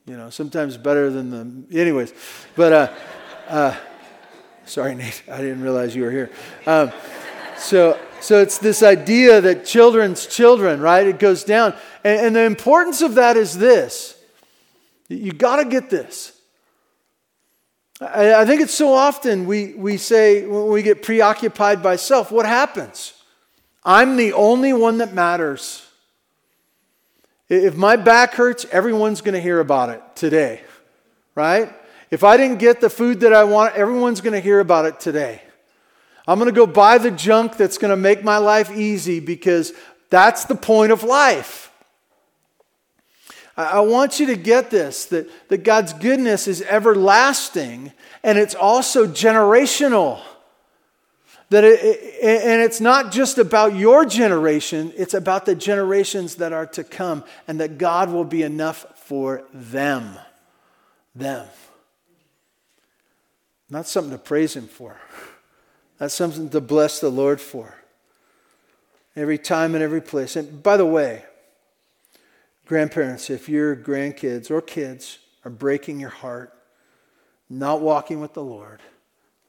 You 0.06 0.18
know, 0.18 0.30
sometimes 0.30 0.78
better 0.78 1.10
than 1.10 1.30
the. 1.32 1.80
Anyways, 1.80 2.14
but, 2.56 2.74
uh, 2.74 2.94
uh, 3.48 3.76
sorry, 4.66 4.94
Nate, 4.94 5.24
I 5.32 5.38
didn't 5.38 5.62
realize 5.62 5.96
you 5.96 6.04
were 6.04 6.12
here. 6.12 6.32
Um, 6.68 6.92
so, 7.58 8.00
so 8.22 8.42
it's 8.42 8.60
this 8.60 8.84
idea 8.84 9.42
that 9.42 9.66
children's 9.66 10.28
children, 10.28 10.80
right? 10.80 11.08
It 11.08 11.18
goes 11.18 11.44
down. 11.44 11.74
And, 12.04 12.28
and 12.28 12.36
the 12.36 12.44
importance 12.44 13.02
of 13.02 13.16
that 13.16 13.36
is 13.36 13.58
this 13.58 14.16
you 15.08 15.32
got 15.32 15.58
to 15.58 15.66
get 15.66 15.90
this. 15.90 16.40
I, 18.02 18.42
I 18.42 18.46
think 18.46 18.62
it's 18.62 18.74
so 18.74 18.94
often 18.94 19.46
we, 19.46 19.74
we 19.74 19.98
say, 19.98 20.46
when 20.46 20.68
we 20.68 20.84
get 20.84 21.04
preoccupied 21.04 21.82
by 21.82 21.96
self, 21.96 22.32
what 22.32 22.46
happens? 22.46 23.14
I'm 23.84 24.18
the 24.18 24.34
only 24.34 24.74
one 24.74 24.98
that 24.98 25.14
matters. 25.14 25.85
If 27.48 27.76
my 27.76 27.96
back 27.96 28.34
hurts, 28.34 28.66
everyone's 28.72 29.22
going 29.22 29.34
to 29.34 29.42
hear 29.42 29.60
about 29.60 29.90
it 29.90 30.02
today, 30.16 30.62
right? 31.36 31.72
If 32.10 32.24
I 32.24 32.38
didn't 32.38 32.58
get 32.58 32.82
the 32.82 32.90
food 32.90 33.20
that 33.20 33.34
I 33.34 33.44
want, 33.44 33.76
everyone's 33.76 34.22
going 34.22 34.34
to 34.34 34.40
hear 34.40 34.60
about 34.60 34.86
it 34.86 35.00
today. 35.00 35.42
I'm 36.28 36.40
going 36.40 36.52
to 36.52 36.56
go 36.56 36.66
buy 36.66 36.98
the 36.98 37.12
junk 37.12 37.56
that's 37.56 37.78
going 37.78 37.92
to 37.92 37.98
make 37.98 38.24
my 38.24 38.38
life 38.38 38.72
easy 38.72 39.20
because 39.20 39.74
that's 40.10 40.46
the 40.46 40.56
point 40.56 40.92
of 40.92 41.04
life. 41.04 41.72
I 43.58 43.80
want 43.82 44.20
you 44.20 44.26
to 44.28 44.36
get 44.36 44.70
this 44.70 45.06
that, 45.06 45.30
that 45.50 45.64
God's 45.64 45.94
goodness 45.94 46.48
is 46.48 46.62
everlasting 46.64 47.94
and 48.24 48.38
it's 48.38 48.56
also 48.56 49.08
generational. 49.08 50.20
That 51.50 51.64
it, 51.64 51.80
and 52.24 52.62
it's 52.62 52.82
not 52.82 53.12
just 53.12 53.38
about 53.38 53.76
your 53.76 54.06
generation, 54.06 54.92
it's 54.98 55.14
about 55.14 55.46
the 55.46 55.56
generations 55.56 56.36
that 56.36 56.54
are 56.54 56.66
to 56.68 56.84
come, 56.84 57.24
and 57.48 57.60
that 57.60 57.78
God 57.78 58.12
will 58.12 58.24
be 58.24 58.42
enough 58.42 58.86
for 58.96 59.44
them. 59.54 60.18
Them. 61.14 61.48
Not 63.70 63.88
something 63.88 64.12
to 64.12 64.18
praise 64.18 64.56
Him 64.56 64.68
for, 64.68 64.98
that's 65.98 66.14
something 66.14 66.50
to 66.50 66.62
bless 66.62 67.00
the 67.00 67.10
Lord 67.10 67.40
for. 67.40 67.76
Every 69.16 69.38
time 69.38 69.76
and 69.76 69.84
every 69.84 70.02
place. 70.02 70.36
And 70.36 70.62
by 70.62 70.76
the 70.76 70.86
way, 70.86 71.24
Grandparents, 72.66 73.30
if 73.30 73.48
your 73.48 73.76
grandkids 73.76 74.50
or 74.50 74.60
kids 74.60 75.20
are 75.44 75.52
breaking 75.52 76.00
your 76.00 76.10
heart, 76.10 76.52
not 77.48 77.80
walking 77.80 78.20
with 78.20 78.34
the 78.34 78.44
Lord, 78.44 78.80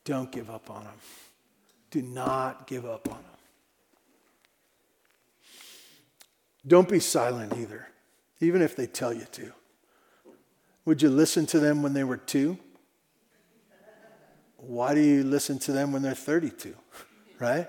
don't 0.04 0.30
give 0.30 0.50
up 0.50 0.70
on 0.70 0.84
them. 0.84 0.92
Do 1.90 2.02
not 2.02 2.66
give 2.66 2.84
up 2.84 3.08
on 3.08 3.14
them. 3.14 3.24
Don't 6.66 6.88
be 6.88 6.98
silent 6.98 7.56
either, 7.56 7.88
even 8.40 8.60
if 8.60 8.74
they 8.74 8.86
tell 8.86 9.12
you 9.12 9.26
to. 9.32 9.52
Would 10.84 11.02
you 11.02 11.10
listen 11.10 11.46
to 11.46 11.60
them 11.60 11.82
when 11.82 11.92
they 11.92 12.04
were 12.04 12.16
two? 12.16 12.58
Why 14.56 14.94
do 14.94 15.00
you 15.00 15.22
listen 15.22 15.58
to 15.60 15.72
them 15.72 15.92
when 15.92 16.02
they're 16.02 16.14
32? 16.14 16.74
Right? 17.38 17.68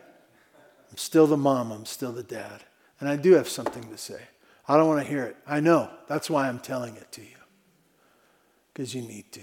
I'm 0.89 0.97
still 0.97 1.27
the 1.27 1.35
mom, 1.35 1.73
I'm 1.73 1.85
still 1.85 2.13
the 2.13 2.23
dad. 2.23 2.63
And 3.01 3.09
I 3.09 3.17
do 3.17 3.33
have 3.33 3.49
something 3.49 3.83
to 3.89 3.97
say. 3.97 4.21
I 4.65 4.77
don't 4.77 4.87
want 4.87 5.01
to 5.01 5.09
hear 5.09 5.25
it. 5.25 5.35
I 5.45 5.59
know. 5.59 5.89
That's 6.07 6.29
why 6.29 6.47
I'm 6.47 6.59
telling 6.59 6.95
it 6.95 7.11
to 7.11 7.21
you. 7.21 7.35
Because 8.73 8.95
you 8.95 9.01
need 9.01 9.29
to. 9.33 9.41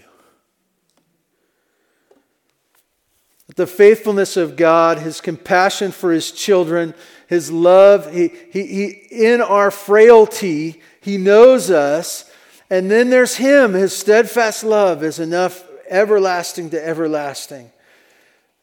The 3.56 3.66
faithfulness 3.66 4.36
of 4.36 4.56
God, 4.56 4.98
His 4.98 5.20
compassion 5.20 5.92
for 5.92 6.12
His 6.12 6.32
children, 6.32 6.94
His 7.28 7.50
love, 7.50 8.12
he, 8.12 8.28
he, 8.50 8.66
he, 8.66 8.86
in 9.10 9.40
our 9.40 9.70
frailty, 9.70 10.82
He 11.00 11.18
knows 11.18 11.70
us. 11.70 12.30
And 12.70 12.90
then 12.90 13.10
there's 13.10 13.36
Him. 13.36 13.74
His 13.74 13.96
steadfast 13.96 14.64
love 14.64 15.04
is 15.04 15.18
enough, 15.18 15.64
everlasting 15.88 16.70
to 16.70 16.84
everlasting. 16.84 17.70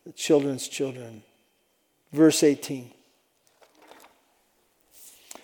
The 0.05 0.11
children's 0.11 0.67
children. 0.67 1.23
Verse 2.11 2.43
18 2.43 2.91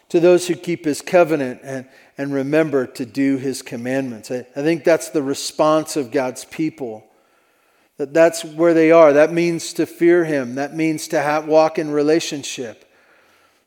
to 0.09 0.19
those 0.19 0.47
who 0.47 0.55
keep 0.55 0.85
his 0.85 1.01
covenant 1.01 1.61
and, 1.63 1.87
and 2.17 2.33
remember 2.33 2.87
to 2.87 3.05
do 3.05 3.37
his 3.37 3.61
commandments. 3.61 4.31
I, 4.31 4.47
I 4.55 4.61
think 4.61 4.83
that's 4.83 5.09
the 5.09 5.23
response 5.23 5.95
of 5.95 6.11
God's 6.11 6.45
people. 6.45 7.05
That 7.97 8.13
that's 8.13 8.45
where 8.45 8.73
they 8.73 8.91
are. 8.91 9.13
That 9.13 9.33
means 9.33 9.73
to 9.73 9.85
fear 9.85 10.23
him. 10.23 10.55
That 10.55 10.75
means 10.75 11.07
to 11.09 11.19
have, 11.19 11.47
walk 11.47 11.79
in 11.79 11.91
relationship. 11.91 12.83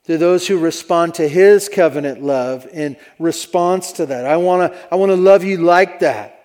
To 0.05 0.17
those 0.17 0.47
who 0.49 0.59
respond 0.59 1.15
to 1.15 1.29
his 1.29 1.69
covenant 1.69 2.23
love 2.23 2.67
in 2.73 2.97
response 3.19 3.93
to 3.93 4.07
that. 4.07 4.25
I 4.25 4.37
want 4.37 4.73
to 4.73 4.79
I 4.91 4.97
want 4.97 5.11
to 5.11 5.17
love 5.17 5.45
you 5.45 5.59
like 5.59 6.01
that. 6.01 6.37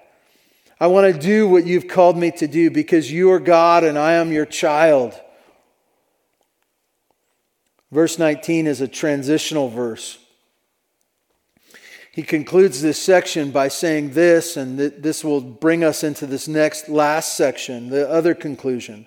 I 0.79 0.87
want 0.87 1.13
to 1.13 1.19
do 1.19 1.47
what 1.47 1.65
you've 1.65 1.87
called 1.87 2.17
me 2.17 2.31
to 2.31 2.47
do 2.47 2.69
because 2.69 3.11
you 3.11 3.31
are 3.31 3.39
God 3.39 3.83
and 3.83 3.97
I 3.97 4.13
am 4.13 4.31
your 4.31 4.45
child. 4.45 5.19
Verse 7.91 8.19
19 8.19 8.67
is 8.67 8.81
a 8.81 8.87
transitional 8.87 9.69
verse. 9.69 10.17
He 12.15 12.23
concludes 12.23 12.81
this 12.81 12.97
section 12.97 13.51
by 13.51 13.67
saying 13.67 14.11
this, 14.11 14.55
and 14.55 14.79
this 14.79 15.21
will 15.21 15.41
bring 15.41 15.83
us 15.83 16.01
into 16.01 16.25
this 16.25 16.47
next 16.47 16.87
last 16.87 17.35
section, 17.35 17.89
the 17.89 18.09
other 18.09 18.33
conclusion. 18.33 19.05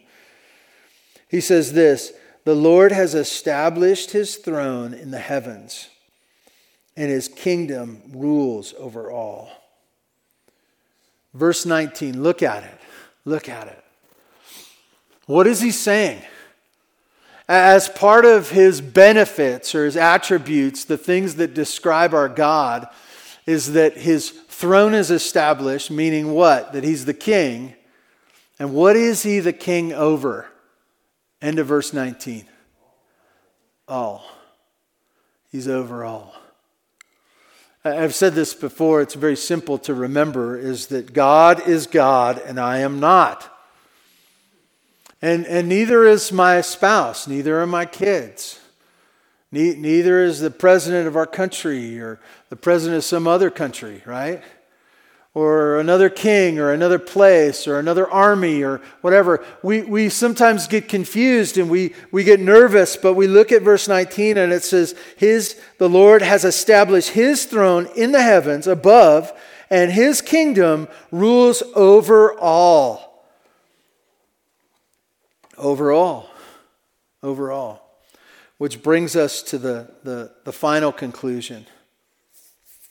He 1.27 1.41
says 1.41 1.73
this 1.73 2.13
The 2.45 2.55
Lord 2.55 2.93
has 2.93 3.15
established 3.15 4.11
his 4.11 4.37
throne 4.37 4.93
in 4.93 5.11
the 5.11 5.21
heavens, 5.21 5.89
and 6.99 7.09
his 7.11 7.29
kingdom 7.29 8.03
rules 8.13 8.75
over 8.77 9.11
all. 9.11 9.53
Verse 11.33 11.65
19, 11.65 12.23
look 12.23 12.43
at 12.43 12.63
it. 12.63 12.79
Look 13.25 13.49
at 13.49 13.69
it. 13.69 13.83
What 15.25 15.47
is 15.47 15.63
he 15.63 15.71
saying? 15.71 16.21
As 17.49 17.89
part 17.89 18.25
of 18.25 18.51
his 18.51 18.81
benefits 18.81 19.75
or 19.75 19.87
his 19.87 19.97
attributes, 19.97 20.85
the 20.85 20.99
things 20.99 21.37
that 21.37 21.55
describe 21.55 22.13
our 22.13 22.29
God, 22.29 22.89
is 23.47 23.73
that 23.73 23.97
his 23.97 24.31
throne 24.31 24.93
is 24.93 25.11
established, 25.11 25.91
meaning 25.91 26.33
what? 26.33 26.73
That 26.73 26.85
he's 26.85 27.07
the 27.07 27.15
king. 27.15 27.75
And 28.59 28.75
what 28.75 28.97
is 28.97 29.23
he 29.23 29.41
the 29.41 29.53
king 29.53 29.93
over? 29.93 30.47
End 31.41 31.59
of 31.59 31.67
verse 31.67 31.93
19. 31.93 32.45
All. 33.87 34.25
He's 35.51 35.69
over 35.69 36.05
all. 36.05 36.35
I've 37.85 38.15
said 38.15 38.35
this 38.35 38.53
before, 38.53 39.01
it's 39.01 39.15
very 39.15 39.37
simple 39.37 39.79
to 39.79 39.95
remember 39.95 40.59
is 40.59 40.89
that 40.89 41.15
God 41.15 41.67
is 41.67 41.87
God 41.87 42.39
and 42.45 42.61
I 42.61 42.79
am 42.79 43.01
not. 43.01 43.58
And, 45.21 45.47
and 45.47 45.69
neither 45.69 46.05
is 46.05 46.31
my 46.31 46.61
spouse, 46.61 47.27
neither 47.27 47.61
are 47.61 47.67
my 47.67 47.87
kids. 47.87 48.61
Ne- 49.51 49.75
neither 49.77 50.23
is 50.23 50.41
the 50.41 50.51
president 50.51 51.09
of 51.09 51.17
our 51.17 51.27
country 51.27 51.99
or 51.99 52.21
the 52.51 52.57
president 52.57 52.99
of 52.99 53.05
some 53.05 53.27
other 53.27 53.51
country, 53.51 54.03
right? 54.07 54.43
Or 55.35 55.79
another 55.79 56.09
king 56.09 56.59
or 56.59 56.73
another 56.73 56.99
place 56.99 57.67
or 57.67 57.79
another 57.79 58.09
army 58.11 58.63
or 58.63 58.81
whatever. 59.01 59.45
We, 59.63 59.83
we 59.83 60.09
sometimes 60.09 60.69
get 60.69 60.89
confused 60.89 61.59
and 61.59 61.71
we, 61.71 61.95
we 62.13 62.25
get 62.25 62.41
nervous, 62.41 62.97
but 62.97 63.15
we 63.15 63.27
look 63.27 63.51
at 63.51 63.63
verse 63.63 63.89
19 63.89 64.37
and 64.37 64.53
it 64.53 64.63
says, 64.63 64.95
His, 65.17 65.61
the 65.79 65.89
Lord 65.89 66.23
has 66.23 66.45
established 66.45 67.11
his 67.11 67.45
throne 67.45 67.89
in 67.97 68.13
the 68.13 68.23
heavens 68.23 68.67
above 68.67 69.33
and 69.71 69.91
his 69.91 70.21
kingdom 70.21 70.89
rules 71.11 71.63
over 71.75 72.39
all. 72.39 73.08
Over 75.59 75.93
all. 75.93 76.31
Over 77.23 77.51
all. 77.51 78.01
Which 78.59 78.83
brings 78.83 79.17
us 79.17 79.43
to 79.43 79.59
the, 79.59 79.91
the, 80.03 80.33
the 80.45 80.53
final 80.53 80.93
conclusion 80.93 81.67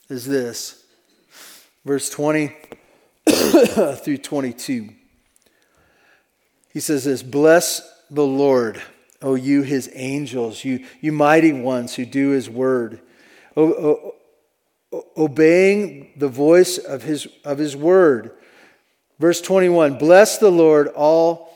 is 0.09 0.25
this 0.25 0.85
verse 1.85 2.09
20 2.09 2.55
through 3.95 4.17
22. 4.17 4.89
He 6.71 6.79
says 6.79 7.05
this 7.05 7.23
Bless 7.23 7.81
the 8.09 8.25
Lord, 8.25 8.81
O 9.21 9.35
you 9.35 9.63
his 9.63 9.89
angels, 9.93 10.63
you, 10.63 10.85
you 11.01 11.11
mighty 11.11 11.53
ones 11.53 11.95
who 11.95 12.05
do 12.05 12.29
his 12.29 12.49
word, 12.49 13.01
o, 13.55 14.15
o, 14.93 15.03
obeying 15.17 16.13
the 16.15 16.27
voice 16.27 16.77
of 16.77 17.03
his, 17.03 17.27
of 17.43 17.57
his 17.57 17.75
word. 17.75 18.31
Verse 19.19 19.41
21 19.41 19.97
Bless 19.97 20.37
the 20.37 20.51
Lord, 20.51 20.87
all 20.89 21.46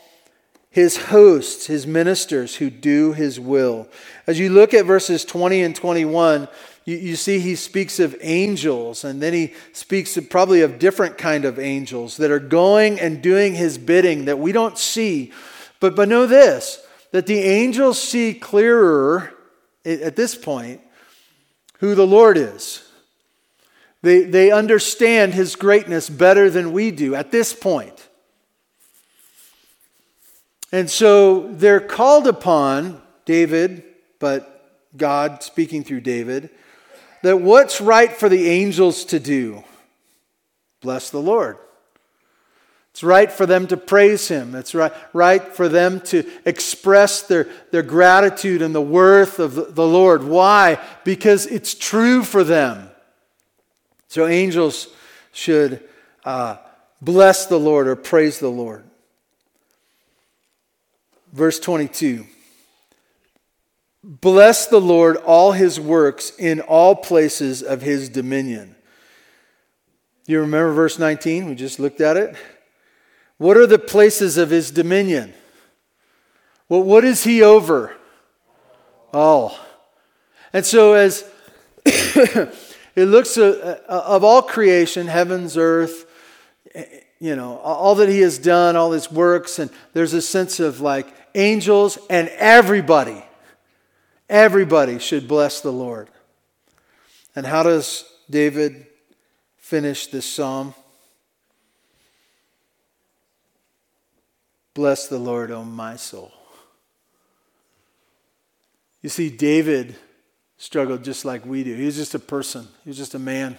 his 0.72 0.96
hosts, 0.96 1.66
his 1.66 1.86
ministers 1.86 2.56
who 2.56 2.70
do 2.70 3.12
his 3.12 3.38
will. 3.38 3.86
As 4.26 4.40
you 4.40 4.48
look 4.48 4.72
at 4.72 4.86
verses 4.86 5.22
20 5.22 5.62
and 5.62 5.76
21, 5.76 6.48
you, 6.86 6.96
you 6.96 7.14
see 7.14 7.38
he 7.38 7.56
speaks 7.56 8.00
of 8.00 8.16
angels, 8.22 9.04
and 9.04 9.20
then 9.20 9.34
he 9.34 9.52
speaks 9.74 10.16
of 10.16 10.30
probably 10.30 10.62
of 10.62 10.78
different 10.78 11.18
kind 11.18 11.44
of 11.44 11.58
angels 11.58 12.16
that 12.16 12.30
are 12.30 12.40
going 12.40 12.98
and 12.98 13.22
doing 13.22 13.54
his 13.54 13.76
bidding 13.76 14.24
that 14.24 14.38
we 14.38 14.50
don't 14.50 14.78
see. 14.78 15.30
But, 15.78 15.94
but 15.94 16.08
know 16.08 16.24
this, 16.24 16.84
that 17.10 17.26
the 17.26 17.40
angels 17.40 18.00
see 18.00 18.32
clearer 18.32 19.30
at 19.84 20.16
this 20.16 20.34
point 20.34 20.80
who 21.80 21.94
the 21.94 22.06
Lord 22.06 22.38
is. 22.38 22.88
They, 24.00 24.22
they 24.22 24.50
understand 24.50 25.34
his 25.34 25.54
greatness 25.54 26.08
better 26.08 26.48
than 26.48 26.72
we 26.72 26.92
do 26.92 27.14
at 27.14 27.30
this 27.30 27.52
point. 27.52 28.01
And 30.72 30.90
so 30.90 31.48
they're 31.52 31.80
called 31.80 32.26
upon, 32.26 33.00
David, 33.26 33.84
but 34.18 34.88
God 34.96 35.42
speaking 35.42 35.84
through 35.84 36.00
David, 36.00 36.50
that 37.22 37.40
what's 37.40 37.80
right 37.80 38.10
for 38.10 38.28
the 38.28 38.48
angels 38.48 39.04
to 39.06 39.20
do? 39.20 39.62
Bless 40.80 41.10
the 41.10 41.20
Lord. 41.20 41.58
It's 42.90 43.02
right 43.02 43.32
for 43.32 43.46
them 43.46 43.66
to 43.68 43.76
praise 43.76 44.28
Him. 44.28 44.54
It's 44.54 44.74
right, 44.74 44.92
right 45.14 45.42
for 45.42 45.68
them 45.68 46.00
to 46.02 46.28
express 46.44 47.22
their, 47.22 47.48
their 47.70 47.82
gratitude 47.82 48.60
and 48.60 48.74
the 48.74 48.82
worth 48.82 49.38
of 49.38 49.74
the, 49.74 49.86
Lord. 49.86 50.24
Why? 50.24 50.78
Because 51.04 51.46
it's 51.46 51.74
true 51.74 52.22
for 52.22 52.44
them. 52.44 52.90
So 54.08 54.26
angels 54.26 54.88
should 55.32 55.82
uh, 56.24 56.58
bless 57.00 57.46
the 57.46 57.58
Lord 57.58 57.88
or 57.88 57.96
praise 57.96 58.38
the 58.38 58.50
Lord. 58.50 58.84
Verse 61.32 61.58
22. 61.58 62.26
Bless 64.04 64.66
the 64.66 64.80
Lord, 64.80 65.16
all 65.16 65.52
his 65.52 65.78
works 65.78 66.32
in 66.38 66.60
all 66.60 66.96
places 66.96 67.62
of 67.62 67.82
his 67.82 68.08
dominion. 68.08 68.74
You 70.26 70.40
remember 70.40 70.72
verse 70.72 70.98
19? 70.98 71.48
We 71.48 71.54
just 71.54 71.78
looked 71.78 72.00
at 72.00 72.16
it. 72.16 72.36
What 73.38 73.56
are 73.56 73.66
the 73.66 73.78
places 73.78 74.36
of 74.38 74.50
his 74.50 74.70
dominion? 74.70 75.34
Well, 76.68 76.82
what 76.82 77.04
is 77.04 77.24
he 77.24 77.42
over? 77.42 77.96
All. 79.12 79.56
And 80.52 80.66
so, 80.66 80.94
as 80.94 81.24
it 81.84 82.54
looks 82.96 83.38
uh, 83.38 83.80
uh, 83.88 84.02
of 84.06 84.24
all 84.24 84.42
creation, 84.42 85.06
heavens, 85.06 85.56
earth, 85.56 86.06
you 87.20 87.36
know, 87.36 87.58
all 87.58 87.94
that 87.96 88.08
he 88.08 88.20
has 88.20 88.38
done, 88.38 88.74
all 88.74 88.92
his 88.92 89.10
works, 89.12 89.58
and 89.58 89.70
there's 89.92 90.12
a 90.12 90.22
sense 90.22 90.58
of 90.58 90.80
like 90.80 91.06
angels 91.34 91.98
and 92.08 92.28
everybody 92.36 93.22
Everybody 94.32 94.98
should 94.98 95.28
bless 95.28 95.60
the 95.60 95.70
Lord. 95.70 96.08
And 97.36 97.44
how 97.44 97.62
does 97.62 98.06
David 98.30 98.86
finish 99.58 100.06
this 100.06 100.24
psalm? 100.24 100.74
Bless 104.72 105.06
the 105.06 105.18
Lord, 105.18 105.50
O 105.50 105.62
my 105.62 105.96
soul. 105.96 106.32
You 109.02 109.10
see, 109.10 109.28
David 109.28 109.96
struggled 110.56 111.04
just 111.04 111.26
like 111.26 111.44
we 111.44 111.62
do. 111.62 111.74
He 111.74 111.84
was 111.84 111.96
just 111.96 112.14
a 112.14 112.18
person, 112.18 112.66
he 112.84 112.88
was 112.88 112.96
just 112.96 113.14
a 113.14 113.18
man. 113.18 113.58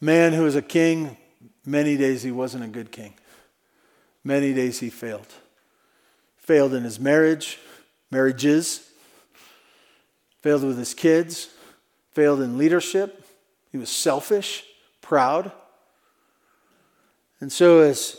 Man 0.00 0.32
who 0.32 0.42
was 0.42 0.56
a 0.56 0.62
king. 0.62 1.16
Many 1.64 1.96
days 1.96 2.24
he 2.24 2.32
wasn't 2.32 2.64
a 2.64 2.68
good 2.68 2.90
king. 2.90 3.14
Many 4.24 4.52
days 4.52 4.80
he 4.80 4.90
failed. 4.90 5.26
Failed 6.48 6.72
in 6.72 6.82
his 6.82 6.98
marriage, 6.98 7.58
marriages, 8.10 8.88
failed 10.40 10.64
with 10.64 10.78
his 10.78 10.94
kids, 10.94 11.50
failed 12.12 12.40
in 12.40 12.56
leadership. 12.56 13.22
He 13.70 13.76
was 13.76 13.90
selfish, 13.90 14.64
proud. 15.02 15.52
And 17.42 17.52
so, 17.52 17.80
as 17.80 18.18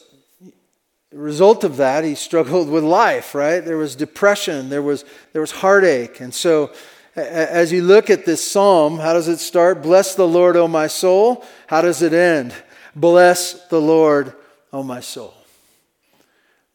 a 1.12 1.18
result 1.18 1.64
of 1.64 1.78
that, 1.78 2.04
he 2.04 2.14
struggled 2.14 2.70
with 2.70 2.84
life, 2.84 3.34
right? 3.34 3.62
There 3.62 3.78
was 3.78 3.96
depression, 3.96 4.70
there 4.70 4.84
was, 4.84 5.06
there 5.34 5.42
was 5.42 5.50
heartache. 5.50 6.20
And 6.20 6.32
so, 6.32 6.72
as 7.16 7.72
you 7.72 7.82
look 7.82 8.12
at 8.12 8.28
this 8.28 8.46
psalm, 8.46 9.00
how 9.00 9.14
does 9.14 9.28
it 9.28 9.40
start? 9.40 9.82
Bless 9.82 10.14
the 10.14 10.28
Lord, 10.28 10.56
O 10.56 10.68
my 10.68 10.86
soul. 10.86 11.44
How 11.66 11.82
does 11.82 12.04
it 12.04 12.14
end? 12.14 12.54
Bless 12.96 13.68
the 13.70 13.82
Lord, 13.82 14.36
O 14.72 14.84
my 14.84 15.00
soul. 15.00 15.34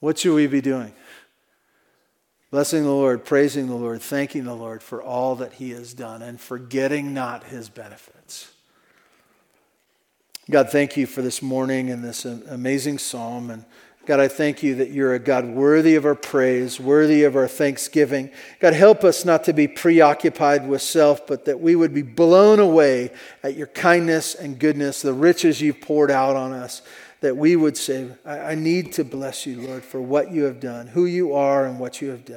What 0.00 0.18
should 0.18 0.34
we 0.34 0.48
be 0.48 0.60
doing? 0.60 0.92
Blessing 2.54 2.84
the 2.84 2.90
Lord, 2.90 3.24
praising 3.24 3.66
the 3.66 3.74
Lord, 3.74 4.00
thanking 4.00 4.44
the 4.44 4.54
Lord 4.54 4.80
for 4.80 5.02
all 5.02 5.34
that 5.34 5.54
He 5.54 5.70
has 5.70 5.92
done, 5.92 6.22
and 6.22 6.40
forgetting 6.40 7.12
not 7.12 7.42
His 7.42 7.68
benefits. 7.68 8.52
God, 10.48 10.70
thank 10.70 10.96
you 10.96 11.04
for 11.08 11.20
this 11.20 11.42
morning 11.42 11.90
and 11.90 12.04
this 12.04 12.24
amazing 12.24 12.98
psalm. 12.98 13.50
And 13.50 13.64
God, 14.06 14.20
I 14.20 14.28
thank 14.28 14.62
you 14.62 14.76
that 14.76 14.90
you're 14.90 15.14
a 15.14 15.18
God 15.18 15.46
worthy 15.46 15.96
of 15.96 16.04
our 16.04 16.14
praise, 16.14 16.78
worthy 16.78 17.24
of 17.24 17.34
our 17.34 17.48
thanksgiving. 17.48 18.30
God, 18.60 18.72
help 18.72 19.02
us 19.02 19.24
not 19.24 19.42
to 19.44 19.52
be 19.52 19.66
preoccupied 19.66 20.68
with 20.68 20.80
self, 20.80 21.26
but 21.26 21.46
that 21.46 21.58
we 21.58 21.74
would 21.74 21.92
be 21.92 22.02
blown 22.02 22.60
away 22.60 23.10
at 23.42 23.56
your 23.56 23.66
kindness 23.66 24.36
and 24.36 24.60
goodness, 24.60 25.02
the 25.02 25.12
riches 25.12 25.60
you've 25.60 25.80
poured 25.80 26.12
out 26.12 26.36
on 26.36 26.52
us 26.52 26.82
that 27.24 27.38
we 27.38 27.56
would 27.56 27.74
say, 27.74 28.06
I, 28.26 28.38
I 28.38 28.54
need 28.54 28.92
to 28.92 29.04
bless 29.04 29.46
you, 29.46 29.62
Lord, 29.62 29.82
for 29.82 29.98
what 29.98 30.30
you 30.30 30.44
have 30.44 30.60
done, 30.60 30.88
who 30.88 31.06
you 31.06 31.32
are, 31.32 31.64
and 31.64 31.80
what 31.80 32.02
you 32.02 32.10
have 32.10 32.26
done. 32.26 32.32